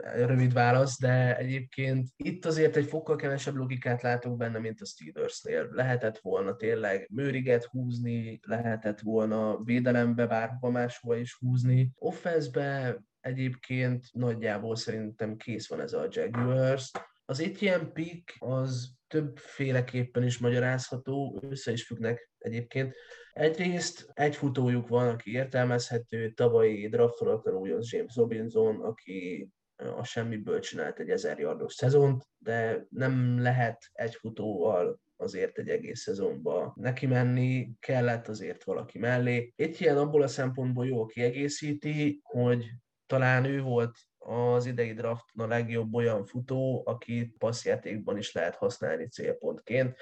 rövid 0.02 0.52
válasz, 0.52 1.00
de 1.00 1.36
egyébként 1.36 2.08
itt 2.16 2.44
azért 2.44 2.76
egy 2.76 2.86
fokkal 2.86 3.16
kevesebb 3.16 3.54
logikát 3.54 4.02
látok 4.02 4.36
benne, 4.36 4.58
mint 4.58 4.80
a 4.80 4.84
Steelersnél. 4.84 5.68
Lehetett 5.70 6.18
volna 6.18 6.56
tényleg 6.56 7.08
mőriget 7.12 7.64
húzni, 7.64 8.40
lehetett 8.42 9.00
volna 9.00 9.62
védelembe 9.62 10.26
bárhova 10.60 10.78
máshova 10.78 11.16
is 11.16 11.34
húzni. 11.34 11.90
Offenszbe 11.94 12.98
egyébként 13.20 14.04
nagyjából 14.12 14.76
szerintem 14.76 15.36
kész 15.36 15.68
van 15.68 15.80
ez 15.80 15.92
a 15.92 16.06
Jaguars. 16.10 16.90
Az 17.24 17.38
ilyen 17.60 17.92
pick 17.92 18.36
az 18.38 18.92
többféleképpen 19.08 20.22
is 20.22 20.38
magyarázható, 20.38 21.42
össze 21.50 21.72
is 21.72 21.86
függnek 21.86 22.30
egyébként. 22.38 22.94
Egyrészt 23.32 24.10
egy 24.12 24.36
futójuk 24.36 24.88
van, 24.88 25.08
aki 25.08 25.30
értelmezhető, 25.30 26.30
tavalyi 26.30 26.88
draftra 26.88 27.32
akaró 27.32 27.66
James 27.66 28.16
Robinson, 28.16 28.80
aki 28.80 29.48
a 29.96 30.04
semmiből 30.04 30.60
csinált 30.60 30.98
egy 30.98 31.10
1000 31.10 31.38
yardos 31.38 31.74
szezont, 31.74 32.24
de 32.38 32.86
nem 32.88 33.40
lehet 33.40 33.90
egy 33.92 34.14
futóval 34.14 35.00
azért 35.16 35.58
egy 35.58 35.68
egész 35.68 36.00
szezonba 36.00 36.74
neki 36.76 37.06
menni, 37.06 37.70
kellett 37.80 38.28
azért 38.28 38.64
valaki 38.64 38.98
mellé. 38.98 39.52
Itt 39.56 39.78
ilyen 39.78 39.98
abból 39.98 40.22
a 40.22 40.28
szempontból 40.28 40.86
jól 40.86 41.06
kiegészíti, 41.06 42.20
hogy 42.22 42.70
talán 43.06 43.44
ő 43.44 43.62
volt 43.62 43.98
az 44.18 44.66
idei 44.66 44.92
drafton 44.92 45.44
a 45.44 45.48
legjobb 45.48 45.94
olyan 45.94 46.24
futó, 46.24 46.82
akit 46.86 47.36
passzjátékban 47.38 48.16
is 48.16 48.32
lehet 48.32 48.54
használni 48.54 49.08
célpontként, 49.08 49.96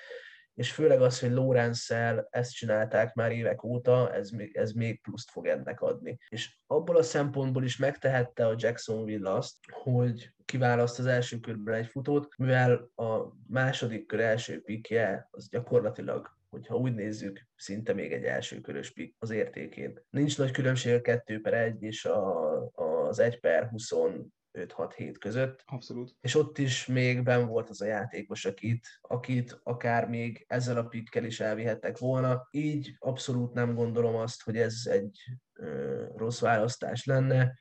és 0.54 0.72
főleg 0.72 1.02
az, 1.02 1.20
hogy 1.20 1.30
Lawrence-szel 1.30 2.26
ezt 2.30 2.52
csinálták 2.52 3.14
már 3.14 3.32
évek 3.32 3.64
óta, 3.64 4.14
ez, 4.14 4.30
ez 4.52 4.72
még 4.72 5.00
pluszt 5.00 5.30
fog 5.30 5.46
ennek 5.46 5.80
adni. 5.80 6.18
És 6.28 6.58
abból 6.66 6.96
a 6.96 7.02
szempontból 7.02 7.64
is 7.64 7.76
megtehette 7.76 8.46
a 8.46 8.54
Jacksonville 8.56 9.30
azt, 9.30 9.56
hogy 9.70 10.34
kiválaszt 10.44 10.98
az 10.98 11.06
első 11.06 11.38
körben 11.38 11.74
egy 11.74 11.86
futót, 11.86 12.28
mivel 12.36 12.90
a 12.94 13.32
második 13.48 14.06
kör 14.06 14.20
első 14.20 14.60
pikje 14.60 15.28
az 15.30 15.48
gyakorlatilag 15.48 16.40
hogyha 16.52 16.76
úgy 16.76 16.94
nézzük, 16.94 17.46
szinte 17.56 17.92
még 17.92 18.12
egy 18.12 18.24
első 18.24 18.60
körös 18.60 18.90
pick 18.92 19.14
az 19.18 19.30
értékén. 19.30 20.04
Nincs 20.10 20.38
nagy 20.38 20.50
különbség 20.50 20.94
a 20.94 21.00
2 21.00 21.40
per 21.40 21.54
1 21.54 21.82
és 21.82 22.04
a, 22.04 22.56
az 23.08 23.18
1 23.18 23.40
per 23.40 23.68
25-6-7 24.52 25.14
között, 25.18 25.62
Abszolút. 25.66 26.14
és 26.20 26.34
ott 26.34 26.58
is 26.58 26.86
még 26.86 27.22
ben 27.22 27.46
volt 27.46 27.68
az 27.68 27.80
a 27.80 27.86
játékos, 27.86 28.44
akit, 28.44 28.86
akit 29.00 29.60
akár 29.62 30.08
még 30.08 30.44
ezzel 30.48 30.76
a 30.76 30.84
pikkel 30.84 31.24
is 31.24 31.40
elvihettek 31.40 31.98
volna. 31.98 32.48
Így 32.50 32.96
abszolút 32.98 33.52
nem 33.52 33.74
gondolom 33.74 34.16
azt, 34.16 34.42
hogy 34.42 34.56
ez 34.56 34.74
egy 34.84 35.18
ö, 35.52 36.04
rossz 36.16 36.40
választás 36.40 37.04
lenne. 37.04 37.58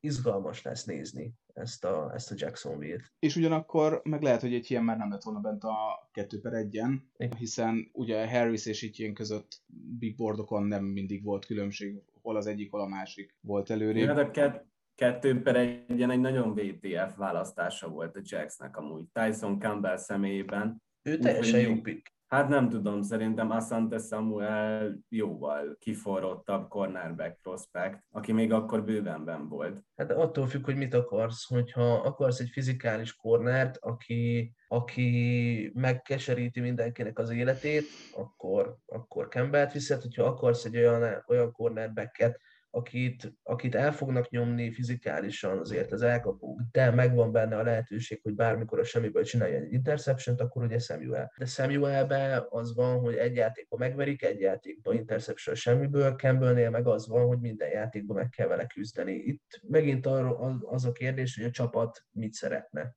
Izgalmas 0.00 0.62
lesz 0.62 0.84
nézni 0.84 1.34
ezt 1.54 1.84
a, 1.84 2.10
ezt 2.14 2.30
a 2.30 2.34
Jacksonville-t. 2.38 3.12
És 3.18 3.36
ugyanakkor 3.36 4.00
meg 4.04 4.22
lehet, 4.22 4.40
hogy 4.40 4.54
egy 4.54 4.70
ilyen 4.70 4.84
már 4.84 4.96
nem 4.96 5.10
lett 5.10 5.22
volna 5.22 5.40
bent 5.40 5.64
a 5.64 6.08
2 6.12 6.40
per 6.40 6.52
1 6.52 6.74
Igen. 6.74 7.10
hiszen 7.36 7.90
ugye 7.92 8.28
Harris 8.28 8.66
és 8.66 8.82
itt 8.82 8.96
ilyen 8.96 9.14
között 9.14 9.62
big 9.98 10.16
boardokon 10.16 10.62
nem 10.62 10.84
mindig 10.84 11.24
volt 11.24 11.44
különbség, 11.44 12.02
hol 12.22 12.36
az 12.36 12.46
egyik, 12.46 12.70
hol 12.70 12.80
a 12.80 12.86
másik 12.86 13.36
volt 13.40 13.70
előrébb. 13.70 14.06
Hát 14.06 14.18
a 14.18 14.30
kett, 14.30 14.66
kettő 14.94 15.42
per 15.42 15.56
egyen 15.56 16.10
egy 16.10 16.20
nagyon 16.20 16.54
VTF 16.54 17.16
választása 17.16 17.88
volt 17.88 18.16
a 18.16 18.20
Jacksnek 18.22 18.76
amúgy. 18.76 19.04
Tyson 19.12 19.60
Campbell 19.60 19.96
személyében. 19.96 20.82
Ő 21.02 21.18
teljesen 21.18 21.60
jó 21.60 21.80
pick. 21.80 22.14
Hát 22.26 22.48
nem 22.48 22.68
tudom, 22.68 23.02
szerintem 23.02 23.50
Asante 23.50 23.98
Samuel 23.98 24.98
jóval 25.08 25.76
kiforrottabb 25.78 26.68
cornerback 26.68 27.40
prospect, 27.42 27.98
aki 28.10 28.32
még 28.32 28.52
akkor 28.52 28.84
bővenben 28.84 29.48
volt. 29.48 29.80
Hát 29.96 30.10
attól 30.10 30.46
függ, 30.46 30.64
hogy 30.64 30.76
mit 30.76 30.94
akarsz. 30.94 31.48
Hogyha 31.48 31.92
akarsz 31.92 32.40
egy 32.40 32.48
fizikális 32.48 33.16
kornert, 33.16 33.76
aki, 33.76 34.52
aki 34.68 35.70
megkeseríti 35.74 36.60
mindenkinek 36.60 37.18
az 37.18 37.30
életét, 37.30 37.84
akkor, 38.16 38.76
akkor 38.86 39.28
Campbell-t 39.28 39.72
viszed. 39.72 40.02
Hogyha 40.02 40.24
akarsz 40.24 40.64
egy 40.64 40.76
olyan, 40.76 41.24
olyan 41.26 41.52
cornerbacket, 41.52 42.40
akit, 42.74 43.32
akit 43.42 43.74
el 43.74 43.92
fognak 43.92 44.30
nyomni 44.30 44.72
fizikálisan 44.72 45.58
azért 45.58 45.92
az 45.92 46.02
elkapók, 46.02 46.60
de 46.72 46.90
megvan 46.90 47.32
benne 47.32 47.56
a 47.56 47.62
lehetőség, 47.62 48.20
hogy 48.22 48.34
bármikor 48.34 48.78
a 48.78 48.84
semmiből 48.84 49.24
csinálja 49.24 49.58
egy 49.58 49.72
interception 49.72 50.36
akkor 50.36 50.62
ugye 50.62 50.78
Samuel. 50.78 51.32
De 51.38 51.44
Samuelbe 51.44 52.46
az 52.48 52.74
van, 52.74 52.98
hogy 52.98 53.14
egy 53.14 53.34
játékban 53.34 53.78
megverik, 53.78 54.22
egy 54.22 54.40
játékban 54.40 54.94
interception 54.94 55.54
semmiből, 55.54 56.14
Campbellnél 56.14 56.70
meg 56.70 56.86
az 56.86 57.08
van, 57.08 57.26
hogy 57.26 57.40
minden 57.40 57.68
játékban 57.68 58.16
meg 58.16 58.28
kell 58.28 58.46
vele 58.46 58.66
küzdeni. 58.66 59.12
Itt 59.12 59.60
megint 59.68 60.06
arra 60.06 60.36
az 60.60 60.84
a 60.84 60.92
kérdés, 60.92 61.36
hogy 61.36 61.44
a 61.44 61.50
csapat 61.50 62.04
mit 62.10 62.32
szeretne. 62.32 62.96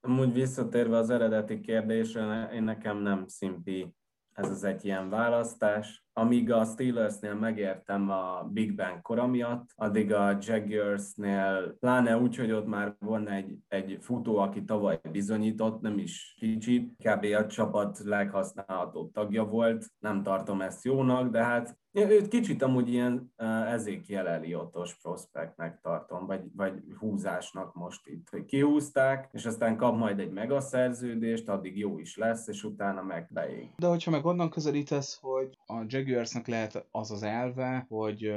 Amúgy 0.00 0.32
visszatérve 0.32 0.96
az 0.96 1.10
eredeti 1.10 1.60
kérdésre, 1.60 2.50
én 2.52 2.62
nekem 2.62 2.98
nem 2.98 3.26
szimpi 3.26 3.94
ez 4.32 4.50
az 4.50 4.64
egy 4.64 4.84
ilyen 4.84 5.10
választás. 5.10 6.05
Amíg 6.18 6.52
a 6.52 6.64
Steelersnél 6.64 7.34
megértem 7.34 8.10
a 8.10 8.48
Big 8.52 8.74
Bang 8.74 9.02
kora 9.02 9.26
miatt, 9.26 9.70
addig 9.74 10.12
a 10.12 10.38
Jaguarsnél, 10.40 11.76
pláne 11.80 12.18
úgy, 12.18 12.36
hogy 12.36 12.52
ott 12.52 12.66
már 12.66 12.96
van 12.98 13.28
egy, 13.28 13.58
egy 13.68 13.98
futó, 14.00 14.36
aki 14.36 14.64
tavaly 14.64 15.00
bizonyított, 15.10 15.80
nem 15.80 15.98
is 15.98 16.34
kicsit, 16.38 16.96
kb. 16.96 17.24
a 17.24 17.46
csapat 17.46 17.98
leghasználható 17.98 19.10
tagja 19.12 19.44
volt, 19.44 19.86
nem 19.98 20.22
tartom 20.22 20.60
ezt 20.60 20.84
jónak, 20.84 21.30
de 21.30 21.44
hát 21.44 21.78
őt 22.04 22.28
kicsit 22.28 22.62
amúgy 22.62 22.88
ilyen 22.88 23.32
Ezékiel 23.66 24.28
Elliotos 24.28 24.94
prospektnek 25.02 25.80
tartom, 25.80 26.26
vagy, 26.26 26.40
vagy 26.56 26.72
húzásnak 26.98 27.74
most 27.74 28.06
itt, 28.06 28.28
hogy 28.30 28.44
kihúzták, 28.44 29.28
és 29.32 29.46
aztán 29.46 29.76
kap 29.76 29.96
majd 29.96 30.18
egy 30.18 30.30
megaszerződést, 30.30 31.48
addig 31.48 31.78
jó 31.78 31.98
is 31.98 32.16
lesz, 32.16 32.48
és 32.48 32.64
utána 32.64 33.02
meg 33.02 33.28
beég. 33.30 33.70
De 33.76 33.86
hogyha 33.86 34.10
meg 34.10 34.24
onnan 34.24 34.50
közelítesz, 34.50 35.18
hogy 35.20 35.58
a 35.66 35.84
Jaguarsnak 36.06 36.46
lehet 36.46 36.86
az 36.90 37.10
az 37.10 37.22
elve, 37.22 37.86
hogy 37.88 38.34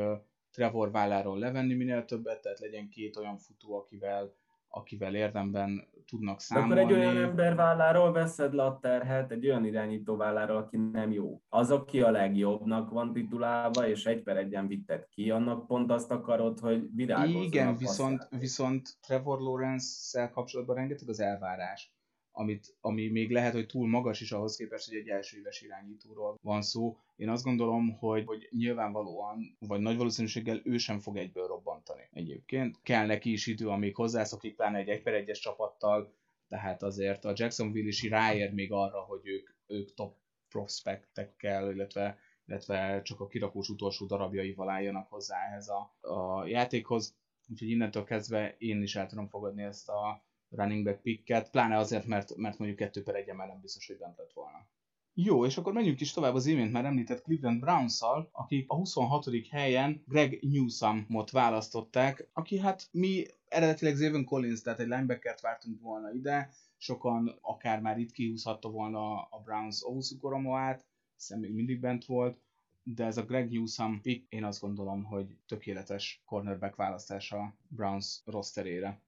Trevor 0.51 0.91
válláról 0.91 1.39
levenni 1.39 1.73
minél 1.73 2.05
többet, 2.05 2.41
tehát 2.41 2.59
legyen 2.59 2.89
két 2.89 3.17
olyan 3.17 3.37
futó, 3.37 3.77
akivel 3.77 4.33
akivel 4.71 5.15
érdemben 5.15 5.87
tudnak 6.05 6.39
számolni. 6.39 6.81
akkor 6.81 6.91
egy 6.91 6.97
olyan 6.97 7.17
ember 7.17 7.55
válláról 7.55 8.11
veszed 8.11 8.53
le 8.53 8.63
a 8.63 8.79
terhet, 8.81 9.31
egy 9.31 9.45
olyan 9.45 9.65
irányító 9.65 10.15
válláról, 10.15 10.57
aki 10.57 10.77
nem 10.77 11.11
jó. 11.11 11.41
Az, 11.49 11.71
aki 11.71 12.01
a 12.01 12.11
legjobbnak 12.11 12.89
van 12.89 13.13
titulálva, 13.13 13.87
és 13.87 14.05
egy 14.05 14.23
per 14.23 14.37
egyen 14.37 14.67
vitted 14.67 15.07
ki, 15.07 15.31
annak 15.31 15.67
pont 15.67 15.91
azt 15.91 16.11
akarod, 16.11 16.59
hogy 16.59 16.87
virágozzon 16.95 17.41
Igen, 17.41 17.75
viszont, 17.75 18.27
viszont 18.39 18.97
Trevor 19.01 19.39
Lawrence-szel 19.39 20.29
kapcsolatban 20.29 20.75
rengeteg 20.75 21.09
az 21.09 21.19
elvárás 21.19 21.93
amit, 22.39 22.75
ami 22.81 23.07
még 23.07 23.31
lehet, 23.31 23.53
hogy 23.53 23.65
túl 23.65 23.87
magas 23.87 24.21
is 24.21 24.31
ahhoz 24.31 24.55
képest, 24.55 24.87
hogy 24.87 24.97
egy 24.97 25.07
első 25.07 25.37
éves 25.37 25.61
irányítóról 25.61 26.37
van 26.41 26.61
szó. 26.61 26.97
Én 27.15 27.29
azt 27.29 27.43
gondolom, 27.43 27.97
hogy, 27.97 28.25
hogy 28.25 28.47
nyilvánvalóan, 28.51 29.55
vagy 29.59 29.79
nagy 29.79 29.97
valószínűséggel 29.97 30.61
ő 30.63 30.77
sem 30.77 30.99
fog 30.99 31.17
egyből 31.17 31.47
robbantani 31.47 32.07
egyébként. 32.13 32.79
Kell 32.83 33.05
neki 33.05 33.31
is 33.31 33.47
idő, 33.47 33.67
amíg 33.67 33.95
hozzászokik, 33.95 34.55
pláne 34.55 34.77
egy 34.77 34.89
1 34.89 35.01
per 35.01 35.13
1 35.13 35.31
csapattal, 35.31 36.13
tehát 36.47 36.83
azért 36.83 37.25
a 37.25 37.33
Jacksonville 37.35 37.87
is 37.87 38.03
ráér 38.03 38.53
még 38.53 38.71
arra, 38.71 38.99
hogy 38.99 39.21
ők, 39.23 39.49
ők 39.67 39.93
top 39.93 40.15
prospektekkel, 40.49 41.71
illetve, 41.71 42.17
illetve 42.47 43.01
csak 43.01 43.19
a 43.19 43.27
kirakós 43.27 43.69
utolsó 43.69 44.05
darabjaival 44.05 44.69
álljanak 44.69 45.09
hozzá 45.09 45.37
ehhez 45.49 45.69
a, 45.69 45.95
a 46.01 46.45
játékhoz. 46.45 47.15
Úgyhogy 47.51 47.69
innentől 47.69 48.03
kezdve 48.03 48.55
én 48.57 48.81
is 48.81 48.95
el 48.95 49.07
tudom 49.07 49.27
fogadni 49.27 49.63
ezt 49.63 49.89
a, 49.89 50.23
running 50.49 50.83
back 50.83 51.01
picket, 51.01 51.49
pláne 51.49 51.77
azért, 51.77 52.05
mert, 52.05 52.35
mert 52.35 52.57
mondjuk 52.57 52.79
2 52.79 53.03
per 53.03 53.15
1 53.15 53.25
nem 53.25 53.59
biztos, 53.61 53.87
hogy 53.87 53.97
bent 53.97 54.17
lett 54.17 54.33
volna. 54.33 54.67
Jó, 55.13 55.45
és 55.45 55.57
akkor 55.57 55.73
menjünk 55.73 55.99
is 55.99 56.11
tovább 56.11 56.33
az 56.33 56.45
imént 56.45 56.71
már 56.71 56.85
említett 56.85 57.21
Cleveland 57.21 57.59
Browns-szal, 57.59 58.29
akik 58.31 58.69
a 58.69 58.75
26. 58.75 59.25
helyen 59.49 60.03
Greg 60.07 60.39
Newsomot 60.41 61.31
választották, 61.31 62.29
aki 62.33 62.59
hát 62.59 62.87
mi 62.91 63.25
eredetileg 63.47 63.95
Zayvon 63.95 64.25
Collins, 64.25 64.61
tehát 64.61 64.79
egy 64.79 64.87
linebackert 64.87 65.41
vártunk 65.41 65.81
volna 65.81 66.11
ide, 66.11 66.49
sokan 66.77 67.37
akár 67.41 67.81
már 67.81 67.97
itt 67.99 68.11
kihúzhatta 68.11 68.69
volna 68.69 69.21
a 69.21 69.41
Browns 69.43 69.83
Owusu 69.83 70.17
Koromoát, 70.17 70.85
hiszen 71.15 71.39
még 71.39 71.53
mindig 71.53 71.79
bent 71.79 72.05
volt, 72.05 72.41
de 72.83 73.05
ez 73.05 73.17
a 73.17 73.25
Greg 73.25 73.51
Newsom 73.51 74.01
pick, 74.01 74.33
én 74.33 74.43
azt 74.43 74.61
gondolom, 74.61 75.03
hogy 75.03 75.37
tökéletes 75.47 76.21
cornerback 76.25 76.75
választás 76.75 77.31
a 77.31 77.55
Browns 77.67 78.21
rosterére. 78.25 79.01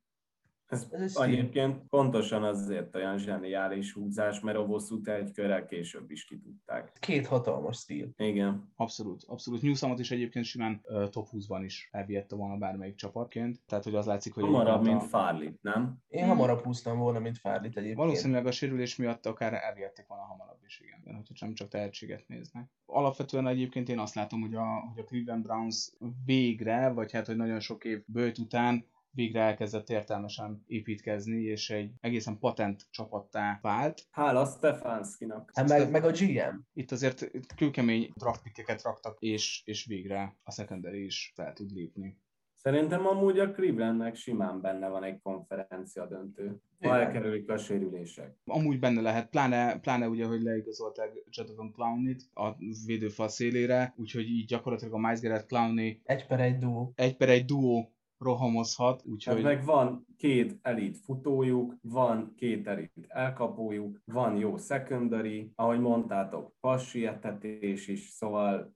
Ez, 0.71 0.87
ez 0.91 1.15
egyébként 1.15 1.81
pontosan 1.89 2.43
azért 2.43 2.95
olyan 2.95 3.17
zseniális 3.17 3.93
húzás, 3.93 4.39
mert 4.39 4.57
a 4.57 4.65
bosszút 4.65 5.07
egy 5.07 5.31
körrel 5.31 5.65
később 5.65 6.11
is 6.11 6.25
kitudták. 6.25 6.91
Két 6.99 7.27
hatalmas 7.27 7.77
stíl. 7.77 8.09
Igen. 8.17 8.71
Abszolút, 8.75 9.23
abszolút. 9.27 9.61
Newsamot 9.61 9.99
is 9.99 10.11
egyébként 10.11 10.45
simán 10.45 10.81
uh, 10.83 11.09
top 11.09 11.27
20-ban 11.31 11.61
is 11.63 11.89
elvihette 11.91 12.35
volna 12.35 12.57
bármelyik 12.57 12.95
csapatként. 12.95 13.59
Tehát, 13.65 13.83
hogy 13.83 13.95
az 13.95 14.05
látszik, 14.05 14.33
hogy... 14.33 14.43
Hamarabb, 14.43 14.83
mint 14.83 15.01
a... 15.01 15.05
Farlit, 15.05 15.61
nem? 15.61 15.97
Én 16.07 16.27
hamarabb 16.27 16.63
húztam 16.63 16.97
volna, 16.97 17.19
mint 17.19 17.37
Farlit 17.37 17.77
egyébként. 17.77 17.97
Valószínűleg 17.97 18.45
a 18.45 18.51
sérülés 18.51 18.95
miatt 18.95 19.25
akár 19.25 19.53
elvihették 19.53 20.07
volna 20.07 20.23
hamarabb 20.23 20.59
is, 20.65 20.79
igen. 20.79 20.99
igen 21.01 21.15
hogyha 21.15 21.45
nem 21.45 21.53
csak 21.55 21.67
tehetséget 21.67 22.27
néznek. 22.27 22.69
Alapvetően 22.85 23.47
egyébként 23.47 23.89
én 23.89 23.99
azt 23.99 24.15
látom, 24.15 24.41
hogy 24.41 24.55
a, 24.55 24.65
hogy 24.93 24.99
a 24.99 25.03
Cleveland 25.03 25.43
Browns 25.43 25.91
végre, 26.25 26.89
vagy 26.89 27.11
hát, 27.11 27.25
hogy 27.25 27.35
nagyon 27.35 27.59
sok 27.59 27.83
év 27.83 28.03
bőt 28.05 28.37
után 28.37 28.85
végre 29.11 29.41
elkezdett 29.41 29.89
értelmesen 29.89 30.63
építkezni, 30.67 31.43
és 31.43 31.69
egy 31.69 31.91
egészen 31.99 32.39
patent 32.39 32.87
csapattá 32.91 33.59
vált. 33.61 34.07
Hála 34.11 34.45
Stefanskinak. 34.45 35.51
Hát 35.53 35.69
meg, 35.69 35.91
meg 35.91 36.03
a 36.03 36.11
GM. 36.11 36.57
Itt 36.73 36.91
azért 36.91 37.31
kőkemény 37.55 38.11
draftpikkeket 38.15 38.83
raktak, 38.83 39.19
és, 39.19 39.61
és 39.65 39.85
végre 39.85 40.37
a 40.43 40.51
secondary 40.51 41.03
is 41.03 41.31
fel 41.35 41.53
tud 41.53 41.71
lépni. 41.71 42.19
Szerintem 42.61 43.07
amúgy 43.07 43.39
a 43.39 43.51
Clevelandnek 43.51 44.15
simán 44.15 44.61
benne 44.61 44.87
van 44.87 45.03
egy 45.03 45.19
konferencia 45.21 46.07
döntő, 46.07 46.61
ha 46.79 46.95
elkerülik 46.95 47.49
a 47.49 47.57
sérülések. 47.57 48.35
Amúgy 48.45 48.79
benne 48.79 49.01
lehet, 49.01 49.29
pláne, 49.29 49.79
pláne 49.79 50.07
ugye, 50.07 50.25
hogy 50.25 50.41
leigazolták 50.41 51.23
Jadavon 51.29 51.71
Clowney-t 51.71 52.21
a 52.33 52.55
védőfal 52.85 53.27
szélére, 53.27 53.93
úgyhogy 53.97 54.29
így 54.29 54.45
gyakorlatilag 54.45 54.93
a 54.93 54.97
Miles 54.97 55.19
Garrett 55.21 55.47
Clowney 55.47 56.01
egy 56.03 56.27
per 56.27 56.39
egy 56.39 56.57
duó. 56.57 56.93
Egy 56.95 57.17
per 57.17 57.29
egy 57.29 57.45
duó 57.45 57.93
rohamozhat. 58.21 59.01
Úgyhogy... 59.05 59.33
Hát 59.33 59.43
meg 59.43 59.65
van 59.65 60.05
két 60.17 60.59
elit 60.61 60.97
futójuk, 60.97 61.75
van 61.81 62.33
két 62.35 62.67
elit 62.67 62.91
elkapójuk, 63.07 64.01
van 64.05 64.37
jó 64.37 64.57
secondary, 64.57 65.51
ahogy 65.55 65.79
mondtátok, 65.79 66.53
passietetés 66.59 67.87
is, 67.87 67.99
szóval 67.99 68.75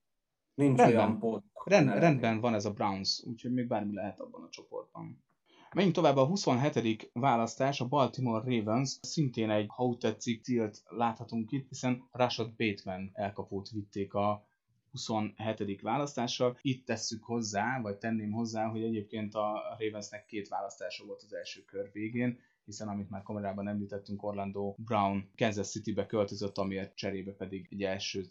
nincs 0.54 0.78
rendben. 0.78 1.00
olyan 1.00 1.20
pot. 1.20 1.44
Rend, 1.64 1.90
rendben 1.90 2.40
van 2.40 2.54
ez 2.54 2.66
a 2.66 2.74
Browns, 2.74 3.24
úgyhogy 3.28 3.54
még 3.54 3.68
bármi 3.68 3.94
lehet 3.94 4.20
abban 4.20 4.44
a 4.44 4.50
csoportban. 4.50 5.24
Menjünk 5.74 5.96
tovább 5.96 6.16
a 6.16 6.26
27. 6.26 7.10
választás, 7.14 7.82
a 7.82 7.88
Baltimore 7.88 8.56
Ravens. 8.56 8.98
Szintén 9.02 9.50
egy, 9.50 9.66
ha 9.68 9.84
úgy 9.84 9.98
tetszik, 9.98 10.44
célt 10.44 10.84
láthatunk 10.86 11.52
itt, 11.52 11.68
hiszen 11.68 12.08
Rashad 12.12 12.54
Bateman 12.56 13.10
elkapót 13.14 13.70
vitték 13.70 14.14
a 14.14 14.46
27. 14.96 15.82
választással. 15.82 16.58
Itt 16.62 16.86
tesszük 16.86 17.24
hozzá, 17.24 17.82
vagy 17.82 17.98
tenném 17.98 18.32
hozzá, 18.32 18.66
hogy 18.66 18.84
egyébként 18.84 19.34
a 19.34 19.76
Ravensnek 19.80 20.26
két 20.26 20.48
választása 20.48 21.06
volt 21.06 21.22
az 21.24 21.34
első 21.34 21.64
kör 21.66 21.92
végén, 21.92 22.40
hiszen 22.66 22.88
amit 22.88 23.10
már 23.10 23.24
kamerában 23.24 23.68
említettünk, 23.68 24.24
Orlando 24.24 24.76
Brown 24.78 25.30
Kansas 25.36 25.70
City-be 25.70 26.06
költözött, 26.06 26.58
amiért 26.58 26.96
cserébe 26.96 27.32
pedig 27.32 27.68
egy 27.72 27.84
első 27.84 28.26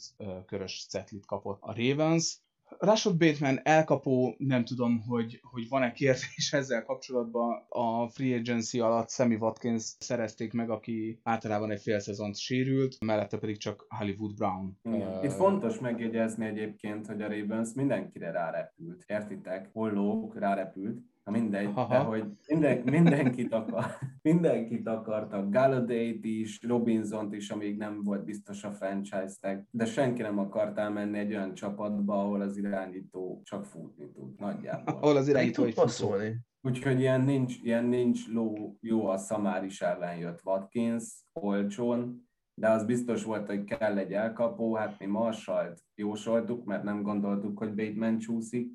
körös 0.46 0.86
cetlit 0.88 1.26
kapott 1.26 1.58
a 1.62 1.74
Ravens. 1.74 2.38
Rashad 2.78 3.16
Bateman 3.16 3.60
elkapó, 3.62 4.34
nem 4.38 4.64
tudom, 4.64 5.00
hogy, 5.00 5.40
hogy 5.42 5.68
van-e 5.68 5.92
kérdés 5.92 6.52
ezzel 6.52 6.82
kapcsolatban. 6.82 7.66
A 7.68 8.08
free 8.08 8.36
agency 8.36 8.80
alatt 8.80 9.10
Sammy 9.10 9.34
Watkins 9.34 9.94
szerezték 9.98 10.52
meg, 10.52 10.70
aki 10.70 11.20
általában 11.22 11.70
egy 11.70 11.80
fél 11.80 11.98
szezont 11.98 12.36
sérült, 12.36 12.96
mellette 13.00 13.38
pedig 13.38 13.58
csak 13.58 13.86
Hollywood 13.88 14.34
Brown. 14.34 14.78
Itt 15.22 15.30
uh, 15.30 15.36
fontos 15.36 15.78
megjegyezni 15.78 16.46
egyébként, 16.46 17.06
hogy 17.06 17.22
a 17.22 17.28
Ravens 17.28 17.72
mindenkire 17.74 18.30
rárepült. 18.30 19.04
Értitek? 19.06 19.70
Hollók 19.72 20.38
rárepült 20.38 20.98
Na 21.24 21.32
mindegy, 21.32 21.70
Aha. 21.74 21.88
de 21.88 21.98
hogy 21.98 22.24
minden, 22.48 22.82
mindenkit, 22.84 23.52
akar, 23.52 23.84
mindenkit 24.22 24.88
akartak, 24.88 25.50
Galladay-t 25.50 26.24
is, 26.24 26.62
Robinson-t 26.62 27.34
is, 27.34 27.50
amíg 27.50 27.76
nem 27.76 28.02
volt 28.02 28.24
biztos 28.24 28.64
a 28.64 28.72
franchise 28.72 29.34
tag, 29.40 29.62
de 29.70 29.84
senki 29.84 30.22
nem 30.22 30.38
akart 30.38 30.78
elmenni 30.78 31.18
egy 31.18 31.34
olyan 31.34 31.54
csapatba, 31.54 32.20
ahol 32.20 32.40
az 32.40 32.56
irányító 32.56 33.40
csak 33.44 33.64
futni 33.64 34.10
tud, 34.12 34.38
nagyjából. 34.38 34.94
Ahol 35.02 35.16
az 35.16 35.28
irányító 35.28 35.64
tud 35.64 35.74
passzolni. 35.74 36.36
Úgyhogy 36.62 37.00
ilyen 37.00 37.20
nincs, 37.20 37.54
ilyen 37.62 37.84
nincs 37.84 38.28
ló, 38.28 38.76
jó 38.80 39.06
a 39.06 39.16
Szamáris 39.16 39.80
ellen 39.80 40.16
jött 40.16 40.40
Watkins, 40.44 41.04
olcsón, 41.32 42.28
de 42.54 42.68
az 42.68 42.84
biztos 42.84 43.24
volt, 43.24 43.46
hogy 43.46 43.64
kell 43.64 43.98
egy 43.98 44.12
elkapó, 44.12 44.74
hát 44.74 44.98
mi 44.98 45.06
Marsalt 45.06 45.80
jósoltuk, 45.94 46.64
mert 46.64 46.82
nem 46.82 47.02
gondoltuk, 47.02 47.58
hogy 47.58 47.74
Bateman 47.74 48.18
csúszik, 48.18 48.72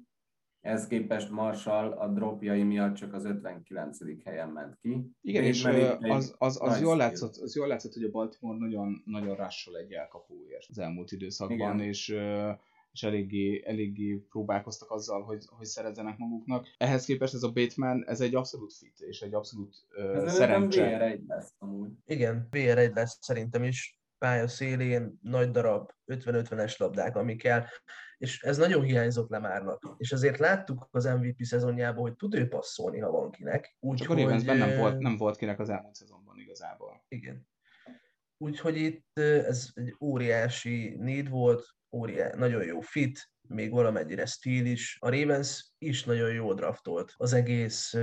ez 0.62 0.88
képest 0.88 1.30
Marshall 1.30 1.92
a 1.92 2.08
dropjai 2.08 2.64
miatt 2.64 2.96
csak 2.96 3.14
az 3.14 3.26
59. 3.26 3.98
helyen 4.24 4.50
ment 4.50 4.78
ki. 4.82 5.12
Igen, 5.22 5.44
és 5.44 5.66
az, 6.00 6.36
az, 6.38 6.58
az, 6.62 6.82
jól 6.82 6.98
látszott, 6.98 7.36
az 7.36 7.56
jól 7.56 7.68
látszott, 7.68 7.94
hogy 7.94 8.04
a 8.04 8.12
Baltimore 8.12 8.58
nagyon, 8.58 9.02
nagyon 9.06 9.36
rással 9.36 9.78
egy 9.78 9.92
elkapóért 9.92 10.66
az 10.70 10.80
elmúlt 10.80 11.12
időszakban, 11.12 11.76
Igen. 11.76 11.80
és 11.80 12.16
és 12.92 13.04
eléggé, 13.04 13.64
eléggé 13.66 14.16
próbálkoztak 14.30 14.92
azzal, 14.92 15.22
hogy, 15.22 15.46
hogy 15.50 15.66
szerezzenek 15.66 16.18
maguknak. 16.18 16.68
Ehhez 16.78 17.06
képest 17.06 17.34
ez 17.34 17.44
a 17.44 17.52
Bateman, 17.52 18.04
ez 18.08 18.22
egy 18.22 18.36
abszolút 18.36 18.74
fit, 18.74 19.00
és 19.00 19.22
egy 19.22 19.34
abszolút 19.34 19.76
uh, 19.96 20.24
Ez 20.24 20.34
szerencse. 20.34 20.98
VR1 21.00 21.28
lesz 21.28 21.54
amúgy. 21.58 21.92
Igen, 22.06 22.48
VR1 22.52 22.94
lesz 22.94 23.18
szerintem 23.22 23.64
is 23.64 23.99
pálya 24.20 24.48
szélén, 24.48 25.20
nagy 25.22 25.52
darab, 25.52 25.92
50-50-es 26.06 26.78
labdák, 26.78 27.16
ami 27.16 27.36
kell, 27.36 27.66
és 28.18 28.42
ez 28.42 28.58
nagyon 28.58 28.84
hiányzott 28.84 29.30
Lemárnak. 29.30 29.96
És 29.98 30.12
azért 30.12 30.38
láttuk 30.38 30.88
az 30.92 31.06
MVP 31.06 31.44
szezonjában, 31.44 32.02
hogy 32.02 32.16
tud 32.16 32.36
ő 32.36 32.48
passzolni, 32.48 33.00
ha 33.00 33.12
van 33.12 33.32
kinek. 33.32 33.76
Úgy, 33.80 33.98
Csak 33.98 34.10
a 34.10 34.16
Ravensben 34.16 34.58
nem 34.58 34.78
volt, 34.78 34.98
nem 34.98 35.18
volt 35.18 35.38
kinek 35.38 35.60
az 35.60 35.70
elmúlt 35.70 35.96
szezonban 35.96 36.40
igazából. 36.40 37.06
Igen. 37.08 37.48
Úgyhogy 38.38 38.78
itt 38.78 39.20
ez 39.20 39.70
egy 39.74 39.96
óriási 40.00 40.96
need 40.98 41.30
volt, 41.30 41.66
óriá, 41.92 42.36
nagyon 42.36 42.64
jó 42.64 42.80
fit, 42.80 43.32
még 43.50 43.72
valamennyire 43.72 44.26
stíl 44.26 44.66
is. 44.66 44.98
A 45.00 45.10
Ravens 45.10 45.74
is 45.78 46.04
nagyon 46.04 46.34
jó 46.34 46.54
draftolt. 46.54 47.14
Az 47.18 47.34
egész, 47.34 47.94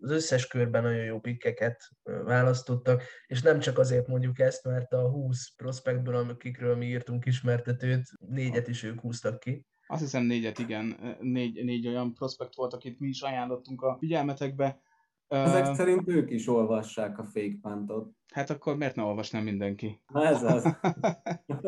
az 0.00 0.10
összes 0.10 0.46
körben 0.46 0.82
nagyon 0.82 1.04
jó 1.04 1.20
pikkeket 1.20 1.88
választottak, 2.02 3.02
és 3.26 3.42
nem 3.42 3.58
csak 3.58 3.78
azért 3.78 4.06
mondjuk 4.06 4.38
ezt, 4.38 4.64
mert 4.64 4.92
a 4.92 5.10
20 5.10 5.54
prospektből, 5.56 6.14
akikről 6.16 6.76
mi 6.76 6.86
írtunk 6.86 7.26
ismertetőt, 7.26 8.04
négyet 8.18 8.68
is 8.68 8.82
ők 8.82 9.00
húztak 9.00 9.40
ki. 9.40 9.66
Azt 9.86 10.02
hiszem 10.02 10.22
négyet, 10.22 10.58
igen, 10.58 11.16
négy, 11.20 11.64
négy 11.64 11.86
olyan 11.86 12.14
prospekt 12.14 12.54
volt, 12.54 12.72
akit 12.72 12.98
mi 12.98 13.08
is 13.08 13.20
ajánlottunk 13.20 13.82
a 13.82 13.96
figyelmetekbe. 13.98 14.82
Ezek 15.28 15.66
Ö, 15.66 15.74
szerint 15.74 16.08
ők 16.08 16.30
is 16.30 16.48
olvassák 16.48 17.18
a 17.18 17.24
fake 17.24 17.58
puntot. 17.62 18.12
Hát 18.32 18.50
akkor 18.50 18.76
miért 18.76 18.96
ne 18.96 19.02
olvasná 19.02 19.40
mindenki? 19.40 20.00
Na 20.06 20.26
ez 20.26 20.42
az. 20.42 20.76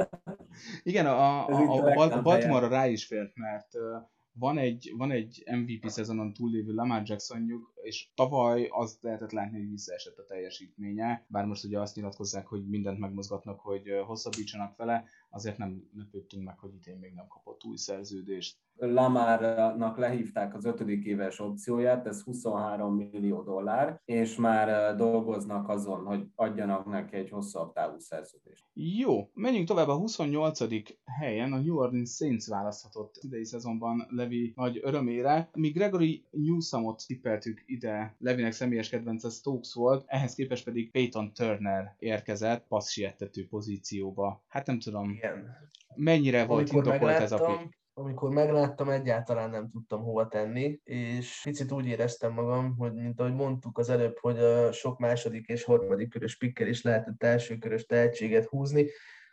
Igen, 0.82 1.07
a, 1.07 1.46
a, 1.46 1.96
a 1.96 2.16
a, 2.16 2.22
Baltimore 2.22 2.68
rá 2.68 2.86
is 2.86 3.07
fért, 3.07 3.34
mert 3.34 3.68
van 4.38 4.59
egy, 4.59 4.92
van 4.96 5.11
egy 5.11 5.42
MVP 5.46 5.88
szezonon 5.88 6.32
túllévő 6.32 6.74
Lamar 6.74 7.02
Jacksonjuk, 7.04 7.72
és 7.82 8.11
tavaly 8.14 8.68
azt 8.70 9.02
lehetett 9.02 9.30
látni, 9.30 9.59
hogy 9.59 9.70
visszaesett 9.70 10.18
a 10.18 10.24
teljesítménye, 10.24 11.26
bár 11.28 11.44
most 11.44 11.64
ugye 11.64 11.80
azt 11.80 11.96
nyilatkozzák, 11.96 12.46
hogy 12.46 12.68
mindent 12.68 12.98
megmozgatnak, 12.98 13.61
hogy 13.61 13.82
hosszabbítsanak 14.07 14.76
vele, 14.76 15.04
azért 15.37 15.59
nem 15.59 15.91
lepődtünk 15.97 16.45
meg, 16.45 16.59
hogy 16.59 16.74
idén 16.74 16.99
még 16.99 17.12
nem 17.14 17.26
kapott 17.26 17.64
új 17.64 17.76
szerződést. 17.76 18.57
Lamárnak 18.78 19.97
lehívták 19.97 20.55
az 20.55 20.64
ötödik 20.64 21.05
éves 21.05 21.41
opcióját, 21.41 22.07
ez 22.07 22.22
23 22.22 22.95
millió 22.95 23.43
dollár, 23.43 24.01
és 24.05 24.37
már 24.37 24.97
dolgoznak 24.97 25.68
azon, 25.68 26.05
hogy 26.05 26.26
adjanak 26.34 26.87
neki 26.87 27.16
egy 27.16 27.30
hosszabb 27.30 27.72
távú 27.72 27.99
szerződést. 27.99 28.64
Jó, 28.72 29.30
menjünk 29.34 29.68
tovább 29.68 29.89
a 29.89 29.97
28. 29.97 30.59
helyen, 31.05 31.53
a 31.53 31.59
New 31.59 31.76
Orleans 31.76 32.11
Saints 32.11 32.47
választhatott 32.47 33.18
idei 33.20 33.45
szezonban 33.45 34.07
Levi 34.09 34.53
nagy 34.57 34.80
örömére. 34.82 35.51
Mi 35.53 35.70
Gregory 35.70 36.24
Newsomot 36.30 37.03
tippeltük 37.07 37.62
ide, 37.66 38.16
Levinek 38.18 38.53
személyes 38.53 38.89
kedvence 38.89 39.28
Stokes 39.28 39.74
volt, 39.74 40.05
ehhez 40.07 40.34
képest 40.34 40.64
pedig 40.64 40.91
Peyton 40.91 41.32
Turner 41.32 41.95
érkezett 41.99 42.66
passzsiettető 42.68 43.47
pozícióba. 43.47 44.45
Hát 44.49 44.66
nem 44.66 44.78
tudom, 44.78 45.18
Igen. 45.27 45.57
mennyire 45.95 46.45
volt 46.45 46.72
indokolt 46.72 47.12
ez 47.12 47.33
a 47.33 47.45
pick. 47.45 47.79
amikor 47.95 48.31
megláttam, 48.31 48.89
egyáltalán 48.89 49.51
nem 49.51 49.70
tudtam 49.70 50.03
hova 50.03 50.29
tenni, 50.29 50.81
és 50.85 51.41
picit 51.45 51.72
úgy 51.72 51.87
éreztem 51.87 52.33
magam, 52.33 52.77
hogy 52.77 52.93
mint 52.93 53.20
ahogy 53.20 53.35
mondtuk 53.35 53.79
az 53.79 53.89
előbb, 53.89 54.18
hogy 54.20 54.39
a 54.39 54.72
sok 54.72 54.99
második 54.99 55.47
és 55.47 55.64
harmadik 55.64 56.11
körös 56.11 56.37
pikkel 56.37 56.66
is 56.66 56.83
lehetett 56.83 57.22
első 57.22 57.59
körös 57.59 57.85
tehetséget 57.85 58.45
húzni, 58.45 58.87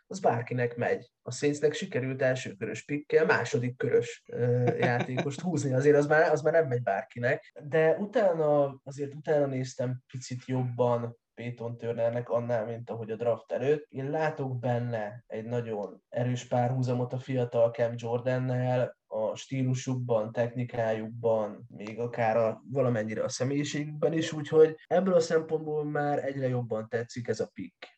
az 0.06 0.20
bárkinek 0.20 0.76
megy. 0.76 1.10
A 1.22 1.32
Saintsnek 1.32 1.72
sikerült 1.72 2.22
első 2.22 2.52
körös 2.52 2.84
pikkel 2.84 3.24
második 3.24 3.76
körös 3.76 4.22
játékost 4.78 5.40
húzni, 5.40 5.72
azért 5.72 5.96
az 5.96 6.06
már, 6.06 6.30
az 6.30 6.42
már 6.42 6.52
nem 6.52 6.66
megy 6.66 6.82
bárkinek. 6.82 7.52
De 7.62 7.96
utána, 7.98 8.80
azért 8.84 9.14
utána 9.14 9.46
néztem 9.46 10.02
picit 10.12 10.44
jobban 10.46 11.16
Peyton 11.34 11.76
Turnernek 11.76 12.28
annál, 12.28 12.64
mint 12.64 12.90
ahogy 12.90 13.10
a 13.10 13.16
draft 13.16 13.52
előtt. 13.52 13.86
Én 13.88 14.10
látok 14.10 14.58
benne 14.58 15.24
egy 15.26 15.44
nagyon 15.44 16.02
erős 16.08 16.44
párhuzamot 16.46 17.12
a 17.12 17.18
fiatal 17.18 17.70
Cam 17.70 17.92
Jordannel, 17.96 18.96
a 19.06 19.34
stílusukban, 19.36 20.32
technikájukban, 20.32 21.66
még 21.68 21.98
akár 21.98 22.36
a, 22.36 22.62
valamennyire 22.70 23.22
a 23.22 23.28
személyiségükben 23.28 24.12
is, 24.12 24.32
úgyhogy 24.32 24.76
ebből 24.86 25.14
a 25.14 25.20
szempontból 25.20 25.84
már 25.84 26.24
egyre 26.24 26.48
jobban 26.48 26.88
tetszik 26.88 27.28
ez 27.28 27.40
a 27.40 27.50
pick. 27.54 27.92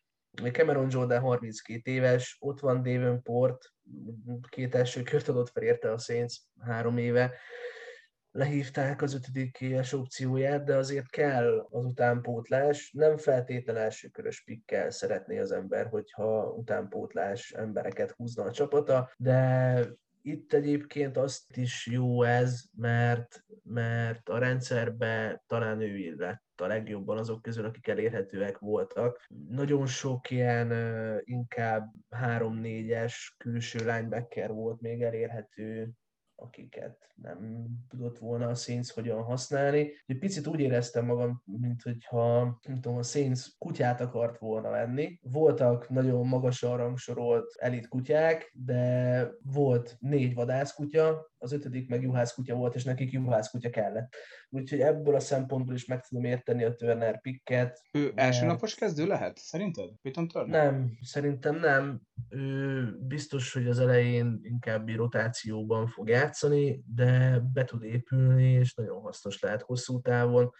Cameron 0.51 0.87
Jordan 0.89 1.21
32 1.21 1.91
éves, 1.91 2.37
ott 2.39 2.59
van 2.59 2.83
Davenport, 2.83 3.73
két 4.49 4.75
első 4.75 5.03
kört 5.03 5.27
adott 5.27 5.49
fel 5.49 5.63
érte 5.63 5.91
a 5.91 5.97
Saints 5.97 6.35
három 6.59 6.97
éve, 6.97 7.33
lehívták 8.37 9.01
az 9.01 9.13
ötödik 9.13 9.61
éves 9.61 9.93
opcióját, 9.93 10.63
de 10.63 10.75
azért 10.75 11.09
kell 11.09 11.67
az 11.69 11.85
utánpótlás. 11.85 12.91
Nem 12.91 13.17
feltétlen 13.17 13.77
elsőkörös 13.77 14.43
pikkel 14.43 14.89
szeretné 14.89 15.39
az 15.39 15.51
ember, 15.51 15.87
hogyha 15.87 16.53
utánpótlás 16.57 17.51
embereket 17.51 18.11
húzna 18.11 18.43
a 18.43 18.51
csapata, 18.51 19.11
de 19.17 19.79
itt 20.21 20.53
egyébként 20.53 21.17
azt 21.17 21.57
is 21.57 21.87
jó 21.87 22.23
ez, 22.23 22.63
mert, 22.75 23.43
mert 23.63 24.29
a 24.29 24.37
rendszerbe 24.37 25.43
talán 25.47 25.81
ő 25.81 26.15
lett 26.17 26.43
a 26.61 26.65
legjobban 26.65 27.17
azok 27.17 27.41
közül, 27.41 27.65
akik 27.65 27.87
elérhetőek 27.87 28.57
voltak. 28.57 29.25
Nagyon 29.49 29.85
sok 29.85 30.29
ilyen 30.29 30.73
inkább 31.23 31.93
3-4-es 32.09 33.13
külső 33.37 33.79
linebacker 33.79 34.51
volt 34.51 34.81
még 34.81 35.01
elérhető 35.01 35.91
akiket 36.39 37.07
nem 37.15 37.67
tudott 37.89 38.17
volna 38.17 38.47
a 38.47 38.55
Saints 38.55 38.91
hogyan 38.91 39.23
használni. 39.23 39.91
Egy 40.05 40.17
picit 40.17 40.47
úgy 40.47 40.59
éreztem 40.59 41.05
magam, 41.05 41.43
mint 41.45 41.81
hogyha 41.81 42.59
nem 42.67 42.81
tudom, 42.81 42.97
a 42.97 43.03
Saints 43.03 43.41
kutyát 43.57 44.01
akart 44.01 44.37
volna 44.37 44.69
venni. 44.69 45.19
Voltak 45.21 45.89
nagyon 45.89 46.27
magasan 46.27 46.77
rangsorolt 46.77 47.53
elit 47.55 47.87
kutyák, 47.87 48.51
de 48.53 49.31
volt 49.43 49.95
négy 49.99 50.33
vadászkutya, 50.33 51.31
az 51.37 51.51
ötödik 51.51 51.89
meg 51.89 52.01
juhászkutya 52.01 52.55
volt, 52.55 52.75
és 52.75 52.83
nekik 52.83 53.11
juhászkutya 53.11 53.69
kellett. 53.69 54.15
Úgyhogy 54.49 54.79
ebből 54.79 55.15
a 55.15 55.19
szempontból 55.19 55.75
is 55.75 55.85
meg 55.85 56.01
tudom 56.01 56.23
érteni 56.23 56.63
a 56.63 56.75
Turner 56.75 57.21
picket. 57.21 57.81
Ő 57.91 58.11
első 58.15 58.39
mert- 58.39 58.51
napos 58.51 58.75
kezdő 58.75 59.05
lehet? 59.05 59.37
Szerinted? 59.37 59.89
Peyton 60.01 60.27
Turner? 60.27 60.63
Nem, 60.63 60.97
szerintem 61.01 61.55
nem. 61.55 62.01
Ő 62.29 62.83
biztos, 62.99 63.53
hogy 63.53 63.67
az 63.67 63.79
elején 63.79 64.39
inkább 64.41 64.89
rotációban 64.89 65.87
fog 65.87 66.09
játszani, 66.09 66.83
de 66.95 67.39
be 67.53 67.63
tud 67.63 67.83
épülni, 67.83 68.51
és 68.51 68.73
nagyon 68.73 69.01
hasznos 69.01 69.39
lehet 69.39 69.61
hosszú 69.61 70.01
távon. 70.01 70.51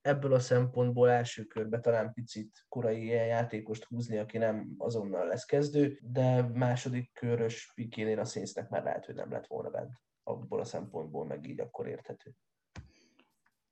Ebből 0.00 0.32
a 0.32 0.38
szempontból 0.38 1.10
első 1.10 1.44
körbe 1.44 1.80
talán 1.80 2.12
picit 2.12 2.64
korai 2.68 3.02
ilyen 3.02 3.26
játékost 3.26 3.84
húzni, 3.84 4.18
aki 4.18 4.38
nem 4.38 4.74
azonnal 4.78 5.26
lesz 5.26 5.44
kezdő, 5.44 5.98
de 6.02 6.42
második 6.42 7.12
körös 7.12 7.72
pikénél 7.74 8.18
a 8.18 8.24
Saintsnek 8.24 8.68
már 8.68 8.82
lehet, 8.82 9.04
hogy 9.06 9.14
nem 9.14 9.30
lett 9.30 9.46
volna 9.46 9.70
bent. 9.70 9.92
Abból 10.22 10.60
a 10.60 10.64
szempontból 10.64 11.26
meg 11.26 11.48
így 11.48 11.60
akkor 11.60 11.86
érthető. 11.86 12.34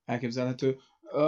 Elképzelhető. 0.04 0.78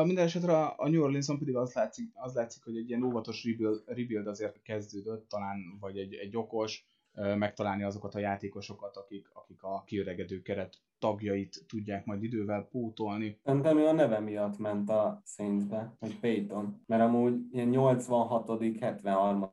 Minden 0.04 0.24
esetre 0.24 0.64
a 0.64 0.88
New 0.88 1.02
Orleanson 1.02 1.38
pedig 1.38 1.56
az 1.56 1.72
látszik, 1.72 2.10
az 2.14 2.34
látszik, 2.34 2.64
hogy 2.64 2.76
egy 2.76 2.88
ilyen 2.88 3.02
óvatos 3.02 3.44
rebuild, 3.44 3.82
rebuild 3.86 4.26
azért 4.26 4.62
kezdődött, 4.62 5.28
talán, 5.28 5.76
vagy 5.80 5.98
egy, 5.98 6.14
egy 6.14 6.36
okos, 6.36 6.86
megtalálni 7.14 7.82
azokat 7.82 8.14
a 8.14 8.18
játékosokat, 8.18 8.96
akik, 8.96 9.28
akik 9.32 9.62
a 9.62 9.82
kiöregedő 9.86 10.42
keret 10.42 10.78
tagjait 10.98 11.64
tudják 11.68 12.04
majd 12.04 12.22
idővel 12.22 12.68
pótolni. 12.70 13.40
Szerintem 13.44 13.78
ő 13.78 13.86
a 13.86 13.92
neve 13.92 14.20
miatt 14.20 14.58
ment 14.58 14.90
a 14.90 15.22
Saintsbe, 15.24 15.96
hogy 15.98 16.20
Peyton, 16.20 16.82
mert 16.86 17.02
amúgy 17.02 17.34
ilyen 17.50 17.68
86 17.68 18.78
73 18.80 19.50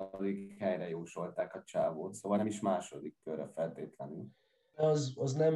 helyre 0.59 0.89
jósolták 0.89 1.55
a 1.55 1.63
csávót, 1.63 2.13
szóval 2.13 2.37
nem 2.37 2.47
is 2.47 2.59
második 2.59 3.15
körre 3.23 3.51
feltétlenül. 3.55 4.27
Az, 4.75 5.13
az 5.15 5.33
nem 5.33 5.53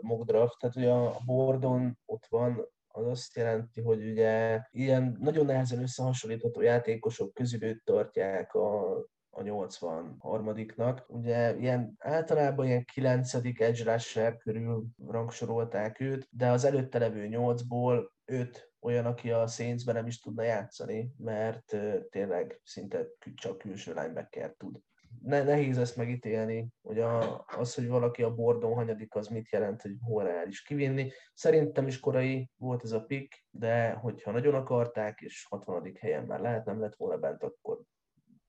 mock 0.00 0.24
draft, 0.24 0.58
tehát 0.58 0.76
ugye 0.76 0.90
a 0.90 1.20
bordon 1.24 1.98
ott 2.04 2.26
van, 2.28 2.68
az 2.96 3.06
azt 3.06 3.36
jelenti, 3.36 3.80
hogy 3.80 4.10
ugye 4.10 4.60
ilyen 4.70 5.16
nagyon 5.20 5.44
nehezen 5.44 5.82
összehasonlítható 5.82 6.60
játékosok 6.60 7.34
közül 7.34 7.64
őt 7.64 7.84
tartják 7.84 8.54
a, 8.54 8.96
a 9.30 9.42
83-nak. 9.42 11.06
Ugye 11.06 11.56
ilyen 11.56 11.94
általában 11.98 12.66
ilyen 12.66 12.84
9. 12.84 13.34
edge 13.34 13.92
rusher 13.92 14.36
körül 14.36 14.84
rangsorolták 15.06 16.00
őt, 16.00 16.28
de 16.30 16.50
az 16.50 16.64
előtte 16.64 16.98
levő 16.98 17.28
8-ból 17.30 18.08
5 18.24 18.72
olyan, 18.80 19.06
aki 19.06 19.30
a 19.30 19.46
Saintsben 19.46 19.94
nem 19.94 20.06
is 20.06 20.20
tudna 20.20 20.42
játszani, 20.42 21.14
mert 21.18 21.76
tényleg 22.10 22.60
szinte 22.64 23.06
csak 23.34 23.58
külső 23.58 23.92
linebacker 23.92 24.54
tud 24.56 24.80
ne, 25.22 25.42
nehéz 25.42 25.78
ezt 25.78 25.96
megítélni, 25.96 26.68
hogy 26.82 27.00
a, 27.00 27.44
az, 27.46 27.74
hogy 27.74 27.88
valaki 27.88 28.22
a 28.22 28.34
bordon 28.34 28.74
hanyadik, 28.74 29.14
az 29.14 29.28
mit 29.28 29.50
jelent, 29.50 29.82
hogy 29.82 29.96
hol 30.00 30.24
reális 30.24 30.62
kivinni. 30.62 31.10
Szerintem 31.34 31.86
is 31.86 32.00
korai 32.00 32.50
volt 32.56 32.82
ez 32.84 32.92
a 32.92 33.04
pick, 33.04 33.44
de 33.50 33.90
hogyha 33.90 34.30
nagyon 34.30 34.54
akarták, 34.54 35.20
és 35.20 35.46
60. 35.48 35.92
helyen 36.00 36.24
már 36.24 36.40
lehet, 36.40 36.64
nem 36.64 36.80
lett 36.80 36.96
volna 36.96 37.18
bent, 37.18 37.42
akkor 37.42 37.80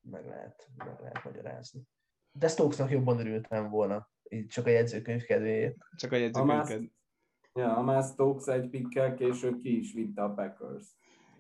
meg 0.02 0.26
lehet, 0.26 0.68
meg 0.76 1.00
lehet 1.00 1.24
magyarázni. 1.24 1.82
De 2.32 2.48
Stokesnak 2.48 2.92
jobban 2.92 3.20
örültem 3.20 3.70
volna 3.70 4.10
így 4.30 4.48
csak 4.48 4.66
a 4.66 4.70
jegyzőkönyv 4.70 5.24
kedvéért. 5.24 5.76
Csak 5.96 6.12
a 6.12 6.30
Hamász, 6.32 6.70
jegyzőkönyved. 6.70 6.92
ja, 7.54 7.68
Hamász 7.68 8.12
Stokes 8.12 8.48
egy 8.56 8.70
pikkel 8.70 9.14
később 9.14 9.60
ki 9.60 9.78
is 9.78 9.94
vitte 9.94 10.24
a 10.24 10.34
Packers. 10.34 10.86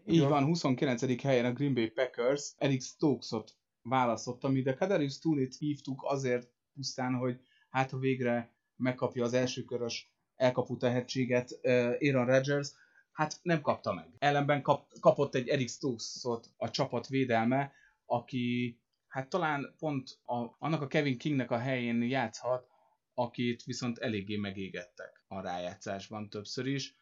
Így 0.05 0.27
van, 0.27 0.45
29. 0.45 1.21
helyen 1.21 1.45
a 1.45 1.53
Green 1.53 1.73
Bay 1.73 1.89
Packers 1.89 2.53
Eric 2.57 2.83
Stokesot 2.83 3.57
választotta, 3.87 4.47
mi 4.47 4.61
de 4.61 4.73
Kadarius 4.73 5.19
Tooney-t 5.19 5.55
hívtuk 5.57 6.03
azért 6.03 6.49
pusztán, 6.73 7.13
hogy 7.13 7.39
hát 7.69 7.89
ha 7.89 7.97
végre 7.97 8.51
megkapja 8.75 9.23
az 9.23 9.33
első 9.33 9.63
körös 9.63 10.11
elkapó 10.35 10.77
tehetséget 10.77 11.59
Aaron 11.99 12.25
Rodgers, 12.25 12.71
hát 13.11 13.39
nem 13.41 13.61
kapta 13.61 13.93
meg. 13.93 14.09
Ellenben 14.19 14.61
kap, 14.61 14.91
kapott 14.99 15.35
egy 15.35 15.47
Eric 15.47 15.71
Stokesot 15.71 16.49
a 16.57 16.69
csapat 16.69 17.07
védelme, 17.07 17.71
aki 18.05 18.77
hát 19.07 19.29
talán 19.29 19.75
pont 19.79 20.19
a, 20.25 20.55
annak 20.59 20.81
a 20.81 20.87
Kevin 20.87 21.17
Kingnek 21.17 21.51
a 21.51 21.57
helyén 21.57 22.01
játszhat, 22.01 22.67
akit 23.13 23.63
viszont 23.63 23.97
eléggé 23.97 24.35
megégettek 24.35 25.23
a 25.27 25.41
rájátszásban 25.41 26.29
többször 26.29 26.65
is. 26.65 26.95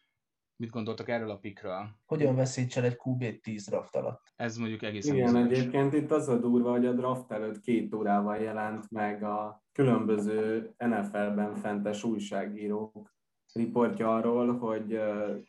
Mit 0.56 0.70
gondoltak 0.70 1.08
erről 1.08 1.30
a 1.30 1.38
pikről? 1.38 1.88
Hogyan 2.06 2.36
veszítsen 2.36 2.84
egy 2.84 2.98
QB 3.04 3.40
10 3.40 3.66
draft 3.66 3.96
alatt? 3.96 4.32
Ez 4.36 4.56
mondjuk 4.56 4.82
egészen 4.82 5.14
Igen, 5.14 5.32
bizonyos. 5.32 5.58
egyébként 5.58 5.92
itt 5.92 6.10
az 6.10 6.28
a 6.28 6.38
durva, 6.38 6.70
hogy 6.70 6.86
a 6.86 6.92
draft 6.92 7.32
előtt 7.32 7.60
két 7.60 7.94
órával 7.94 8.36
jelent 8.36 8.90
meg 8.90 9.22
a 9.22 9.62
különböző 9.72 10.74
NFL-ben 10.78 11.54
fentes 11.54 12.04
újságírók 12.04 13.14
riportja 13.52 14.14
arról, 14.14 14.58
hogy, 14.58 15.00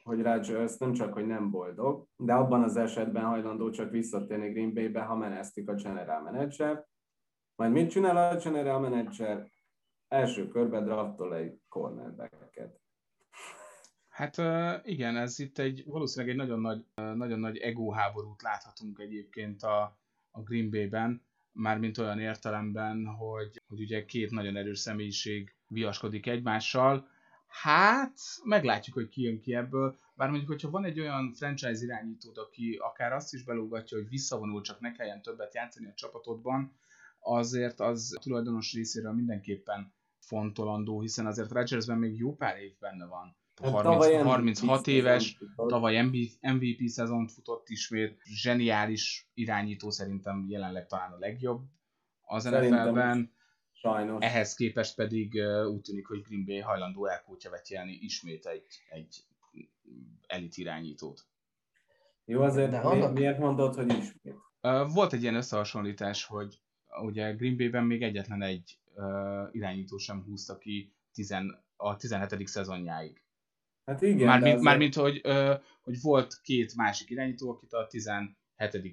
hogy 0.03 0.21
Rodgers 0.21 0.77
nem 0.77 0.93
csak, 0.93 1.13
hogy 1.13 1.25
nem 1.25 1.51
boldog, 1.51 2.07
de 2.15 2.33
abban 2.33 2.63
az 2.63 2.77
esetben 2.77 3.23
hajlandó 3.23 3.69
csak 3.69 3.91
visszatérni 3.91 4.49
Green 4.49 4.73
Bay-be, 4.73 5.01
ha 5.01 5.15
menesztik 5.15 5.69
a 5.69 5.73
general 5.73 6.21
manager. 6.21 6.85
Majd 7.55 7.71
mit 7.71 7.89
csinál 7.89 8.17
a 8.17 8.35
general 8.35 8.79
manager? 8.79 9.51
Első 10.07 10.47
körben 10.47 10.83
draftol 10.83 11.35
egy 11.35 11.61
cornerbacket. 11.69 12.79
Hát 14.17 14.37
igen, 14.85 15.17
ez 15.17 15.39
itt 15.39 15.57
egy 15.57 15.83
valószínűleg 15.85 16.33
egy 16.33 16.39
nagyon 16.39 16.59
nagy, 16.59 16.85
nagyon 16.95 17.39
nagy 17.39 17.57
ego 17.57 17.91
háborút 17.91 18.41
láthatunk 18.41 18.99
egyébként 18.99 19.63
a, 19.63 19.97
a 20.31 20.41
Green 20.41 20.69
Bay-ben, 20.69 21.21
mármint 21.51 21.97
olyan 21.97 22.19
értelemben, 22.19 23.05
hogy, 23.05 23.61
hogy 23.67 23.79
ugye 23.79 24.05
két 24.05 24.31
nagyon 24.31 24.55
erős 24.55 24.79
személyiség 24.79 25.55
viaskodik 25.67 26.27
egymással. 26.27 27.07
Hát, 27.47 28.19
meglátjuk, 28.43 28.95
hogy 28.95 29.09
ki 29.09 29.21
jön 29.21 29.39
ki 29.39 29.55
ebből. 29.55 29.97
Bár 30.15 30.29
mondjuk, 30.29 30.49
hogyha 30.49 30.69
van 30.69 30.85
egy 30.85 30.99
olyan 30.99 31.33
franchise 31.33 31.83
irányítód, 31.83 32.37
aki 32.37 32.77
akár 32.81 33.13
azt 33.13 33.33
is 33.33 33.43
belógatja, 33.43 33.97
hogy 33.97 34.09
visszavonul, 34.09 34.61
csak 34.61 34.79
ne 34.79 34.91
kelljen 34.91 35.21
többet 35.21 35.53
játszani 35.53 35.87
a 35.87 35.93
csapatodban, 35.93 36.77
azért 37.19 37.79
az 37.79 38.13
a 38.17 38.19
tulajdonos 38.19 38.73
részéről 38.73 39.13
mindenképpen 39.13 39.93
fontolandó, 40.19 41.01
hiszen 41.01 41.25
azért 41.25 41.51
Rodgersben 41.51 41.97
még 41.97 42.17
jó 42.17 42.35
pár 42.35 42.57
év 42.57 42.77
benne 42.79 43.05
van. 43.05 43.35
Hát 43.63 43.71
30, 43.71 43.93
tavaly 43.93 44.15
MVP 44.15 44.25
36 44.25 44.87
éves, 44.87 45.37
tavaly 45.55 46.01
MVP 46.41 46.87
szezont 46.87 47.31
futott 47.31 47.69
ismét, 47.69 48.21
zseniális 48.23 49.29
irányító 49.33 49.89
szerintem 49.89 50.45
jelenleg 50.47 50.85
talán 50.85 51.11
a 51.11 51.17
legjobb 51.17 51.65
az 52.27 52.43
NFL-ben, 52.43 53.33
Sajnos. 53.71 54.25
ehhez 54.25 54.53
képest 54.53 54.95
pedig 54.95 55.33
uh, 55.33 55.67
úgy 55.69 55.81
tűnik, 55.81 56.07
hogy 56.07 56.21
Green 56.21 56.45
Bay 56.45 56.59
hajlandó 56.59 57.05
elkútja 57.05 57.49
vetjelni 57.49 57.91
ismét 58.01 58.45
egy, 58.45 58.65
egy 58.89 59.23
elit 60.27 60.57
irányítót. 60.57 61.25
Jó, 62.25 62.41
azért 62.41 62.71
De 62.71 62.79
mi, 62.79 62.85
annak- 62.85 63.13
miért 63.13 63.37
mondod, 63.39 63.75
hogy 63.75 63.89
ismét? 63.89 64.35
Uh, 64.61 64.93
volt 64.93 65.13
egy 65.13 65.21
ilyen 65.21 65.35
összehasonlítás, 65.35 66.25
hogy 66.25 66.61
ugye 67.01 67.31
Green 67.31 67.57
Bay-ben 67.57 67.83
még 67.83 68.01
egyetlen 68.01 68.41
egy 68.41 68.79
uh, 68.93 69.47
irányító 69.51 69.97
sem 69.97 70.23
húzta 70.23 70.57
ki 70.57 70.95
tizen, 71.13 71.65
a 71.75 71.95
17. 71.95 72.47
szezonjáig. 72.47 73.21
Hát 73.87 74.01
igen, 74.01 74.17
de 74.17 74.25
Mármint, 74.25 74.47
azért- 74.47 74.63
mármint 74.63 74.95
hogy, 74.95 75.19
ö, 75.23 75.53
hogy 75.81 76.01
volt 76.01 76.39
két 76.41 76.75
másik 76.75 77.09
irányító, 77.09 77.49
akit 77.49 77.73
a 77.73 77.87
17. 77.87 78.35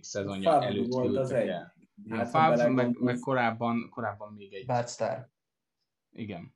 szezonja 0.05 0.51
Favre 0.51 0.67
előtt 0.67 0.93
volt 0.93 1.17
az 1.17 1.29
küldtek 1.29 1.43
egy. 1.43 1.49
el. 1.49 1.75
Hát, 2.09 2.19
Hát, 2.19 2.29
Favre, 2.29 2.69
meg, 2.69 2.99
meg 3.01 3.19
korábban, 3.19 3.89
korábban 3.91 4.33
még 4.33 4.53
egy. 4.55 4.67
Bad 4.67 4.89
Star. 4.89 5.29
Igen. 6.11 6.55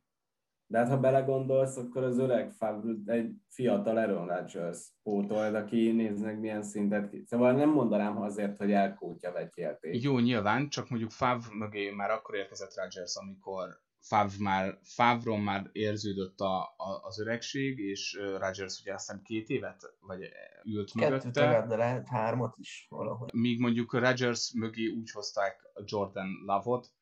De 0.71 0.79
hát 0.79 0.89
ha 0.89 1.01
belegondolsz, 1.01 1.77
akkor 1.77 2.03
az 2.03 2.19
öreg 2.19 2.51
Favre 2.53 3.13
egy 3.13 3.31
fiatal 3.49 3.97
Aaron 3.97 4.27
Rodgers 4.27 4.79
pótold, 5.03 5.55
aki 5.55 5.91
néznek 5.93 6.39
milyen 6.39 6.63
szintet 6.63 7.11
ki. 7.11 7.23
Szóval 7.27 7.53
nem 7.53 7.69
mondanám 7.71 8.17
azért, 8.21 8.57
hogy 8.57 8.73
elkótya 8.73 9.33
vetjelték. 9.33 10.03
Jó, 10.03 10.19
nyilván, 10.19 10.69
csak 10.69 10.89
mondjuk 10.89 11.11
Favre 11.11 11.55
mögé 11.55 11.91
már 11.91 12.11
akkor 12.11 12.35
érkezett 12.35 12.75
Rodgers, 12.77 13.17
amikor 13.17 13.81
Favre 14.01 14.37
már, 14.39 14.79
Favron 14.83 15.41
már 15.41 15.69
érződött 15.73 16.41
a, 16.41 16.63
a, 16.63 17.01
az 17.03 17.21
öregség, 17.21 17.79
és 17.79 18.19
Rodgers 18.39 18.81
ugye 18.81 18.95
azt 18.95 19.07
hiszem 19.07 19.23
két 19.23 19.49
évet, 19.49 19.95
vagy 20.01 20.29
ült 20.65 20.93
Kettőt 20.93 21.11
mögötte. 21.11 21.41
legalább, 21.41 21.69
de 21.69 21.77
lehet 21.77 22.09
hármat 22.09 22.57
is 22.59 22.87
valahogy. 22.89 23.33
míg 23.33 23.61
mondjuk 23.61 23.93
Rodgers 23.93 24.53
mögé 24.53 24.87
úgy 24.87 25.11
hozták 25.11 25.71
a 25.75 25.83
Jordan 25.85 26.29
Love-ot, 26.47 26.93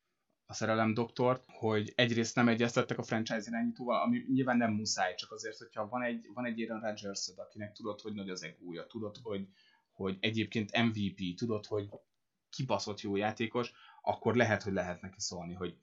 a 0.49 0.53
szerelem 0.53 0.93
doktort, 0.93 1.43
hogy 1.47 1.93
egyrészt 1.95 2.35
nem 2.35 2.47
egyeztettek 2.47 2.97
a 2.97 3.03
franchise 3.03 3.49
irányítóval, 3.49 4.01
ami 4.01 4.25
nyilván 4.33 4.57
nem 4.57 4.71
muszáj, 4.71 5.15
csak 5.15 5.31
azért, 5.31 5.57
hogyha 5.57 5.87
van 5.87 6.03
egy, 6.03 6.29
van 6.33 6.45
egy 6.45 6.61
Aaron 6.61 6.81
rodgers 6.81 7.31
akinek 7.35 7.71
tudod, 7.71 8.01
hogy 8.01 8.13
nagy 8.13 8.29
az 8.29 8.43
egója, 8.43 8.85
tudod, 8.85 9.17
hogy, 9.23 9.47
hogy 9.91 10.17
egyébként 10.19 10.77
MVP, 10.77 11.35
tudod, 11.35 11.65
hogy 11.65 11.89
kibaszott 12.49 13.01
jó 13.01 13.15
játékos, 13.15 13.71
akkor 14.01 14.35
lehet, 14.35 14.63
hogy 14.63 14.73
lehet 14.73 15.01
neki 15.01 15.19
szólni, 15.19 15.53
hogy 15.53 15.77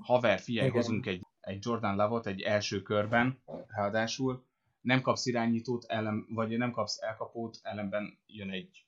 haver, 0.00 0.38
figyelj, 0.38 0.68
Igen. 0.68 0.80
hozunk 0.80 1.06
egy, 1.06 1.26
egy 1.40 1.58
Jordan 1.60 1.96
Love-ot 1.96 2.26
egy 2.26 2.40
első 2.40 2.82
körben, 2.82 3.42
ráadásul 3.66 4.46
nem 4.80 5.00
kapsz 5.00 5.26
irányítót, 5.26 5.84
ellen, 5.88 6.26
vagy 6.28 6.56
nem 6.58 6.70
kapsz 6.70 7.02
elkapót, 7.02 7.58
ellenben 7.62 8.18
jön 8.26 8.50
egy 8.50 8.86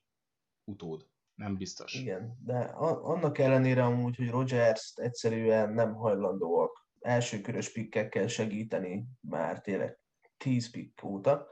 utód. 0.65 1.07
Nem 1.35 1.57
biztos. 1.57 1.95
Igen, 1.95 2.39
de 2.45 2.59
annak 3.03 3.39
ellenére 3.39 3.85
amúgy, 3.85 4.17
hogy 4.17 4.31
Rogers 4.31 4.93
egyszerűen 4.97 5.73
nem 5.73 5.95
hajlandóak 5.95 6.89
első 7.01 7.41
körös 7.41 7.73
pikkekkel 7.73 8.27
segíteni 8.27 9.07
már 9.21 9.61
tényleg 9.61 9.99
10 10.37 10.71
pikk 10.71 11.03
óta. 11.03 11.49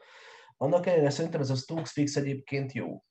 Annak 0.56 0.86
ellenére 0.86 1.10
szerintem 1.10 1.40
ez 1.40 1.50
a 1.50 1.54
Stokes 1.54 1.92
fix 1.92 2.16
egyébként 2.16 2.72
jó. 2.72 2.86
Szóval, 2.86 3.04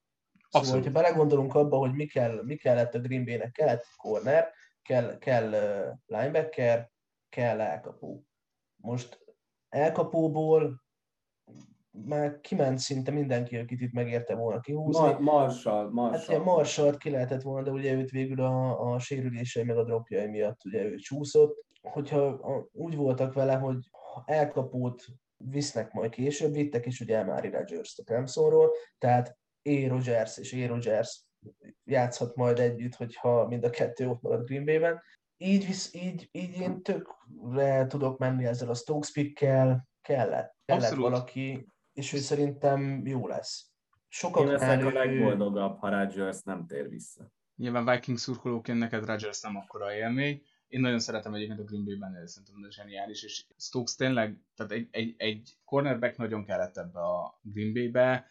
Abszolút. 0.50 0.84
hogyha 0.84 1.02
belegondolunk 1.02 1.56
abba, 1.56 1.78
hogy 1.78 1.94
mi, 1.94 2.06
kell, 2.06 2.44
mi 2.44 2.56
kellett 2.56 2.94
a 2.94 3.00
Green 3.00 3.26
Bay-nek, 3.26 3.52
kellett 3.52 3.82
egy 3.82 3.96
corner, 3.98 4.52
kell, 4.84 5.18
kell 5.18 5.50
linebacker, 6.06 6.92
kell 7.30 7.62
elkapó. 7.62 8.24
Most 8.76 9.20
elkapóból 9.70 10.82
már 11.92 12.40
kiment 12.42 12.80
szinte 12.80 13.12
mindenki, 13.12 13.58
akit 13.58 13.82
itt 13.82 13.92
megérte 13.94 14.36
volna 14.36 14.60
kihúzni. 14.60 15.02
Ma- 15.06 15.20
Marshall, 15.20 15.84
Hát 15.84 15.92
Marshall. 15.92 16.30
ilyen 16.30 16.42
Marsalt 16.42 16.98
ki 16.98 17.10
lehetett 17.10 17.42
volna, 17.42 17.66
de 17.66 17.72
ugye 17.72 17.94
őt 17.94 18.10
végül 18.10 18.42
a, 18.42 18.80
a 18.94 19.00
sérülései 19.00 19.64
meg 19.64 19.78
a 19.78 19.84
dropjai 19.84 20.28
miatt 20.28 20.66
ugye 20.66 20.84
ő 20.84 20.96
csúszott. 20.96 21.66
Hogyha 21.82 22.26
a, 22.26 22.68
úgy 22.72 22.96
voltak 22.96 23.34
vele, 23.34 23.56
hogy 23.56 23.78
elkapót 24.26 25.06
visznek 25.38 25.92
majd 25.94 26.12
később, 26.12 26.54
vittek 26.54 26.86
is 26.86 27.00
ugye 27.00 27.24
Mari 27.24 27.50
Rodgers 27.50 28.00
a 28.00 28.04
Clemsonról, 28.04 28.72
tehát 28.98 29.38
A. 29.64 29.88
Rogers 29.88 30.38
és 30.38 30.54
A. 30.54 30.68
Rogers 30.68 31.26
játszhat 31.84 32.36
majd 32.36 32.60
együtt, 32.60 32.96
hogyha 32.96 33.48
mind 33.48 33.64
a 33.64 33.70
kettő 33.70 34.08
ott 34.08 34.22
marad 34.22 34.46
Green 34.46 34.66
Bay-ben. 34.66 35.02
Így, 35.38 35.66
visz, 35.66 35.94
így, 35.94 36.30
így 36.32 36.60
én 36.60 36.82
tökre 36.82 37.88
tudok 37.88 38.18
menni 38.18 38.46
ezzel 38.46 38.70
a 38.70 38.74
Stokes 38.76 39.12
pickkel, 39.12 39.88
kellett, 40.02 40.56
kellett 40.66 40.84
Abszolút. 40.84 41.04
valaki, 41.04 41.68
és 41.94 42.14
ő 42.14 42.18
szerintem 42.18 43.06
jó 43.06 43.28
lesz. 43.28 43.72
Én 43.90 44.00
Sokaknál 44.10 44.52
leszek 44.52 44.86
a 44.86 44.90
ő- 44.90 44.92
legboldogabb, 44.94 45.78
ha 45.78 45.90
Rodgers 45.90 46.42
nem 46.44 46.66
tér 46.66 46.90
vissza. 46.90 47.32
Nyilván 47.56 47.86
Viking 47.86 48.18
szurkolóként 48.18 48.80
neked 48.80 49.06
Rodgers 49.06 49.42
nem 49.42 49.56
akkora 49.56 49.94
élmény. 49.94 50.42
Én 50.68 50.80
nagyon 50.80 51.00
szeretem 51.00 51.34
egyébként 51.34 51.60
a 51.60 51.64
Green 51.64 51.86
Bay-ben, 51.86 52.16
ez 52.16 52.32
szerintem 52.32 52.70
zseniális, 52.72 53.24
és 53.24 53.46
Stokes 53.58 53.96
tényleg, 53.96 54.40
tehát 54.56 54.72
egy, 54.72 54.88
egy, 54.92 55.16
egy 55.18 55.58
cornerback 55.66 56.18
nagyon 56.18 56.46
kellett 56.46 56.78
ebbe 56.78 57.00
a 57.00 57.40
Green 57.42 57.74
Bay-be. 57.74 58.26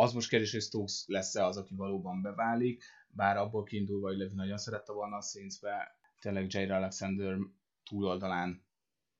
Az 0.00 0.12
most 0.12 0.28
kérdés, 0.28 0.52
hogy 0.52 0.60
Stokes 0.60 1.04
lesz-e 1.06 1.44
az, 1.44 1.56
aki 1.56 1.74
valóban 1.74 2.22
beválik, 2.22 2.84
bár 3.08 3.36
abból 3.36 3.62
kiindulva, 3.62 4.08
hogy 4.08 4.16
Levi 4.16 4.34
nagyon 4.34 4.58
szerette 4.58 4.92
volna 4.92 5.16
a 5.16 5.20
Saints-be, 5.20 5.98
tényleg 6.20 6.52
Jair 6.52 6.72
Alexander 6.72 7.38
túloldalán 7.84 8.64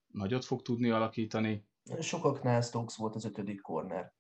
nagyot 0.07 0.45
fog 0.45 0.63
tudni 0.63 0.91
alakítani. 0.91 1.67
Sokaknál 2.01 2.61
Stokes 2.61 2.97
volt 2.97 3.15
az 3.15 3.25
ötödik 3.25 3.61
corner. 3.61 4.13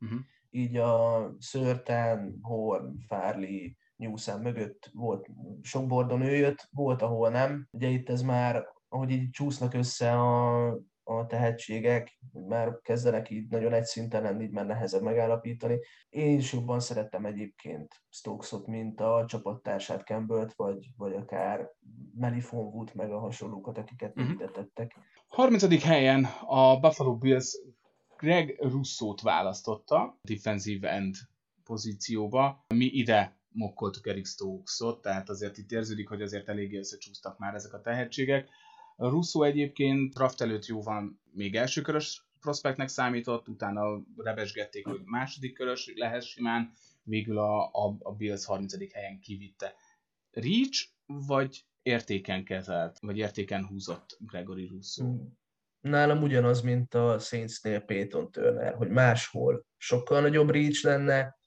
Uh-huh. 0.00 0.20
Így 0.50 0.76
a 0.76 1.28
Szörten, 1.38 2.38
Horn, 2.42 2.98
Farley, 3.06 3.70
Newsom 3.96 4.40
mögött 4.40 4.90
volt 4.92 5.28
sok 5.62 5.86
bordon 5.86 6.22
ő 6.22 6.36
jött, 6.36 6.68
volt, 6.70 7.02
ahol 7.02 7.30
nem. 7.30 7.68
Ugye 7.70 7.88
itt 7.88 8.08
ez 8.08 8.22
már, 8.22 8.66
ahogy 8.88 9.10
így 9.10 9.30
csúsznak 9.30 9.74
össze 9.74 10.12
a, 10.12 10.78
a 11.08 11.26
tehetségek, 11.26 12.18
már 12.32 12.80
kezdenek 12.82 13.30
így 13.30 13.48
nagyon 13.48 13.72
egy 13.72 13.84
szinten 13.84 14.22
lenni, 14.22 14.44
így 14.44 14.50
már 14.50 14.66
nehezebb 14.66 15.02
megállapítani. 15.02 15.78
Én 16.08 16.38
is 16.38 16.52
jobban 16.52 16.80
szerettem 16.80 17.24
egyébként 17.24 18.02
Stokesot, 18.08 18.66
mint 18.66 19.00
a 19.00 19.24
csapattársát 19.28 20.04
Campbellt, 20.04 20.54
vagy, 20.54 20.88
vagy 20.96 21.12
akár 21.12 21.70
Melifon 22.14 22.64
Wood, 22.64 22.90
meg 22.94 23.12
a 23.12 23.18
hasonlókat, 23.18 23.78
akiket 23.78 24.16
uh-huh. 24.16 24.32
ide 24.32 24.48
tettek. 24.48 24.96
30. 25.26 25.82
helyen 25.82 26.24
a 26.46 26.80
Buffalo 26.80 27.16
Bills 27.16 27.58
Greg 28.16 28.56
Russo-t 28.58 29.20
választotta 29.20 30.18
defensive 30.22 30.90
end 30.90 31.14
pozícióba. 31.64 32.64
Mi 32.74 32.84
ide 32.84 33.38
mokkoltuk 33.48 34.06
Eric 34.06 34.28
Stokesot, 34.28 35.00
tehát 35.00 35.28
azért 35.28 35.58
itt 35.58 35.70
érződik, 35.70 36.08
hogy 36.08 36.22
azért 36.22 36.48
eléggé 36.48 36.78
összecsúsztak 36.78 37.38
már 37.38 37.54
ezek 37.54 37.72
a 37.72 37.80
tehetségek. 37.80 38.48
Russo 38.96 39.42
egyébként 39.42 40.14
draft 40.14 40.40
előtt 40.40 40.66
jóval 40.66 41.20
még 41.32 41.54
elsőkörös 41.54 42.26
prospektnek 42.40 42.88
számított, 42.88 43.48
utána 43.48 44.02
rebesgették, 44.16 44.86
hogy 44.86 45.00
második 45.04 45.54
körös 45.54 45.92
lehet 45.94 46.22
simán, 46.22 46.72
végül 47.02 47.38
a, 47.38 47.64
a, 47.64 47.96
a 47.98 48.12
Bills 48.12 48.44
30. 48.44 48.92
helyen 48.92 49.20
kivitte. 49.20 49.74
Reach 50.30 50.88
vagy 51.04 51.64
értéken 51.82 52.44
kezelt, 52.44 52.98
vagy 52.98 53.18
értéken 53.18 53.66
húzott 53.66 54.16
Gregory 54.20 54.66
Russo? 54.66 55.14
Nálam 55.80 56.22
ugyanaz, 56.22 56.60
mint 56.60 56.94
a 56.94 57.18
Saintsnél 57.18 57.80
Peyton 57.80 58.30
Turner, 58.30 58.74
hogy 58.74 58.88
máshol 58.88 59.66
sokkal 59.76 60.20
nagyobb 60.20 60.50
reach 60.50 60.84
lenne, 60.84 61.38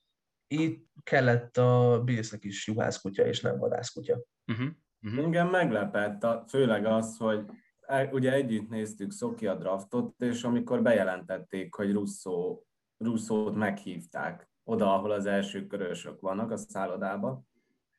itt 0.47 0.87
kellett 1.03 1.57
a 1.57 2.01
Billsnek 2.03 2.43
is 2.43 2.67
juhászkutya, 2.67 3.25
és 3.25 3.41
nem 3.41 3.57
vadászkutya. 3.57 4.21
Uh-huh. 4.47 4.67
Uh-huh. 5.01 5.23
Engem 5.23 5.49
meglepett, 5.49 6.23
a, 6.23 6.43
főleg 6.47 6.85
az, 6.85 7.17
hogy 7.17 7.45
e- 7.79 8.09
ugye 8.11 8.33
együtt 8.33 8.69
néztük 8.69 9.11
Szoki 9.11 9.47
a 9.47 9.55
draftot, 9.55 10.21
és 10.21 10.43
amikor 10.43 10.81
bejelentették, 10.81 11.75
hogy 11.75 11.91
Russo, 11.91 12.61
Russo-t 12.97 13.55
meghívták 13.55 14.49
oda, 14.63 14.93
ahol 14.93 15.11
az 15.11 15.25
első 15.25 15.67
körösök 15.67 16.21
vannak, 16.21 16.51
a 16.51 16.57
szállodában, 16.57 17.47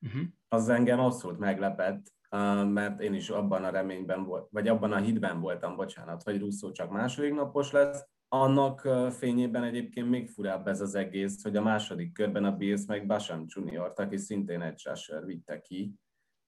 Uh-huh. 0.07 0.23
az 0.49 0.69
engem 0.69 1.01
abszolút 1.01 1.39
meglepett, 1.39 2.13
mert 2.67 3.01
én 3.01 3.15
is 3.15 3.31
abban 3.31 3.65
a 3.65 3.71
reményben 3.71 4.25
volt, 4.25 4.49
vagy 4.51 4.69
abban 4.69 4.93
a 4.93 4.97
hitben 4.97 5.41
voltam, 5.41 5.77
bocsánat, 5.77 6.23
hogy 6.23 6.39
Russo 6.39 6.73
csak 6.73 6.91
második 6.91 7.35
napos 7.35 7.71
lesz. 7.73 8.07
Annak 8.29 8.89
fényében 9.11 9.63
egyébként 9.63 10.09
még 10.09 10.29
furább 10.29 10.67
ez 10.67 10.81
az 10.81 10.95
egész, 10.95 11.43
hogy 11.43 11.57
a 11.57 11.63
második 11.63 12.13
körben 12.13 12.45
a 12.45 12.57
Bills 12.57 12.87
meg 12.87 13.07
Basham 13.07 13.45
Junior, 13.47 13.93
aki 13.97 14.17
szintén 14.17 14.61
egy 14.63 14.83
rusher 14.85 15.25
vitte 15.25 15.61
ki. 15.61 15.95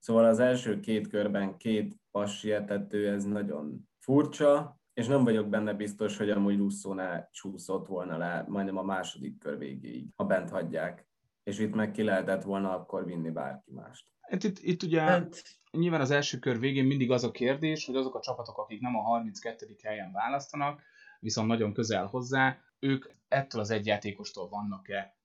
Szóval 0.03 0.25
az 0.25 0.39
első 0.39 0.79
két 0.79 1.07
körben 1.07 1.57
két 1.57 1.95
pass 2.11 2.37
sietető, 2.37 3.09
ez 3.09 3.23
nagyon 3.23 3.89
furcsa, 3.99 4.79
és 4.93 5.07
nem 5.07 5.23
vagyok 5.23 5.49
benne 5.49 5.73
biztos, 5.73 6.17
hogy 6.17 6.29
amúgy 6.29 6.57
Russo 6.57 6.93
ne 6.93 7.29
csúszott 7.31 7.87
volna 7.87 8.17
le 8.17 8.45
majdnem 8.47 8.77
a 8.77 8.83
második 8.83 9.37
kör 9.37 9.57
végéig, 9.57 10.07
ha 10.15 10.25
bent 10.25 10.49
hagyják. 10.49 11.07
És 11.43 11.59
itt 11.59 11.73
meg 11.73 11.91
ki 11.91 12.03
lehetett 12.03 12.43
volna 12.43 12.73
akkor 12.73 13.05
vinni 13.05 13.29
bárki 13.29 13.71
mást. 13.71 14.05
Hát 14.21 14.43
itt, 14.43 14.59
itt 14.59 14.83
ugye 14.83 15.01
Hát, 15.01 15.43
nyilván 15.71 16.01
az 16.01 16.11
első 16.11 16.39
kör 16.39 16.59
végén 16.59 16.85
mindig 16.85 17.11
az 17.11 17.23
a 17.23 17.31
kérdés, 17.31 17.85
hogy 17.85 17.95
azok 17.95 18.15
a 18.15 18.21
csapatok, 18.21 18.57
akik 18.57 18.81
nem 18.81 18.95
a 18.95 19.01
32. 19.01 19.75
helyen 19.83 20.11
választanak, 20.11 20.81
viszont 21.19 21.47
nagyon 21.47 21.73
közel 21.73 22.05
hozzá, 22.05 22.57
ők 22.79 23.05
ettől 23.27 23.61
az 23.61 23.69
egy 23.69 23.85
játékostól 23.85 24.49
vannak-e 24.49 25.15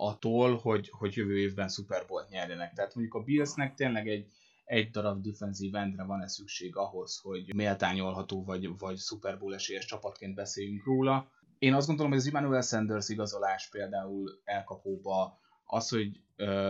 attól, 0.00 0.56
hogy, 0.56 0.90
hogy 0.90 1.16
jövő 1.16 1.38
évben 1.38 1.68
Super 1.68 2.04
Bowl-t 2.06 2.28
nyerjenek. 2.28 2.72
Tehát 2.72 2.94
mondjuk 2.94 3.16
a 3.16 3.22
Billsnek 3.22 3.74
tényleg 3.74 4.08
egy, 4.08 4.26
egy 4.64 4.90
darab 4.90 5.22
defensív 5.22 5.74
endre 5.74 6.04
van-e 6.04 6.28
szükség 6.28 6.76
ahhoz, 6.76 7.20
hogy 7.22 7.54
méltányolható 7.54 8.44
vagy, 8.44 8.78
vagy 8.78 8.98
Super 8.98 9.38
Bowl 9.38 9.54
esélyes 9.54 9.84
csapatként 9.84 10.34
beszéljünk 10.34 10.84
róla. 10.84 11.30
Én 11.58 11.74
azt 11.74 11.86
gondolom, 11.86 12.10
hogy 12.10 12.20
az 12.20 12.26
Emmanuel 12.26 12.60
Sanders 12.60 13.08
igazolás 13.08 13.68
például 13.68 14.40
elkapóba, 14.44 15.38
az, 15.64 15.88
hogy 15.88 16.20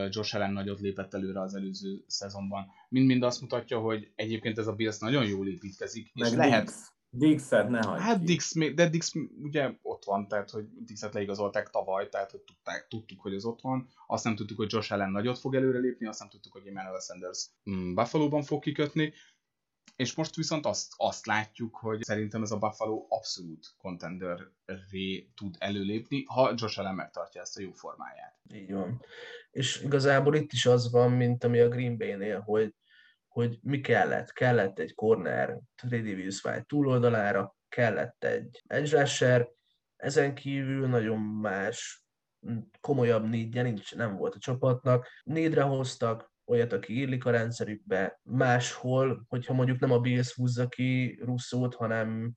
Josh 0.08 0.34
Allen 0.34 0.52
nagyot 0.52 0.80
lépett 0.80 1.14
előre 1.14 1.40
az 1.40 1.54
előző 1.54 2.04
szezonban, 2.06 2.66
mind-mind 2.88 3.22
azt 3.22 3.40
mutatja, 3.40 3.78
hogy 3.78 4.12
egyébként 4.14 4.58
ez 4.58 4.66
a 4.66 4.72
Bills 4.72 4.98
nagyon 4.98 5.26
jól 5.26 5.48
építkezik, 5.48 6.10
és 6.14 6.20
Meg 6.20 6.32
lehet, 6.32 6.64
Dix. 6.64 6.92
Dixet 7.10 7.68
ne 7.68 7.82
hagyd 7.82 8.00
Hát. 8.00 8.22
Dix, 8.22 8.54
de 8.74 8.88
Dix 8.88 9.12
ugye 9.42 9.72
ott 9.82 10.04
van, 10.04 10.28
tehát 10.28 10.50
hogy 10.50 10.64
Dixet 10.84 11.14
leigazolták 11.14 11.70
tavaly, 11.70 12.08
tehát 12.08 12.30
hogy 12.30 12.40
tudták, 12.40 12.86
tudtuk, 12.88 13.20
hogy 13.20 13.34
az 13.34 13.44
ott 13.44 13.60
van. 13.60 13.88
Azt 14.06 14.24
nem 14.24 14.36
tudtuk, 14.36 14.56
hogy 14.56 14.72
Josh 14.72 14.92
Allen 14.92 15.10
nagyot 15.10 15.38
fog 15.38 15.54
előrelépni, 15.54 16.06
azt 16.06 16.18
nem 16.18 16.28
tudtuk, 16.28 16.52
hogy 16.52 16.66
Emmanuel 16.66 17.00
Sanders 17.00 17.50
mm, 17.70 17.94
Buffalo-ban 17.94 18.42
fog 18.42 18.62
kikötni. 18.62 19.12
És 19.96 20.14
most 20.14 20.34
viszont 20.34 20.66
azt, 20.66 20.92
azt 20.96 21.26
látjuk, 21.26 21.76
hogy 21.76 22.02
szerintem 22.02 22.42
ez 22.42 22.50
a 22.50 22.58
Buffalo 22.58 23.06
abszolút 23.08 23.74
contenderré 23.76 25.30
tud 25.34 25.56
előlépni, 25.58 26.24
ha 26.24 26.52
Josh 26.56 26.78
Allen 26.78 26.94
megtartja 26.94 27.40
ezt 27.40 27.58
a 27.58 27.60
jó 27.60 27.72
formáját. 27.72 28.40
Így 28.54 28.72
van. 28.72 29.02
És 29.50 29.82
igazából 29.82 30.34
itt 30.34 30.52
is 30.52 30.66
az 30.66 30.90
van, 30.90 31.10
mint 31.10 31.44
ami 31.44 31.58
a 31.58 31.68
Green 31.68 31.96
Bay-nél, 31.96 32.40
hogy, 32.40 32.74
hogy 33.28 33.58
mi 33.62 33.80
kellett. 33.80 34.32
Kellett 34.32 34.78
egy 34.78 34.94
corner 34.94 35.58
Tredavious 35.74 36.44
White 36.44 36.64
túloldalára, 36.66 37.56
kellett 37.68 38.24
egy 38.24 38.62
edge 38.66 39.00
rusher, 39.00 39.48
ezen 39.96 40.34
kívül 40.34 40.88
nagyon 40.88 41.18
más, 41.20 42.04
komolyabb 42.80 43.28
nédje 43.28 43.62
nincs, 43.62 43.94
nem 43.94 44.16
volt 44.16 44.34
a 44.34 44.38
csapatnak. 44.38 45.06
Nédre 45.22 45.62
hoztak 45.62 46.32
olyat, 46.44 46.72
aki 46.72 47.00
illik 47.00 47.24
a 47.24 47.30
rendszerükbe, 47.30 48.20
máshol, 48.22 49.24
hogyha 49.28 49.54
mondjuk 49.54 49.78
nem 49.78 49.92
a 49.92 49.98
Bills 49.98 50.34
húzza 50.34 50.68
ki 50.68 51.20
Russzót, 51.24 51.74
hanem 51.74 52.32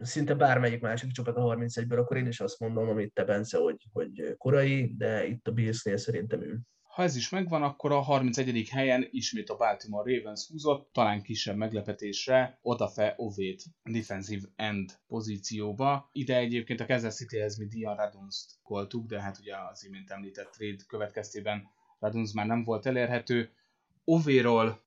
szinte 0.00 0.34
bármelyik 0.34 0.80
másik 0.80 1.10
csapat 1.10 1.36
a 1.36 1.40
31-ből, 1.40 1.98
akkor 1.98 2.16
én 2.16 2.26
is 2.26 2.40
azt 2.40 2.60
mondom, 2.60 2.88
amit 2.88 3.12
te 3.12 3.24
Bence, 3.24 3.58
hogy, 3.58 3.86
hogy 3.92 4.34
korai, 4.36 4.94
de 4.96 5.26
itt 5.26 5.48
a 5.48 5.52
Billsnél 5.52 5.96
szerintem 5.96 6.42
ül. 6.42 6.58
Ha 6.96 7.02
ez 7.02 7.16
is 7.16 7.28
megvan, 7.28 7.62
akkor 7.62 7.92
a 7.92 8.00
31. 8.00 8.68
helyen 8.68 9.08
ismét 9.10 9.50
a 9.50 9.56
Baltimore 9.56 10.16
Ravens 10.16 10.48
húzott, 10.48 10.92
talán 10.92 11.22
kisebb 11.22 11.56
meglepetésre 11.56 12.58
Odafe 12.62 13.14
Ovét 13.16 13.62
defensive 13.84 14.48
end 14.54 14.92
pozícióba. 15.06 16.10
Ide 16.12 16.36
egyébként 16.36 16.80
a 16.80 16.86
Kansas 16.86 17.14
Cityhez 17.14 17.58
mi 17.58 17.66
Dion 17.66 17.96
Radunst 17.96 18.44
koltuk, 18.62 19.06
de 19.06 19.22
hát 19.22 19.38
ugye 19.38 19.54
az 19.70 19.84
imént 19.84 20.10
említett 20.10 20.50
trade 20.50 20.82
következtében 20.88 21.70
Radunst 21.98 22.34
már 22.34 22.46
nem 22.46 22.64
volt 22.64 22.86
elérhető. 22.86 23.50
Ovéról 24.04 24.80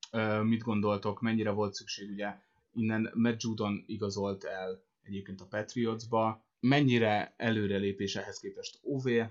mit 0.44 0.62
gondoltok, 0.62 1.22
mennyire 1.22 1.50
volt 1.50 1.74
szükség, 1.74 2.10
ugye 2.10 2.36
innen 2.74 3.12
Matt 3.14 3.42
Judon 3.42 3.84
igazolt 3.88 4.44
el 4.44 4.84
egyébként 5.04 5.42
a 5.42 5.46
Patriotsba, 5.46 6.44
mennyire 6.60 7.34
előrelépés 7.38 8.16
ehhez 8.16 8.40
képest 8.40 8.80
Ové, 8.82 9.26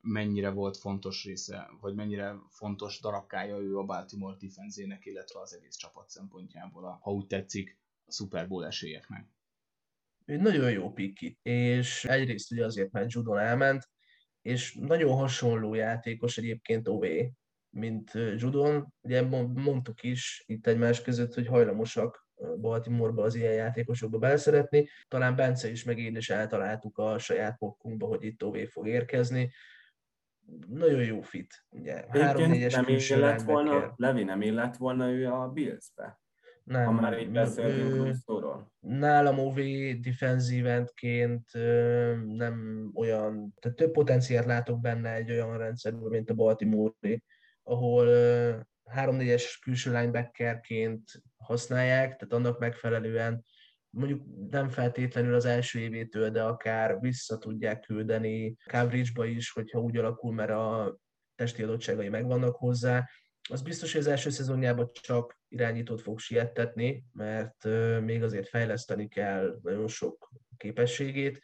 mennyire 0.00 0.50
volt 0.50 0.76
fontos 0.76 1.24
része, 1.24 1.70
vagy 1.80 1.94
mennyire 1.94 2.36
fontos 2.48 3.00
darabkája 3.00 3.58
ő 3.58 3.78
a 3.78 3.84
Baltimore 3.84 4.36
defenzének, 4.40 5.06
illetve 5.06 5.40
az 5.40 5.54
egész 5.54 5.76
csapat 5.76 6.08
szempontjából, 6.08 6.84
a, 6.84 6.98
ha 7.02 7.10
úgy 7.10 7.26
tetszik, 7.26 7.78
a 8.04 8.12
Super 8.12 8.48
Bowl 8.48 8.66
esélyeknek. 8.66 9.26
Ő 10.24 10.36
nagyon 10.36 10.70
jó 10.70 10.92
piki, 10.92 11.38
és 11.42 12.04
egyrészt 12.04 12.52
ugye 12.52 12.64
azért, 12.64 12.92
mert 12.92 13.12
Judon 13.12 13.38
elment, 13.38 13.88
és 14.42 14.74
nagyon 14.74 15.16
hasonló 15.16 15.74
játékos 15.74 16.38
egyébként 16.38 16.88
Ové, 16.88 17.32
mint 17.70 18.10
Judon. 18.36 18.94
Ugye 19.00 19.22
mond- 19.22 19.58
mondtuk 19.58 20.02
is 20.02 20.44
itt 20.46 20.66
egymás 20.66 21.02
között, 21.02 21.34
hogy 21.34 21.46
hajlamosak 21.46 22.28
Baltimoreba 22.60 23.22
az 23.22 23.34
ilyen 23.34 23.52
játékosokba 23.52 24.18
beleszeretni. 24.18 24.88
Talán 25.08 25.36
Bence 25.36 25.70
is, 25.70 25.84
meg 25.84 25.98
én 25.98 26.16
is 26.16 26.30
eltaláltuk 26.30 26.98
a 26.98 27.18
saját 27.18 27.58
pokkunkba, 27.58 28.06
hogy 28.06 28.24
itt 28.24 28.44
Ové 28.44 28.64
fog 28.64 28.88
érkezni. 28.88 29.52
Nagyon 30.68 31.04
jó 31.04 31.20
fit. 31.20 31.64
Ugye, 31.70 31.94
három 31.94 32.22
Egyébként 32.22 32.50
négyes 32.50 32.74
nem 32.74 32.84
külső 32.84 33.16
illett 33.16 33.42
volna, 33.42 33.92
Levi 33.96 34.22
nem 34.24 34.42
illett 34.42 34.76
volna 34.76 35.10
ő 35.10 35.26
a 35.26 35.48
Bills-be? 35.48 36.20
Nem, 36.64 36.84
Ha 36.84 36.92
már 36.92 37.18
így 37.18 37.30
beszéltünk 37.30 37.94
Russzóról. 37.94 38.72
nálam 38.80 39.38
OV 39.38 39.60
defensív 40.00 40.66
endként 40.66 41.54
ö, 41.54 42.14
nem 42.26 42.90
olyan, 42.94 43.54
tehát 43.60 43.76
több 43.78 43.92
potenciált 43.92 44.46
látok 44.46 44.80
benne 44.80 45.14
egy 45.14 45.30
olyan 45.30 45.58
rendszerben, 45.58 46.08
mint 46.10 46.30
a 46.30 46.34
baltimore 46.34 47.22
ahol 47.62 48.06
ö, 48.06 48.56
3-4-es 48.94 49.58
külső 49.62 49.90
linebackerként 49.90 51.22
használják, 51.36 52.16
tehát 52.16 52.32
annak 52.32 52.58
megfelelően 52.58 53.44
mondjuk 53.90 54.22
nem 54.50 54.68
feltétlenül 54.68 55.34
az 55.34 55.44
első 55.44 55.78
évétől, 55.78 56.30
de 56.30 56.42
akár 56.42 57.00
vissza 57.00 57.38
tudják 57.38 57.80
küldeni 57.80 58.56
coverage-ba 58.70 59.24
is, 59.24 59.50
hogyha 59.52 59.80
úgy 59.80 59.96
alakul, 59.96 60.32
mert 60.32 60.50
a 60.50 60.98
testi 61.34 61.62
adottságai 61.62 62.08
megvannak 62.08 62.56
hozzá. 62.56 63.08
Az 63.50 63.62
biztos, 63.62 63.92
hogy 63.92 64.00
az 64.00 64.06
első 64.06 64.30
szezonjában 64.30 64.90
csak 64.92 65.38
irányítót 65.48 66.00
fog 66.00 66.18
siettetni, 66.18 67.04
mert 67.12 67.64
még 68.00 68.22
azért 68.22 68.48
fejleszteni 68.48 69.08
kell 69.08 69.58
nagyon 69.62 69.88
sok 69.88 70.30
képességét, 70.56 71.42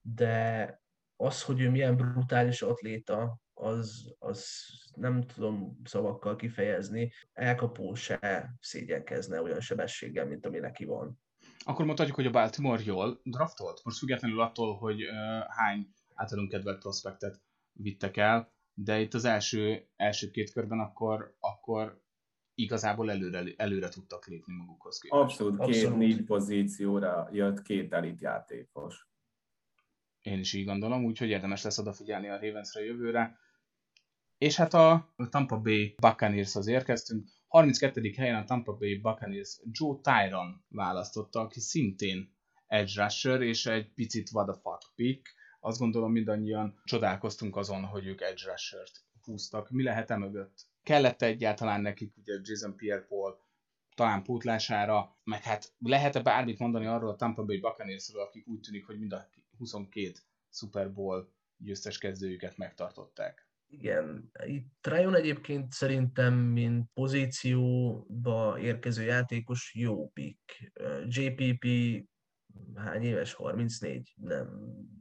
de 0.00 0.80
az, 1.16 1.42
hogy 1.42 1.60
ő 1.60 1.70
milyen 1.70 1.96
brutális 1.96 2.62
atléta, 2.62 3.40
az, 3.54 4.14
az 4.18 4.50
nem 4.94 5.22
tudom 5.22 5.80
szavakkal 5.84 6.36
kifejezni. 6.36 7.12
Elkapó 7.32 7.94
se 7.94 8.50
szégyenkezne 8.60 9.42
olyan 9.42 9.60
sebességgel, 9.60 10.26
mint 10.26 10.46
ami 10.46 10.58
neki 10.58 10.84
van. 10.84 11.20
Akkor 11.68 11.84
mondhatjuk, 11.84 12.16
hogy 12.16 12.26
a 12.26 12.30
Baltimore 12.30 12.82
jól 12.84 13.20
draftolt, 13.24 13.80
most 13.84 13.98
függetlenül 13.98 14.40
attól, 14.40 14.76
hogy 14.76 15.02
uh, 15.02 15.10
hány 15.48 15.88
általunk 16.14 16.50
kedvelt 16.50 16.78
prospektet 16.78 17.40
vittek 17.72 18.16
el, 18.16 18.52
de 18.74 19.00
itt 19.00 19.14
az 19.14 19.24
első, 19.24 19.88
első 19.96 20.30
két 20.30 20.52
körben 20.52 20.78
akkor, 20.78 21.36
akkor 21.38 22.02
igazából 22.54 23.10
előre, 23.10 23.42
előre 23.56 23.88
tudtak 23.88 24.26
lépni 24.26 24.54
magukhoz 24.54 24.98
képest. 24.98 25.22
Abszolút, 25.22 25.58
két 25.58 25.66
Abszolút. 25.66 25.98
négy 25.98 26.24
pozícióra 26.24 27.28
jött 27.32 27.62
két 27.62 27.92
elit 27.92 28.20
játékos. 28.20 29.08
Én 30.20 30.38
is 30.38 30.52
így 30.52 30.64
gondolom, 30.64 31.04
úgyhogy 31.04 31.28
érdemes 31.28 31.62
lesz 31.62 31.78
odafigyelni 31.78 32.28
a 32.28 32.40
Ravensre 32.40 32.84
jövőre. 32.84 33.38
És 34.38 34.56
hát 34.56 34.74
a 34.74 35.14
Tampa 35.30 35.60
Bay 35.60 35.94
Buccaneershoz 36.00 36.66
érkeztünk. 36.66 37.26
32. 37.48 38.12
helyen 38.16 38.34
a 38.34 38.44
Tampa 38.44 38.76
Bay 38.76 38.98
Buccaneers 38.98 39.60
Joe 39.70 40.00
Tyron 40.02 40.64
választotta, 40.68 41.40
aki 41.40 41.60
szintén 41.60 42.36
edge 42.66 43.02
rusher, 43.02 43.42
és 43.42 43.66
egy 43.66 43.92
picit 43.94 44.30
what 44.32 44.46
the 44.46 44.60
fuck 44.60 44.94
pick. 44.94 45.34
Azt 45.60 45.78
gondolom 45.78 46.12
mindannyian 46.12 46.80
csodálkoztunk 46.84 47.56
azon, 47.56 47.84
hogy 47.84 48.06
ők 48.06 48.20
edge 48.20 48.50
rusher-t 48.50 49.04
húztak. 49.22 49.70
Mi 49.70 49.82
lehet 49.82 50.10
e 50.10 50.16
mögött? 50.16 50.66
Kellett 50.82 51.22
egyáltalán 51.22 51.80
nekik 51.80 52.16
ugye 52.16 52.34
Jason 52.42 52.76
Pierre-Paul 52.76 53.46
talán 53.94 54.22
pótlására, 54.22 55.16
meg 55.24 55.42
hát 55.42 55.72
lehet-e 55.78 56.22
bármit 56.22 56.58
mondani 56.58 56.86
arról 56.86 57.10
a 57.10 57.16
Tampa 57.16 57.44
Bay 57.44 57.60
Buccaneersről, 57.60 58.22
akik 58.22 58.46
úgy 58.46 58.60
tűnik, 58.60 58.86
hogy 58.86 58.98
mind 58.98 59.12
a 59.12 59.28
22 59.58 60.12
Super 60.50 60.92
Bowl 60.92 61.32
győztes 61.56 61.98
kezdőjüket 61.98 62.56
megtartották. 62.56 63.47
Igen, 63.70 64.30
itt 64.46 64.66
Trajon 64.80 65.14
egyébként 65.14 65.72
szerintem, 65.72 66.34
mint 66.34 66.90
pozícióba 66.94 68.58
érkező 68.60 69.02
játékos 69.02 69.74
jó 69.74 70.08
pick. 70.08 70.72
JPP 71.06 71.66
hány 72.74 73.02
éves? 73.02 73.32
34? 73.32 74.14
Nem, 74.16 74.48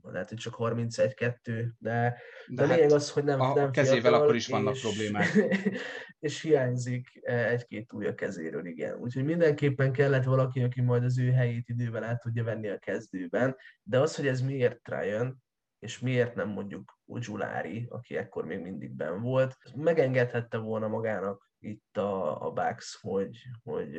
lehet, 0.02 0.30
hogy 0.30 0.38
csak 0.38 0.56
31-2, 0.58 1.36
de, 1.44 1.72
de, 1.80 2.16
de 2.48 2.68
hát 2.68 2.76
lényeg 2.76 2.92
az, 2.92 3.12
hogy 3.12 3.24
nem, 3.24 3.42
a 3.42 3.54
nem 3.54 3.72
kezével 3.72 4.02
fiatal, 4.02 4.22
akkor 4.22 4.36
is 4.36 4.48
vannak 4.48 4.76
és, 4.76 4.82
problémák. 4.82 5.38
és 6.20 6.42
hiányzik 6.42 7.20
egy-két 7.24 7.94
új 7.94 8.06
a 8.06 8.16
kezéről, 8.16 8.66
igen. 8.66 8.98
Úgyhogy 8.98 9.24
mindenképpen 9.24 9.92
kellett 9.92 10.24
valaki, 10.24 10.62
aki 10.62 10.82
majd 10.82 11.04
az 11.04 11.20
ő 11.20 11.32
helyét 11.32 11.70
idővel 11.70 12.04
át 12.04 12.22
tudja 12.22 12.44
venni 12.44 12.68
a 12.68 12.78
kezdőben, 12.78 13.56
de 13.84 14.00
az, 14.00 14.16
hogy 14.16 14.28
ez 14.28 14.42
miért 14.42 14.82
Trajon, 14.82 15.46
és 15.80 16.00
miért 16.00 16.36
nem 16.36 16.50
mondjuk 16.50 17.00
Ujulari, 17.06 17.88
aki 17.90 18.18
ekkor 18.18 18.46
még 18.46 18.60
mindig 18.60 18.92
ben 18.92 19.22
volt, 19.22 19.56
megengedhette 19.76 20.58
volna 20.58 20.88
magának 20.88 21.48
itt 21.60 21.98
a, 21.98 22.46
a 22.46 22.52
Bucks, 22.52 22.98
hogy, 23.02 23.38
hogy 23.64 23.90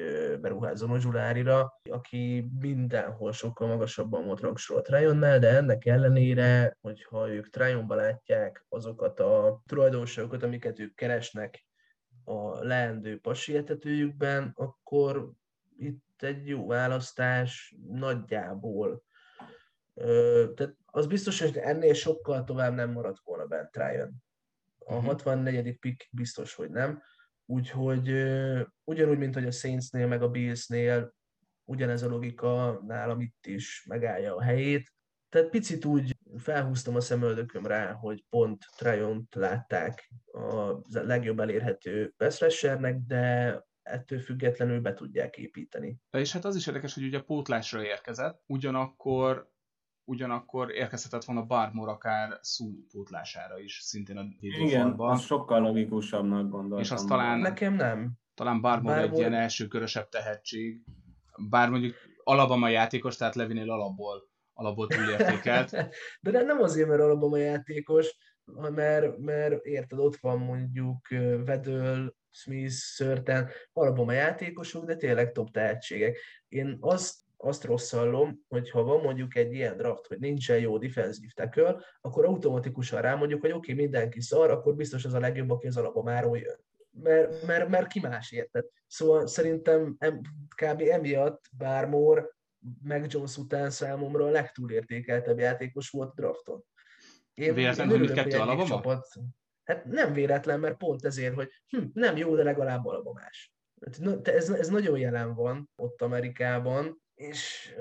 beruházzon 0.41 0.91
Ujulárira, 0.91 1.81
aki 1.91 2.51
mindenhol 2.59 3.33
sokkal 3.33 3.69
magasabban 3.69 4.25
volt 4.25 4.41
rangsorolt 4.41 4.85
Trajonnál, 4.87 5.39
de 5.39 5.49
ennek 5.49 5.87
ellenére, 5.87 6.77
hogyha 6.81 7.29
ők 7.29 7.51
Trajonba 7.51 7.95
látják 7.95 8.67
azokat 8.69 9.21
a 9.21 9.63
tulajdonságokat, 9.67 10.43
amiket 10.43 10.79
ők 10.79 10.95
keresnek 10.95 11.67
a 12.25 12.65
leendő 12.65 13.19
pasietetőjükben, 13.19 14.53
akkor 14.55 15.31
itt 15.77 16.23
egy 16.23 16.49
jó 16.49 16.67
választás 16.67 17.75
nagyjából 17.89 19.03
tehát 20.55 20.75
az 20.87 21.07
biztos, 21.07 21.41
hogy 21.41 21.57
ennél 21.57 21.95
sokkal 21.95 22.45
tovább 22.45 22.75
nem 22.75 22.91
maradt 22.91 23.21
volna 23.25 23.47
bent 23.47 23.77
Ryan. 23.77 24.23
A 24.79 24.95
Mhm. 24.95 25.05
64. 25.07 25.79
pick 25.79 26.09
biztos, 26.11 26.55
hogy 26.55 26.71
nem. 26.71 27.03
Úgyhogy 27.47 28.09
ugyanúgy, 28.85 29.19
mint 29.19 29.35
hogy 29.35 29.47
a 29.47 29.51
Saintsnél 29.51 30.07
meg 30.07 30.23
a 30.23 30.29
Billsnél 30.29 31.15
ugyanez 31.65 32.03
a 32.03 32.09
logika 32.09 32.83
nálam 32.87 33.21
itt 33.21 33.47
is 33.47 33.85
megállja 33.89 34.37
a 34.37 34.43
helyét. 34.43 34.93
Tehát 35.29 35.51
picit 35.51 35.85
úgy 35.85 36.17
felhúztam 36.37 36.95
a 36.95 37.01
szemöldököm 37.01 37.67
rá, 37.67 37.93
hogy 37.93 38.25
pont 38.31 38.65
Trajont 38.77 39.35
látták 39.35 40.11
a 40.33 40.75
legjobb 40.91 41.41
elérhető 41.41 42.15
pass 42.17 42.41
rushernek, 42.41 42.99
de 43.07 43.55
ettől 43.83 44.19
függetlenül 44.19 44.81
be 44.81 44.95
tudják 44.95 45.37
építeni. 45.37 45.97
És 46.11 46.33
hát 46.33 46.45
az 46.45 46.57
is 46.57 46.67
érdekes, 46.67 46.95
hogy 46.95 47.05
ugye 47.05 47.21
pótlásra 47.21 47.85
érkezett, 47.85 48.43
ugyanakkor 48.47 49.51
ugyanakkor 50.09 50.71
érkezhetett 50.71 51.25
volna 51.25 51.43
Barmore 51.43 51.91
akár 51.91 52.39
Szú 52.41 52.87
pótlására 52.93 53.59
is, 53.59 53.79
szintén 53.83 54.17
a 54.17 54.21
Igen, 54.41 54.61
védőfalba. 54.61 55.09
az 55.11 55.21
sokkal 55.23 55.61
logikusabbnak 55.61 56.49
gondoltam. 56.51 56.79
És 56.79 56.91
az 56.91 57.05
talán- 57.05 57.39
Nekem 57.41 57.75
nem. 57.75 58.13
Talán 58.35 58.61
Barmore 58.61 58.95
egy 58.95 59.01
Barmore- 59.01 59.19
ilyen 59.29 59.41
első 59.43 59.67
körösebb 59.67 60.09
tehetség, 60.09 60.83
bár 61.51 61.71
mondjuk 61.71 61.95
Alabama 62.25 62.69
játékos, 62.69 63.17
tehát 63.17 63.35
Levinél 63.35 63.71
alapból, 63.71 64.29
alapból 64.53 64.87
túlértékelt. 64.87 65.71
De 66.21 66.31
nem- 66.31 66.47
nem 66.47 66.61
azért, 66.63 66.89
mert 66.89 67.01
alapban 67.01 67.33
a 67.33 67.37
játékos, 67.37 68.17
mert, 68.75 69.19
mert 69.19 69.65
érted, 69.65 69.99
ott 69.99 70.17
van 70.17 70.39
mondjuk 70.39 71.09
Vedöl, 71.45 72.17
Smith, 72.31 72.73
Szörten, 72.73 73.49
alapban 73.73 74.09
a 74.09 74.13
játékosok, 74.13 74.85
de 74.85 74.97
tényleg 74.97 75.33
top 75.33 75.51
tehetségek. 75.51 76.19
Én 76.49 76.77
azt, 76.81 77.15
azt 77.41 77.65
rosszallom, 77.65 78.45
hogy 78.49 78.71
ha 78.71 78.83
van 78.83 79.01
mondjuk 79.01 79.37
egy 79.37 79.53
ilyen 79.53 79.77
draft, 79.77 80.07
hogy 80.07 80.19
nincsen 80.19 80.59
jó 80.59 80.79
defensive 80.79 81.33
tackle, 81.35 81.85
akkor 82.01 82.25
automatikusan 82.25 83.01
rámondjuk, 83.01 83.41
hogy 83.41 83.53
oké, 83.53 83.73
okay, 83.73 83.85
mindenki 83.85 84.21
szar, 84.21 84.51
akkor 84.51 84.75
biztos 84.75 85.05
az 85.05 85.15
a 85.15 85.21
legjobb, 85.21 85.51
aki 85.51 85.67
az 85.67 85.77
alapomáról 85.77 86.39
jön. 86.39 86.65
Mert, 86.91 87.47
mert, 87.47 87.69
mert 87.69 87.87
ki 87.87 88.01
más 88.01 88.33
érted. 88.33 88.65
Szóval 88.87 89.27
szerintem 89.27 89.97
em, 89.99 90.21
kb. 90.57 90.81
emiatt 90.81 91.45
Barmore 91.57 92.27
meg 92.83 93.13
Jones 93.13 93.37
után 93.37 93.71
számomra 93.71 94.25
a 94.25 94.31
legtúlértékeltebb 94.31 95.39
játékos 95.39 95.91
volt 95.91 96.11
a 96.11 96.15
drafton. 96.15 96.65
Én, 97.35 97.55
Véletlen, 97.55 97.87
én 97.87 97.93
hogy 97.93 98.01
örülök, 98.01 98.15
mindkettő 98.15 98.43
egyik 98.43 98.49
Alabama? 98.49 98.69
Csapat, 98.69 99.07
hát 99.65 99.85
nem 99.85 100.13
véletlen, 100.13 100.61
mert 100.61 100.77
pont 100.77 101.05
ezért, 101.05 101.35
hogy 101.35 101.49
hm, 101.69 101.85
nem 101.93 102.17
jó, 102.17 102.37
de 102.37 102.43
legalább 102.43 102.87
alabamás. 102.87 103.53
Hát, 103.81 104.29
Ez, 104.29 104.51
ez 104.51 104.69
nagyon 104.69 104.99
jelen 104.99 105.35
van 105.35 105.71
ott 105.77 106.03
Amerikában, 106.03 107.03
és 107.19 107.75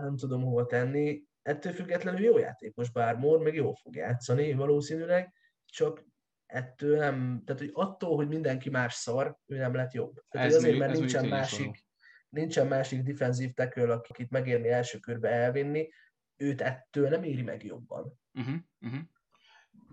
nem 0.00 0.16
tudom 0.16 0.42
hova 0.42 0.66
tenni. 0.66 1.22
Ettől 1.42 1.72
függetlenül 1.72 2.20
jó 2.20 2.38
játékos 2.38 2.90
Bármór, 2.90 3.38
meg 3.38 3.54
jól 3.54 3.74
fog 3.74 3.96
játszani 3.96 4.52
valószínűleg, 4.52 5.32
csak 5.64 6.04
ettől 6.46 6.98
nem, 6.98 7.42
tehát 7.44 7.60
hogy 7.60 7.70
attól, 7.72 8.16
hogy 8.16 8.28
mindenki 8.28 8.70
más 8.70 8.94
szar, 8.94 9.36
ő 9.46 9.56
nem 9.56 9.74
lett 9.74 9.92
jobb. 9.92 10.22
Tehát 10.28 10.46
Ez 10.46 10.54
azért, 10.54 10.70
még- 10.70 10.80
mert 10.80 10.92
ez 10.92 10.98
nincsen 10.98 11.26
másik, 11.26 11.84
nincsen 12.28 12.66
másik 12.66 13.02
defensív 13.02 13.52
tackle, 13.52 13.92
akit 13.92 14.30
megérni 14.30 14.68
első 14.68 14.98
körbe 14.98 15.28
elvinni, 15.28 15.90
őt 16.36 16.60
ettől 16.60 17.08
nem 17.08 17.22
éri 17.22 17.42
meg 17.42 17.64
jobban. 17.64 18.20
Uh-huh, 18.32 18.54
uh-huh. 18.80 19.00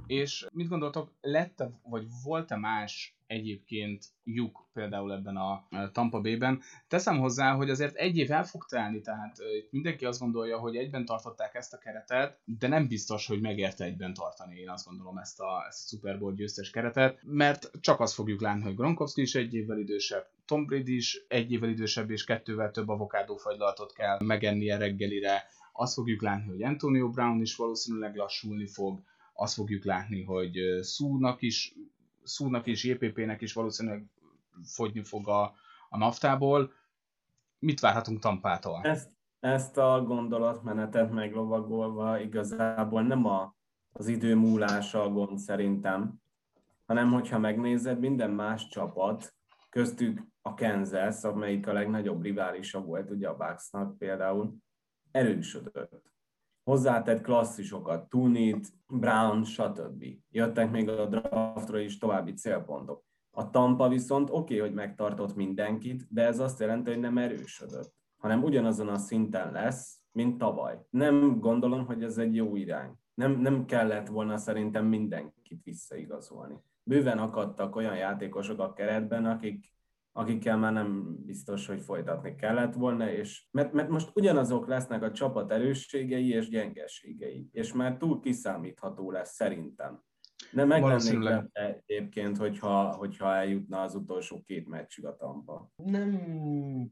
És 0.08 0.47
mit 0.54 0.68
gondoltok, 0.68 1.12
lett 1.22 1.64
vagy 1.84 2.08
volt-e 2.24 2.56
más 2.56 3.16
egyébként 3.28 4.06
lyuk 4.24 4.70
például 4.74 5.14
ebben 5.14 5.36
a 5.36 5.68
Tampa 5.91 6.22
Bay-ben? 6.22 6.62
Teszem 6.88 7.20
hozzá, 7.20 7.54
hogy 7.54 7.70
azért 7.70 7.95
egy 7.95 8.18
év 8.18 8.32
el 8.32 8.43
fog 8.43 8.66
telni, 8.66 9.02
tehát 9.02 9.38
itt 9.58 9.72
mindenki 9.72 10.06
azt 10.06 10.20
gondolja, 10.20 10.58
hogy 10.58 10.76
egyben 10.76 11.06
tartották 11.06 11.56
ezt 11.56 11.74
a 11.74 11.78
keretet, 11.78 12.39
de 12.45 12.68
nem 12.68 12.88
biztos, 12.88 13.28
hogy 13.28 13.41
megérte 13.41 13.84
egyben 13.84 14.14
tartani, 14.14 14.60
én 14.60 14.70
azt 14.70 14.86
gondolom 14.86 15.18
ezt 15.18 15.39
a, 15.39 15.66
ezt 15.68 15.86
a 15.86 15.95
Super 15.95 16.20
Bowl 16.20 16.34
győztes 16.34 16.70
keretet, 16.70 17.20
mert 17.24 17.72
csak 17.80 17.99
azt 17.99 18.14
fogjuk 18.14 18.41
látni, 18.41 18.64
hogy 18.64 18.76
Gronkowski 18.76 19.22
is 19.22 19.36
egy 19.36 19.54
évvel 19.54 19.80
idősebb, 19.80 20.30
Tom 20.45 20.66
Brady 20.66 20.95
is 20.95 21.26
egy 21.28 21.52
évvel 21.52 21.70
idősebb 21.70 22.10
és 22.10 22.24
kettővel 22.24 22.72
több 22.72 22.89
avokádófagylaltot 22.89 23.93
kell 23.93 24.18
megennie 24.24 24.78
reggelire, 24.78 25.43
azt 25.74 25.93
fogjuk 25.93 26.22
látni, 26.22 26.49
hogy 26.49 26.64
Antonio 26.64 27.10
Brown 27.10 27.41
is 27.41 27.56
valószínűleg 27.56 28.16
lassulni 28.16 28.68
fog, 28.68 28.99
azt 29.42 29.54
fogjuk 29.54 29.84
látni, 29.84 30.24
hogy 30.24 30.54
Szúnak 30.82 31.42
is, 31.42 31.76
Szúnak 32.24 32.68
és 32.68 32.84
JPP-nek 32.84 33.42
is 33.42 33.54
valószínűleg 33.54 34.06
fogyni 34.64 35.04
fog 35.04 35.28
a, 35.28 35.42
a 35.89 35.98
naftából. 35.98 36.74
Mit 37.60 37.80
várhatunk 37.80 38.20
Tampától? 38.20 38.82
Ezt, 38.84 39.12
ezt 39.39 39.78
a 39.78 40.04
gondolatmenetet 40.04 41.12
meglovagolva 41.12 42.20
igazából 42.20 43.02
nem 43.02 43.26
a, 43.26 43.56
az 43.92 44.08
idő 44.08 44.36
múlása 44.36 45.04
a 45.04 45.10
gond 45.10 45.38
szerintem, 45.38 46.22
hanem 46.86 47.12
hogyha 47.12 47.39
megnézed, 47.39 48.00
minden 48.00 48.32
más 48.32 48.68
csapat, 48.68 49.36
köztük 49.70 50.28
a 50.42 50.54
Kansas, 50.54 51.24
amelyik 51.24 51.68
a 51.68 51.74
legnagyobb 51.74 52.22
riválisa 52.22 52.82
volt 52.82 53.09
ugye 53.09 53.28
a 53.28 53.36
Bucksnak 53.36 53.97
például, 53.97 54.55
erősödött. 55.12 56.12
Hozzátett 56.63 57.21
klasszisokat, 57.21 58.09
Tunit, 58.09 58.67
Brown, 58.88 59.43
stb. 59.43 60.05
Jöttek 60.29 60.71
még 60.71 60.89
a 60.89 61.05
draftra 61.05 61.79
is 61.79 61.97
további 61.97 62.33
célpontok. 62.33 63.04
A 63.32 63.50
Tampa 63.50 63.88
viszont 63.88 64.29
oké, 64.29 64.39
okay, 64.39 64.67
hogy 64.67 64.74
megtartott 64.75 65.36
mindenkit, 65.36 66.08
de 66.09 66.25
ez 66.25 66.39
azt 66.39 66.59
jelenti, 66.59 66.89
hogy 66.89 67.00
nem 67.00 67.17
erősödött, 67.17 67.93
hanem 68.17 68.43
ugyanazon 68.43 68.88
a 68.88 68.97
szinten 68.97 69.51
lesz, 69.51 70.01
mint 70.12 70.38
tavaly. 70.38 70.79
Nem 70.89 71.39
gondolom, 71.39 71.86
hogy 71.86 72.04
ez 72.04 72.17
egy 72.17 72.36
jó 72.36 72.55
irány. 72.55 72.92
Nem, 73.13 73.39
nem 73.39 73.66
kellett 73.66 74.08
volna 74.08 74.38
szerintem 74.38 74.86
mindenkit 74.86 75.63
visszaigazolni. 75.63 76.55
Bőven 76.83 77.17
akadtak 77.17 77.75
olyan 77.75 77.96
játékosok 77.96 78.59
a 78.59 78.74
keretben, 78.74 79.25
akik, 79.25 79.74
akikkel 80.12 80.58
már 80.58 80.74
nem 80.74 81.16
biztos, 81.25 81.67
hogy 81.67 81.82
folytatni 81.82 82.36
kellett 82.36 82.74
volna, 82.74 83.09
és 83.09 83.47
mert, 83.51 83.74
mert 83.74 83.89
most 83.89 84.12
ugyanazok 84.13 84.67
lesznek 84.67 85.04
a 85.04 85.12
csapat 85.12 85.51
erősségei 85.51 86.29
és 86.29 86.50
gyengeségei, 86.50 87.50
és 87.51 87.74
már 87.74 87.97
túl 87.97 88.20
kiszámítható 88.20 89.12
lesz 89.12 89.33
szerintem. 89.33 90.04
De 90.54 90.66
meg 90.66 90.83
lennék 90.83 91.50
egyébként, 91.54 92.38
hogyha, 92.38 92.96
hogyha 92.96 93.36
eljutna 93.36 93.82
az 93.82 93.96
utolsó 93.96 94.42
két 94.42 94.67
meccsig 94.67 95.05
a 95.05 95.16
Tampa. 95.16 95.71
Nem 95.75 96.20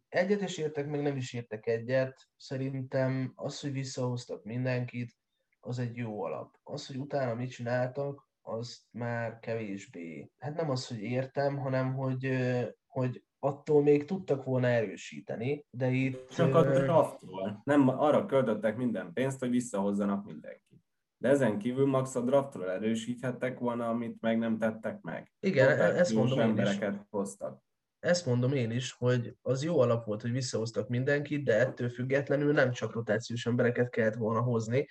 egyet 0.10 0.42
is 0.42 0.58
értek, 0.58 0.88
meg 0.88 1.02
nem 1.02 1.16
is 1.16 1.34
értek 1.34 1.68
egyet. 1.68 2.28
Szerintem 2.38 3.32
az, 3.36 3.60
hogy 3.60 3.72
visszahoztak 3.72 4.44
mindenkit, 4.44 5.18
az 5.60 5.80
egy 5.80 5.96
jó 5.96 6.24
alap. 6.24 6.56
Az, 6.64 6.88
hogy 6.88 6.98
utána 6.98 7.34
mit 7.34 7.50
csináltak, 7.50 8.28
az 8.42 8.88
már 8.92 9.40
kevésbé. 9.40 10.32
Hát 10.38 10.56
nem 10.56 10.70
az, 10.70 10.88
hogy 10.88 11.02
értem, 11.02 11.58
hanem 11.58 11.94
hogy, 11.94 12.26
hogy 12.90 13.24
attól 13.40 13.84
még 13.84 14.06
tudtak 14.06 14.44
volna 14.44 14.68
erősíteni, 14.68 15.66
de 15.70 15.90
itt... 15.90 16.30
Csak 16.30 16.56
a 16.56 16.64
draftról. 16.64 17.62
Nem 17.64 17.88
arra 17.88 18.26
költöttek 18.26 18.78
minden 18.78 19.14
pénzt, 19.14 19.40
hogy 19.40 19.50
visszahozzanak 19.50 20.26
mindenkit. 20.26 20.84
De 21.18 21.30
ezen 21.30 21.58
kívül 21.58 21.86
max 21.86 22.16
a 22.16 22.22
draftról 22.22 22.72
erősíthettek 22.72 23.60
volna, 23.60 23.90
amit 23.90 24.22
meg 24.22 24.38
nem 24.38 24.58
tettek 24.58 25.02
meg. 25.02 25.32
Igen, 25.40 25.70
e- 25.70 25.98
ezt 25.98 26.14
mondom 26.14 26.40
én 26.40 26.46
is. 26.46 26.50
embereket 26.50 27.06
hoztak. 27.10 27.62
Ezt 28.00 28.26
mondom 28.26 28.54
én 28.54 28.72
is, 28.72 28.92
hogy 28.92 29.36
az 29.42 29.64
jó 29.64 29.80
alap 29.80 30.06
volt, 30.06 30.22
hogy 30.22 30.32
visszahoztak 30.32 30.90
mindenkit, 30.90 31.44
de 31.44 31.60
ettől 31.60 31.90
függetlenül 31.90 32.54
nem 32.54 32.72
csak 32.72 32.94
rotációs 32.94 33.46
embereket 33.46 33.90
kellett 33.90 34.16
volna 34.16 34.42
hozni. 34.42 34.88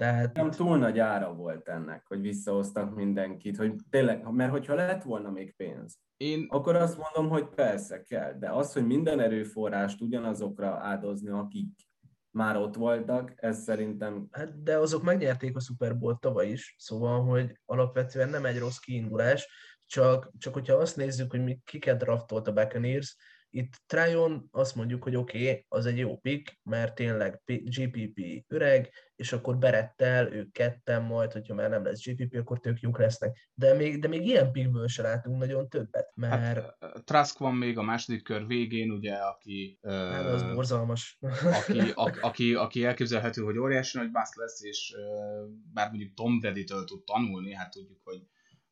Tehát 0.00 0.36
Nem 0.36 0.50
túl 0.50 0.78
nagy 0.78 0.98
ára 0.98 1.34
volt 1.34 1.68
ennek, 1.68 2.06
hogy 2.06 2.20
visszahoztak 2.20 2.94
mindenkit, 2.94 3.56
hogy 3.56 3.74
tényleg, 3.90 4.30
mert 4.30 4.50
hogyha 4.50 4.74
lett 4.74 5.02
volna 5.02 5.30
még 5.30 5.56
pénz, 5.56 5.98
Én 6.16 6.46
akkor 6.48 6.76
azt 6.76 6.98
mondom, 6.98 7.28
hogy 7.32 7.48
persze 7.54 8.02
kell, 8.02 8.32
de 8.32 8.50
az, 8.50 8.72
hogy 8.72 8.86
minden 8.86 9.20
erőforrást 9.20 10.00
ugyanazokra 10.00 10.68
áldozni, 10.68 11.30
akik 11.30 11.88
már 12.30 12.56
ott 12.56 12.74
voltak, 12.74 13.32
ez 13.36 13.62
szerintem 13.62 14.28
Hát, 14.30 14.62
de 14.62 14.76
azok 14.76 15.02
megnyerték 15.02 15.56
a 15.56 15.60
Super 15.60 15.98
Bowl 15.98 16.18
tavaly 16.18 16.48
is, 16.48 16.74
szóval, 16.78 17.24
hogy 17.24 17.60
alapvetően 17.64 18.28
nem 18.28 18.44
egy 18.44 18.58
rossz 18.58 18.78
kiindulás, 18.78 19.48
csak, 19.86 20.30
csak 20.38 20.54
hogyha 20.54 20.74
azt 20.74 20.96
nézzük, 20.96 21.30
hogy 21.30 21.44
mi 21.44 21.58
kiket 21.64 21.98
draftolt 21.98 22.48
a 22.48 22.52
Buccaneers, 22.52 23.16
itt 23.50 23.82
Tryon 23.86 24.48
azt 24.50 24.74
mondjuk, 24.74 25.02
hogy 25.02 25.16
oké, 25.16 25.48
okay, 25.48 25.64
az 25.68 25.86
egy 25.86 25.98
jó 25.98 26.16
pick, 26.16 26.58
mert 26.62 26.94
tényleg 26.94 27.42
GPP 27.44 28.44
öreg, 28.46 28.90
és 29.16 29.32
akkor 29.32 29.58
Berettel, 29.58 30.32
ők 30.32 30.52
ketten 30.52 31.02
majd, 31.02 31.32
hogyha 31.32 31.54
már 31.54 31.70
nem 31.70 31.84
lesz 31.84 32.04
GPP, 32.04 32.36
akkor 32.36 32.60
tök 32.60 32.80
jók 32.80 32.98
lesznek. 32.98 33.50
De 33.54 33.74
még, 33.74 34.00
de 34.00 34.08
még 34.08 34.26
ilyen 34.26 34.52
pickből 34.52 34.88
se 34.88 35.02
látunk 35.02 35.38
nagyon 35.38 35.68
többet, 35.68 36.12
mert 36.14 36.76
hát, 36.80 37.04
Trask 37.04 37.38
van 37.38 37.54
még 37.54 37.78
a 37.78 37.82
második 37.82 38.22
kör 38.22 38.46
végén, 38.46 38.90
ugye, 38.90 39.14
aki, 39.14 39.78
hát 39.82 40.24
az 40.24 40.42
borzalmas. 40.42 41.18
aki, 41.42 41.78
a, 42.04 42.18
aki, 42.20 42.54
aki 42.54 42.84
elképzelhető, 42.84 43.42
hogy 43.42 43.58
óriási 43.58 43.98
nagy 43.98 44.10
basz 44.10 44.34
lesz, 44.34 44.62
és 44.62 44.94
ö, 44.96 45.44
bár 45.72 45.88
mondjuk 45.88 46.14
Tom 46.14 46.40
Brady-től 46.40 46.84
tud 46.84 47.04
tanulni, 47.04 47.54
hát 47.54 47.70
tudjuk, 47.70 48.00
hogy 48.04 48.22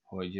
hogy 0.08 0.38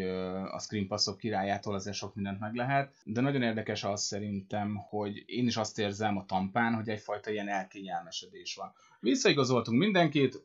a 0.50 0.58
screen 0.58 0.86
passzok 0.86 1.18
királyától 1.18 1.74
azért 1.74 1.96
sok 1.96 2.14
mindent 2.14 2.40
meg 2.40 2.54
lehet, 2.54 2.94
de 3.04 3.20
nagyon 3.20 3.42
érdekes 3.42 3.84
az 3.84 4.02
szerintem, 4.02 4.76
hogy 4.76 5.22
én 5.26 5.46
is 5.46 5.56
azt 5.56 5.78
érzem 5.78 6.16
a 6.16 6.24
tampán, 6.24 6.74
hogy 6.74 6.88
egyfajta 6.88 7.30
ilyen 7.30 7.48
elkényelmesedés 7.48 8.54
van. 8.54 8.72
Visszaigazoltunk 9.00 9.78
mindenkit, 9.78 10.42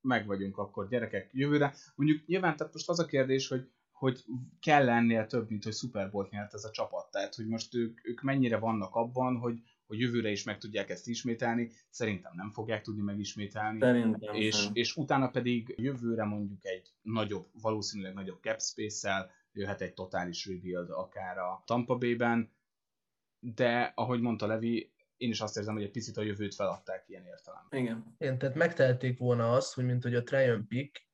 meg 0.00 0.26
vagyunk 0.26 0.58
akkor 0.58 0.88
gyerekek 0.88 1.30
jövőre. 1.32 1.74
Mondjuk 1.94 2.26
nyilván 2.26 2.56
tehát 2.56 2.72
most 2.72 2.88
az 2.88 2.98
a 2.98 3.06
kérdés, 3.06 3.48
hogy 3.48 3.68
hogy 3.92 4.24
kell 4.60 4.88
ennél 4.88 5.26
több, 5.26 5.48
mint 5.48 5.64
hogy 5.64 5.74
Super 5.74 6.10
Bowl 6.10 6.28
nyert 6.30 6.54
ez 6.54 6.64
a 6.64 6.70
csapat. 6.70 7.10
Tehát, 7.10 7.34
hogy 7.34 7.46
most 7.46 7.74
ők, 7.74 8.08
ők 8.08 8.22
mennyire 8.22 8.58
vannak 8.58 8.94
abban, 8.94 9.36
hogy, 9.36 9.62
hogy 9.86 9.98
jövőre 10.00 10.30
is 10.30 10.44
meg 10.44 10.58
tudják 10.58 10.90
ezt 10.90 11.08
ismételni. 11.08 11.70
Szerintem 11.90 12.32
nem 12.34 12.50
fogják 12.50 12.82
tudni 12.82 13.02
megismételni. 13.02 13.80
szerintem 13.80 14.34
És, 14.34 14.56
sem. 14.56 14.70
és 14.74 14.96
utána 14.96 15.28
pedig 15.28 15.74
jövőre 15.76 16.24
mondjuk 16.24 16.64
egy 16.64 16.92
nagyobb, 17.02 17.46
valószínűleg 17.52 18.14
nagyobb 18.14 18.40
cap 18.40 18.60
space-szel 18.60 19.30
jöhet 19.52 19.80
egy 19.80 19.94
totális 19.94 20.46
rebuild 20.46 20.90
akár 20.90 21.38
a 21.38 21.62
Tampa 21.66 21.96
Bay-ben, 21.96 22.52
de 23.38 23.92
ahogy 23.94 24.20
mondta 24.20 24.46
Levi, 24.46 24.92
én 25.16 25.30
is 25.30 25.40
azt 25.40 25.56
érzem, 25.56 25.74
hogy 25.74 25.82
egy 25.82 25.90
picit 25.90 26.16
a 26.16 26.22
jövőt 26.22 26.54
feladták 26.54 27.04
ilyen 27.08 27.26
értelemben. 27.26 27.80
Igen. 27.80 28.16
Igen, 28.18 28.38
tehát 28.38 28.54
megtehették 28.54 29.18
volna 29.18 29.52
azt, 29.52 29.74
hogy 29.74 29.84
mint 29.84 30.02
hogy 30.02 30.14
a 30.14 30.22
Tryon 30.22 30.66
Pick, 30.66 31.06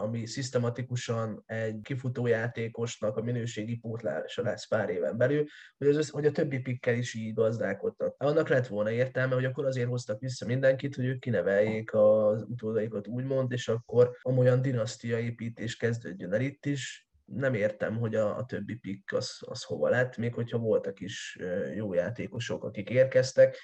ami 0.00 0.26
szisztematikusan 0.26 1.42
egy 1.46 1.78
kifutójátékosnak 1.82 3.16
a 3.16 3.22
minőségi 3.22 3.76
pótlása 3.76 4.42
lesz 4.42 4.68
pár 4.68 4.90
éven 4.90 5.16
belül, 5.16 5.44
hogy, 5.78 5.88
az, 5.88 6.08
hogy 6.08 6.26
a 6.26 6.32
többi 6.32 6.58
pikkel 6.58 6.94
is 6.94 7.14
így 7.14 7.34
gazdálkodtak. 7.34 8.14
Annak 8.18 8.48
lett 8.48 8.66
volna 8.66 8.90
értelme, 8.90 9.34
hogy 9.34 9.44
akkor 9.44 9.64
azért 9.64 9.88
hoztak 9.88 10.20
vissza 10.20 10.46
mindenkit, 10.46 10.94
hogy 10.94 11.04
ők 11.04 11.20
kineveljék 11.20 11.94
az 11.94 12.42
utódaikat 12.48 13.06
úgymond, 13.06 13.52
és 13.52 13.68
akkor 13.68 14.16
amolyan 14.22 14.62
dinasztiaépítés 14.62 15.76
kezdődjön 15.76 16.32
el 16.32 16.40
itt 16.40 16.66
is. 16.66 17.08
Nem 17.24 17.54
értem, 17.54 17.96
hogy 17.96 18.14
a, 18.14 18.36
a 18.36 18.44
többi 18.44 18.74
pikk 18.74 19.12
az, 19.12 19.38
az 19.40 19.62
hova 19.62 19.88
lett, 19.88 20.16
még 20.16 20.34
hogyha 20.34 20.58
voltak 20.58 21.00
is 21.00 21.38
jó 21.74 21.94
játékosok, 21.94 22.64
akik 22.64 22.90
érkeztek, 22.90 23.58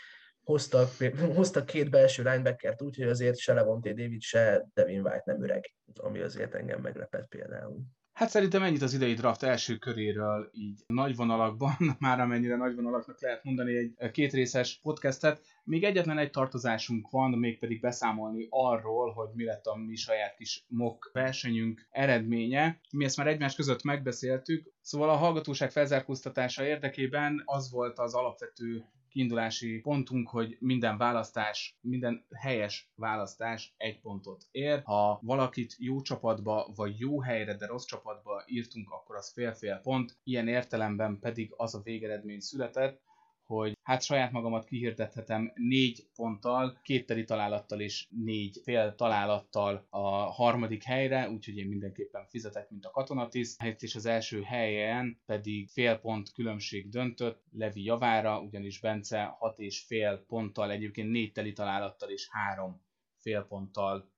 hoztak, 0.44 0.88
hoztak 1.34 1.66
két 1.66 1.90
belső 1.90 2.22
linebackert 2.22 2.82
úgy, 2.82 2.96
hogy 2.96 3.08
azért 3.08 3.38
se 3.38 3.52
Levonté 3.52 3.92
David, 3.92 4.22
se 4.22 4.66
Devin 4.74 5.00
White 5.00 5.22
nem 5.24 5.42
öreg, 5.42 5.74
ami 5.94 6.20
azért 6.20 6.54
engem 6.54 6.80
meglepett 6.80 7.28
például. 7.28 7.82
Hát 8.12 8.28
szerintem 8.28 8.62
ennyit 8.62 8.82
az 8.82 8.94
idei 8.94 9.14
draft 9.14 9.42
első 9.42 9.76
köréről, 9.76 10.50
így 10.52 10.80
nagy 10.86 11.16
vonalakban, 11.16 11.76
már 11.98 12.20
amennyire 12.20 12.56
nagy 12.56 12.74
vonalaknak 12.74 13.20
lehet 13.20 13.44
mondani 13.44 13.76
egy 13.76 14.10
kétrészes 14.10 14.78
podcastet. 14.82 15.40
Még 15.64 15.84
egyetlen 15.84 16.18
egy 16.18 16.30
tartozásunk 16.30 17.10
van, 17.10 17.30
mégpedig 17.30 17.80
beszámolni 17.80 18.46
arról, 18.50 19.12
hogy 19.12 19.28
mi 19.34 19.44
lett 19.44 19.64
a 19.64 19.76
mi 19.76 19.94
saját 19.94 20.34
kis 20.34 20.64
mock 20.68 21.10
versenyünk 21.12 21.88
eredménye. 21.90 22.80
Mi 22.90 23.04
ezt 23.04 23.16
már 23.16 23.26
egymás 23.26 23.54
között 23.54 23.82
megbeszéltük, 23.82 24.72
szóval 24.80 25.10
a 25.10 25.16
hallgatóság 25.16 25.70
felzárkóztatása 25.70 26.64
érdekében 26.64 27.42
az 27.44 27.70
volt 27.70 27.98
az 27.98 28.14
alapvető 28.14 28.84
kiindulási 29.12 29.80
pontunk, 29.80 30.28
hogy 30.28 30.56
minden 30.60 30.96
választás, 30.98 31.78
minden 31.80 32.26
helyes 32.40 32.90
választás 32.94 33.74
egy 33.76 34.00
pontot 34.00 34.44
ér. 34.50 34.82
Ha 34.84 35.18
valakit 35.22 35.74
jó 35.78 36.00
csapatba, 36.00 36.72
vagy 36.74 36.98
jó 36.98 37.20
helyre, 37.20 37.56
de 37.56 37.66
rossz 37.66 37.84
csapatba 37.84 38.42
írtunk, 38.46 38.90
akkor 38.90 39.16
az 39.16 39.32
fél-fél 39.32 39.80
pont. 39.82 40.16
Ilyen 40.22 40.48
értelemben 40.48 41.18
pedig 41.18 41.52
az 41.56 41.74
a 41.74 41.80
végeredmény 41.82 42.40
született, 42.40 43.00
hogy 43.46 43.76
hát 43.82 44.02
saját 44.04 44.32
magamat 44.32 44.64
kihirdethetem 44.64 45.52
négy 45.54 46.06
ponttal, 46.14 46.78
két 46.82 47.06
teli 47.06 47.24
találattal 47.24 47.80
és 47.80 48.06
négy 48.10 48.60
fél 48.62 48.94
találattal 48.94 49.86
a 49.90 50.08
harmadik 50.08 50.82
helyre, 50.82 51.30
úgyhogy 51.30 51.56
én 51.56 51.68
mindenképpen 51.68 52.26
fizetek, 52.28 52.70
mint 52.70 52.84
a 52.84 52.90
katonatiszt, 52.90 53.62
és 53.78 53.94
az 53.94 54.06
első 54.06 54.42
helyen 54.42 55.20
pedig 55.26 55.68
fél 55.68 55.96
pont 55.98 56.32
különbség 56.32 56.88
döntött 56.88 57.44
Levi 57.50 57.84
javára, 57.84 58.40
ugyanis 58.40 58.80
Bence 58.80 59.22
hat 59.24 59.58
és 59.58 59.80
fél 59.80 60.24
ponttal, 60.26 60.70
egyébként 60.70 61.10
négy 61.10 61.32
teli 61.32 61.52
találattal 61.52 62.10
és 62.10 62.28
három 62.30 62.82
fél 63.18 63.42
ponttal 63.42 64.10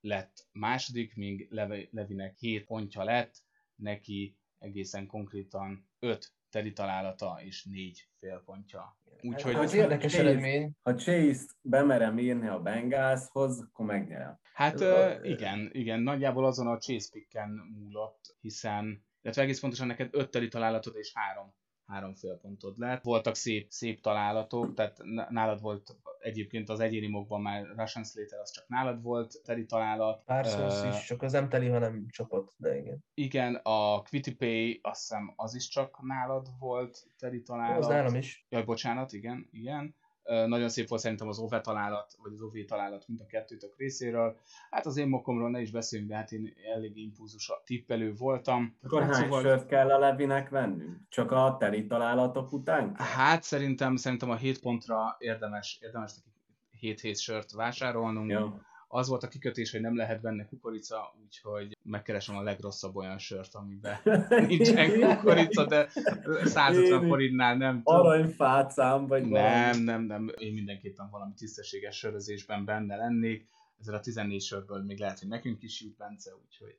lett 0.00 0.48
második, 0.52 1.16
míg 1.16 1.46
Levi, 1.50 1.88
Levinek 1.92 2.36
7 2.38 2.64
pontja 2.64 3.04
lett, 3.04 3.42
neki 3.74 4.36
egészen 4.58 5.06
konkrétan 5.06 5.88
5 5.98 6.32
teli 6.50 6.72
találata 6.72 7.38
és 7.44 7.64
4 7.64 8.08
fél 8.18 8.42
pontja. 8.44 8.96
Úgyhogy 9.22 9.54
Hát 9.54 9.62
az 9.62 9.74
érdekes 9.74 10.12
Chase- 10.12 10.26
eredmény, 10.26 10.72
Ha 10.82 10.94
Chase-t 10.94 11.56
bemerem 11.62 12.18
írni 12.18 12.48
a 12.48 12.60
Bengalshoz, 12.60 13.60
akkor 13.60 13.86
megnyerem. 13.86 14.38
Hát 14.52 14.80
Ö, 14.80 15.22
igen, 15.22 15.68
igen, 15.72 16.00
nagyjából 16.00 16.46
azon 16.46 16.66
a 16.66 16.78
chase 16.78 17.08
picken 17.12 17.48
múlott, 17.78 18.36
hiszen, 18.40 19.04
illetve 19.22 19.42
egész 19.42 19.60
pontosan 19.60 19.86
neked 19.86 20.08
öt 20.12 20.30
teli 20.30 20.48
találatod 20.48 20.96
és 20.96 21.12
három, 21.14 21.54
három 21.86 22.14
fél 22.14 22.38
pontod 22.38 22.78
lett. 22.78 23.02
Voltak 23.02 23.34
szép, 23.34 23.70
szép 23.70 24.00
találatok, 24.00 24.74
tehát 24.74 24.98
nálad 25.28 25.60
volt 25.60 25.96
egyébként 26.28 26.68
az 26.68 26.80
egyéni 26.80 27.08
mokban 27.08 27.40
már 27.40 27.66
Russian 27.76 28.04
Slater, 28.04 28.38
az 28.38 28.50
csak 28.50 28.68
nálad 28.68 29.02
volt 29.02 29.42
teli 29.44 29.64
találat. 29.64 30.22
Parsons 30.24 30.82
Ö, 30.82 30.88
is, 30.88 31.04
csak 31.04 31.22
az 31.22 31.32
nem 31.32 31.48
teli, 31.48 31.68
hanem 31.68 32.06
csapat, 32.08 32.52
de 32.56 32.76
igen. 32.76 33.04
Igen, 33.14 33.54
a 33.62 34.02
Quitipay, 34.02 34.80
azt 34.82 35.00
hiszem 35.00 35.32
az 35.36 35.54
is 35.54 35.68
csak 35.68 35.98
nálad 36.02 36.48
volt 36.58 37.06
teli 37.18 37.42
találat. 37.42 37.78
Az 37.78 37.86
nálam 37.86 38.14
is. 38.14 38.46
Jaj, 38.48 38.62
bocsánat, 38.62 39.12
igen, 39.12 39.48
igen. 39.50 39.94
Nagyon 40.46 40.68
szép 40.68 40.88
volt 40.88 41.00
szerintem 41.00 41.28
az 41.28 41.38
OVE 41.38 41.60
találat, 41.60 42.16
vagy 42.22 42.32
az 42.32 42.42
OV 42.42 42.52
találat 42.66 43.08
mind 43.08 43.20
a 43.20 43.26
kettőtök 43.26 43.74
részéről. 43.76 44.36
Hát 44.70 44.86
az 44.86 44.96
én 44.96 45.08
mokomról 45.08 45.50
ne 45.50 45.60
is 45.60 45.70
beszéljünk, 45.70 46.10
de 46.10 46.16
hát 46.16 46.32
én 46.32 46.54
elég 46.74 46.96
impulzus 46.96 47.50
tippelő 47.64 48.14
voltam. 48.14 48.76
Akkor 48.82 49.02
hát, 49.02 49.14
hány 49.14 49.22
szóval- 49.22 49.42
sört 49.42 49.66
kell 49.66 49.90
a 49.90 49.98
Levinek 49.98 50.48
vennünk? 50.48 50.98
Csak 51.08 51.30
a 51.30 51.56
teli 51.58 51.86
találatok 51.86 52.52
után? 52.52 52.94
Hát 52.94 53.42
szerintem, 53.42 53.96
szerintem 53.96 54.30
a 54.30 54.36
7 54.36 54.60
pontra 54.60 55.16
érdemes, 55.18 55.78
érdemes 55.82 56.14
neki 56.14 56.30
7 56.70 57.00
hét 57.00 57.18
sört 57.18 57.52
vásárolnunk. 57.52 58.30
Jó. 58.30 58.48
Az 58.90 59.08
volt 59.08 59.22
a 59.22 59.28
kikötés, 59.28 59.70
hogy 59.70 59.80
nem 59.80 59.96
lehet 59.96 60.20
benne 60.20 60.44
kukorica, 60.46 61.14
úgyhogy 61.24 61.76
megkeresem 61.82 62.36
a 62.36 62.42
legrosszabb 62.42 62.96
olyan 62.96 63.18
sört, 63.18 63.54
amiben 63.54 63.96
nincsen 64.48 65.00
kukorica, 65.00 65.64
de 65.66 65.88
150 66.44 67.02
Én- 67.02 67.08
forintnál 67.08 67.56
nem 67.56 67.82
tudom. 67.82 68.00
Aranyfácám, 68.06 69.06
vagy 69.06 69.28
valami. 69.28 69.48
Nem, 69.48 69.80
nem, 69.82 70.02
nem. 70.02 70.30
Én 70.36 70.52
mindenképpen 70.52 71.08
valami 71.10 71.32
tisztességes 71.36 71.96
sörözésben 71.98 72.64
benne 72.64 72.96
lennék. 72.96 73.46
Ezzel 73.80 73.94
a 73.94 74.00
14 74.00 74.42
sörből 74.42 74.82
még 74.82 74.98
lehet, 74.98 75.18
hogy 75.18 75.28
nekünk 75.28 75.62
is 75.62 75.80
jut 75.80 75.96
Bence, 75.96 76.30
úgyhogy 76.44 76.78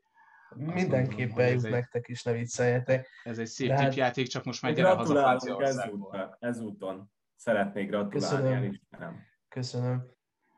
Mindenképp 0.56 0.90
gondolom, 0.90 1.28
hogy 1.28 1.34
bejut 1.36 1.58
ez 1.58 1.64
egy- 1.64 1.72
nektek 1.72 2.08
is, 2.08 2.24
ne 2.24 2.32
vicceljetek. 2.32 3.08
Ez 3.24 3.38
egy 3.40 3.48
szép 3.48 3.70
hát- 3.70 4.28
csak 4.30 4.44
most 4.44 4.62
már 4.62 4.74
gyere 4.74 4.90
haza 4.90 5.14
Franciaországból. 5.16 6.14
ezúton, 6.14 6.36
ezúton. 6.40 7.12
Szeretnék 7.36 7.90
gratulálni, 7.90 8.20
Köszönöm. 8.38 8.54
elismerem. 8.54 9.20
Köszönöm. 9.50 10.06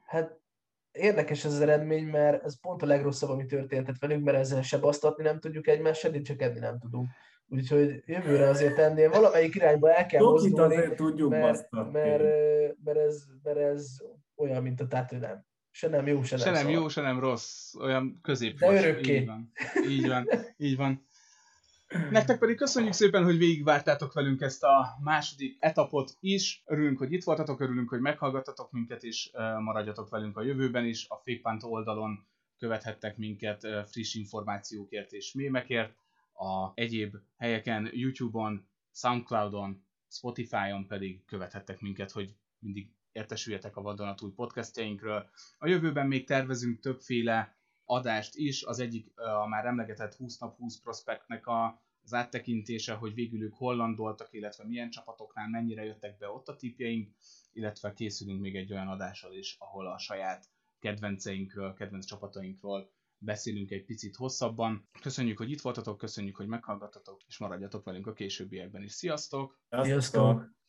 Hát 0.05 0.40
érdekes 0.91 1.45
ez 1.45 1.53
az 1.53 1.61
eredmény, 1.61 2.05
mert 2.05 2.43
ez 2.43 2.59
pont 2.59 2.81
a 2.81 2.85
legrosszabb, 2.85 3.29
ami 3.29 3.45
történhetett 3.45 3.99
velünk, 3.99 4.23
mert 4.23 4.37
ezzel 4.37 4.61
se 4.61 4.77
basztatni 4.77 5.23
nem 5.23 5.39
tudjuk 5.39 5.67
egymást, 5.67 5.99
se 5.99 6.09
dicsekedni 6.09 6.59
nem 6.59 6.79
tudunk. 6.79 7.09
Úgyhogy 7.47 8.03
jövőre 8.05 8.49
azért 8.49 8.77
ennél 8.77 9.09
valamelyik 9.09 9.55
irányba 9.55 9.93
el 9.93 10.05
kell 10.05 10.19
Tokit 10.19 10.49
mozdulni, 10.49 10.75
azért 10.75 10.95
tudjuk 10.95 11.29
mert, 11.29 11.69
mert, 11.71 12.23
mert, 12.83 12.97
ez, 12.97 13.23
mert 13.43 13.57
ez 13.57 13.97
olyan, 14.35 14.61
mint 14.61 14.81
a 14.81 14.87
tatő 14.87 15.17
nem. 15.17 15.45
Se 15.71 15.87
nem 15.87 16.07
jó, 16.07 16.23
se 16.23 16.35
nem, 16.35 16.45
Se 16.45 16.51
nem 16.51 16.69
jó, 16.69 16.87
se 16.87 17.01
nem 17.01 17.19
rossz, 17.19 17.73
olyan 17.73 18.19
közép 18.21 18.59
De 18.59 18.71
örökké. 18.71 19.15
Így 19.15 19.25
van, 19.25 19.51
így 19.87 20.07
van, 20.07 20.27
így 20.57 20.77
van. 20.77 21.05
Nektek 22.11 22.39
pedig 22.39 22.57
köszönjük 22.57 22.93
szépen, 22.93 23.23
hogy 23.23 23.37
végigvártátok 23.37 24.13
velünk 24.13 24.41
ezt 24.41 24.63
a 24.63 24.97
második 25.03 25.57
etapot 25.59 26.17
is. 26.19 26.63
Örülünk, 26.65 26.97
hogy 26.97 27.11
itt 27.11 27.23
voltatok, 27.23 27.59
örülünk, 27.59 27.89
hogy 27.89 27.99
meghallgattatok 27.99 28.71
minket, 28.71 29.03
és 29.03 29.31
maradjatok 29.59 30.09
velünk 30.09 30.37
a 30.37 30.43
jövőben 30.43 30.85
is. 30.85 31.05
A 31.09 31.15
Fakepant 31.15 31.63
oldalon 31.63 32.25
követhettek 32.57 33.17
minket 33.17 33.67
friss 33.85 34.15
információkért 34.15 35.11
és 35.11 35.33
mémekért. 35.33 35.95
A 36.33 36.71
egyéb 36.73 37.15
helyeken, 37.37 37.89
YouTube-on, 37.93 38.67
Soundcloud-on, 38.91 39.83
Spotify-on 40.09 40.87
pedig 40.87 41.25
követhettek 41.25 41.81
minket, 41.81 42.11
hogy 42.11 42.35
mindig 42.59 42.87
értesüljetek 43.11 43.75
a 43.75 43.81
vadonatúj 43.81 44.31
podcastjainkről. 44.31 45.29
A 45.57 45.67
jövőben 45.67 46.07
még 46.07 46.25
tervezünk 46.25 46.79
többféle 46.79 47.55
adást 47.91 48.35
is, 48.35 48.63
az 48.63 48.79
egyik 48.79 49.11
a 49.15 49.47
már 49.47 49.65
emlegetett 49.65 50.15
20 50.15 50.37
nap 50.37 50.57
20 50.57 50.79
prospektnek 50.79 51.47
a, 51.47 51.81
az 52.03 52.13
áttekintése, 52.13 52.93
hogy 52.93 53.13
végül 53.13 53.43
ők 53.43 53.53
hol 53.53 53.75
landoltak, 53.75 54.27
illetve 54.31 54.65
milyen 54.65 54.89
csapatoknál 54.89 55.49
mennyire 55.49 55.83
jöttek 55.83 56.17
be 56.17 56.29
ott 56.29 56.47
a 56.47 56.55
tipjeink, 56.55 57.09
illetve 57.53 57.93
készülünk 57.93 58.41
még 58.41 58.55
egy 58.55 58.71
olyan 58.71 58.87
adással 58.87 59.33
is, 59.33 59.55
ahol 59.59 59.87
a 59.87 59.97
saját 59.97 60.49
kedvenceinkről, 60.79 61.73
kedvenc 61.73 62.05
csapatainkról 62.05 62.91
beszélünk 63.17 63.71
egy 63.71 63.85
picit 63.85 64.15
hosszabban. 64.15 64.89
Köszönjük, 65.01 65.37
hogy 65.37 65.51
itt 65.51 65.61
voltatok, 65.61 65.97
köszönjük, 65.97 66.35
hogy 66.35 66.47
meghallgattatok, 66.47 67.21
és 67.27 67.37
maradjatok 67.37 67.83
velünk 67.83 68.07
a 68.07 68.13
későbbiekben 68.13 68.83
is. 68.83 68.91
Sziasztok! 68.91 69.59
Sziasztok! 69.69 69.85
Sziasztok! 69.85 70.59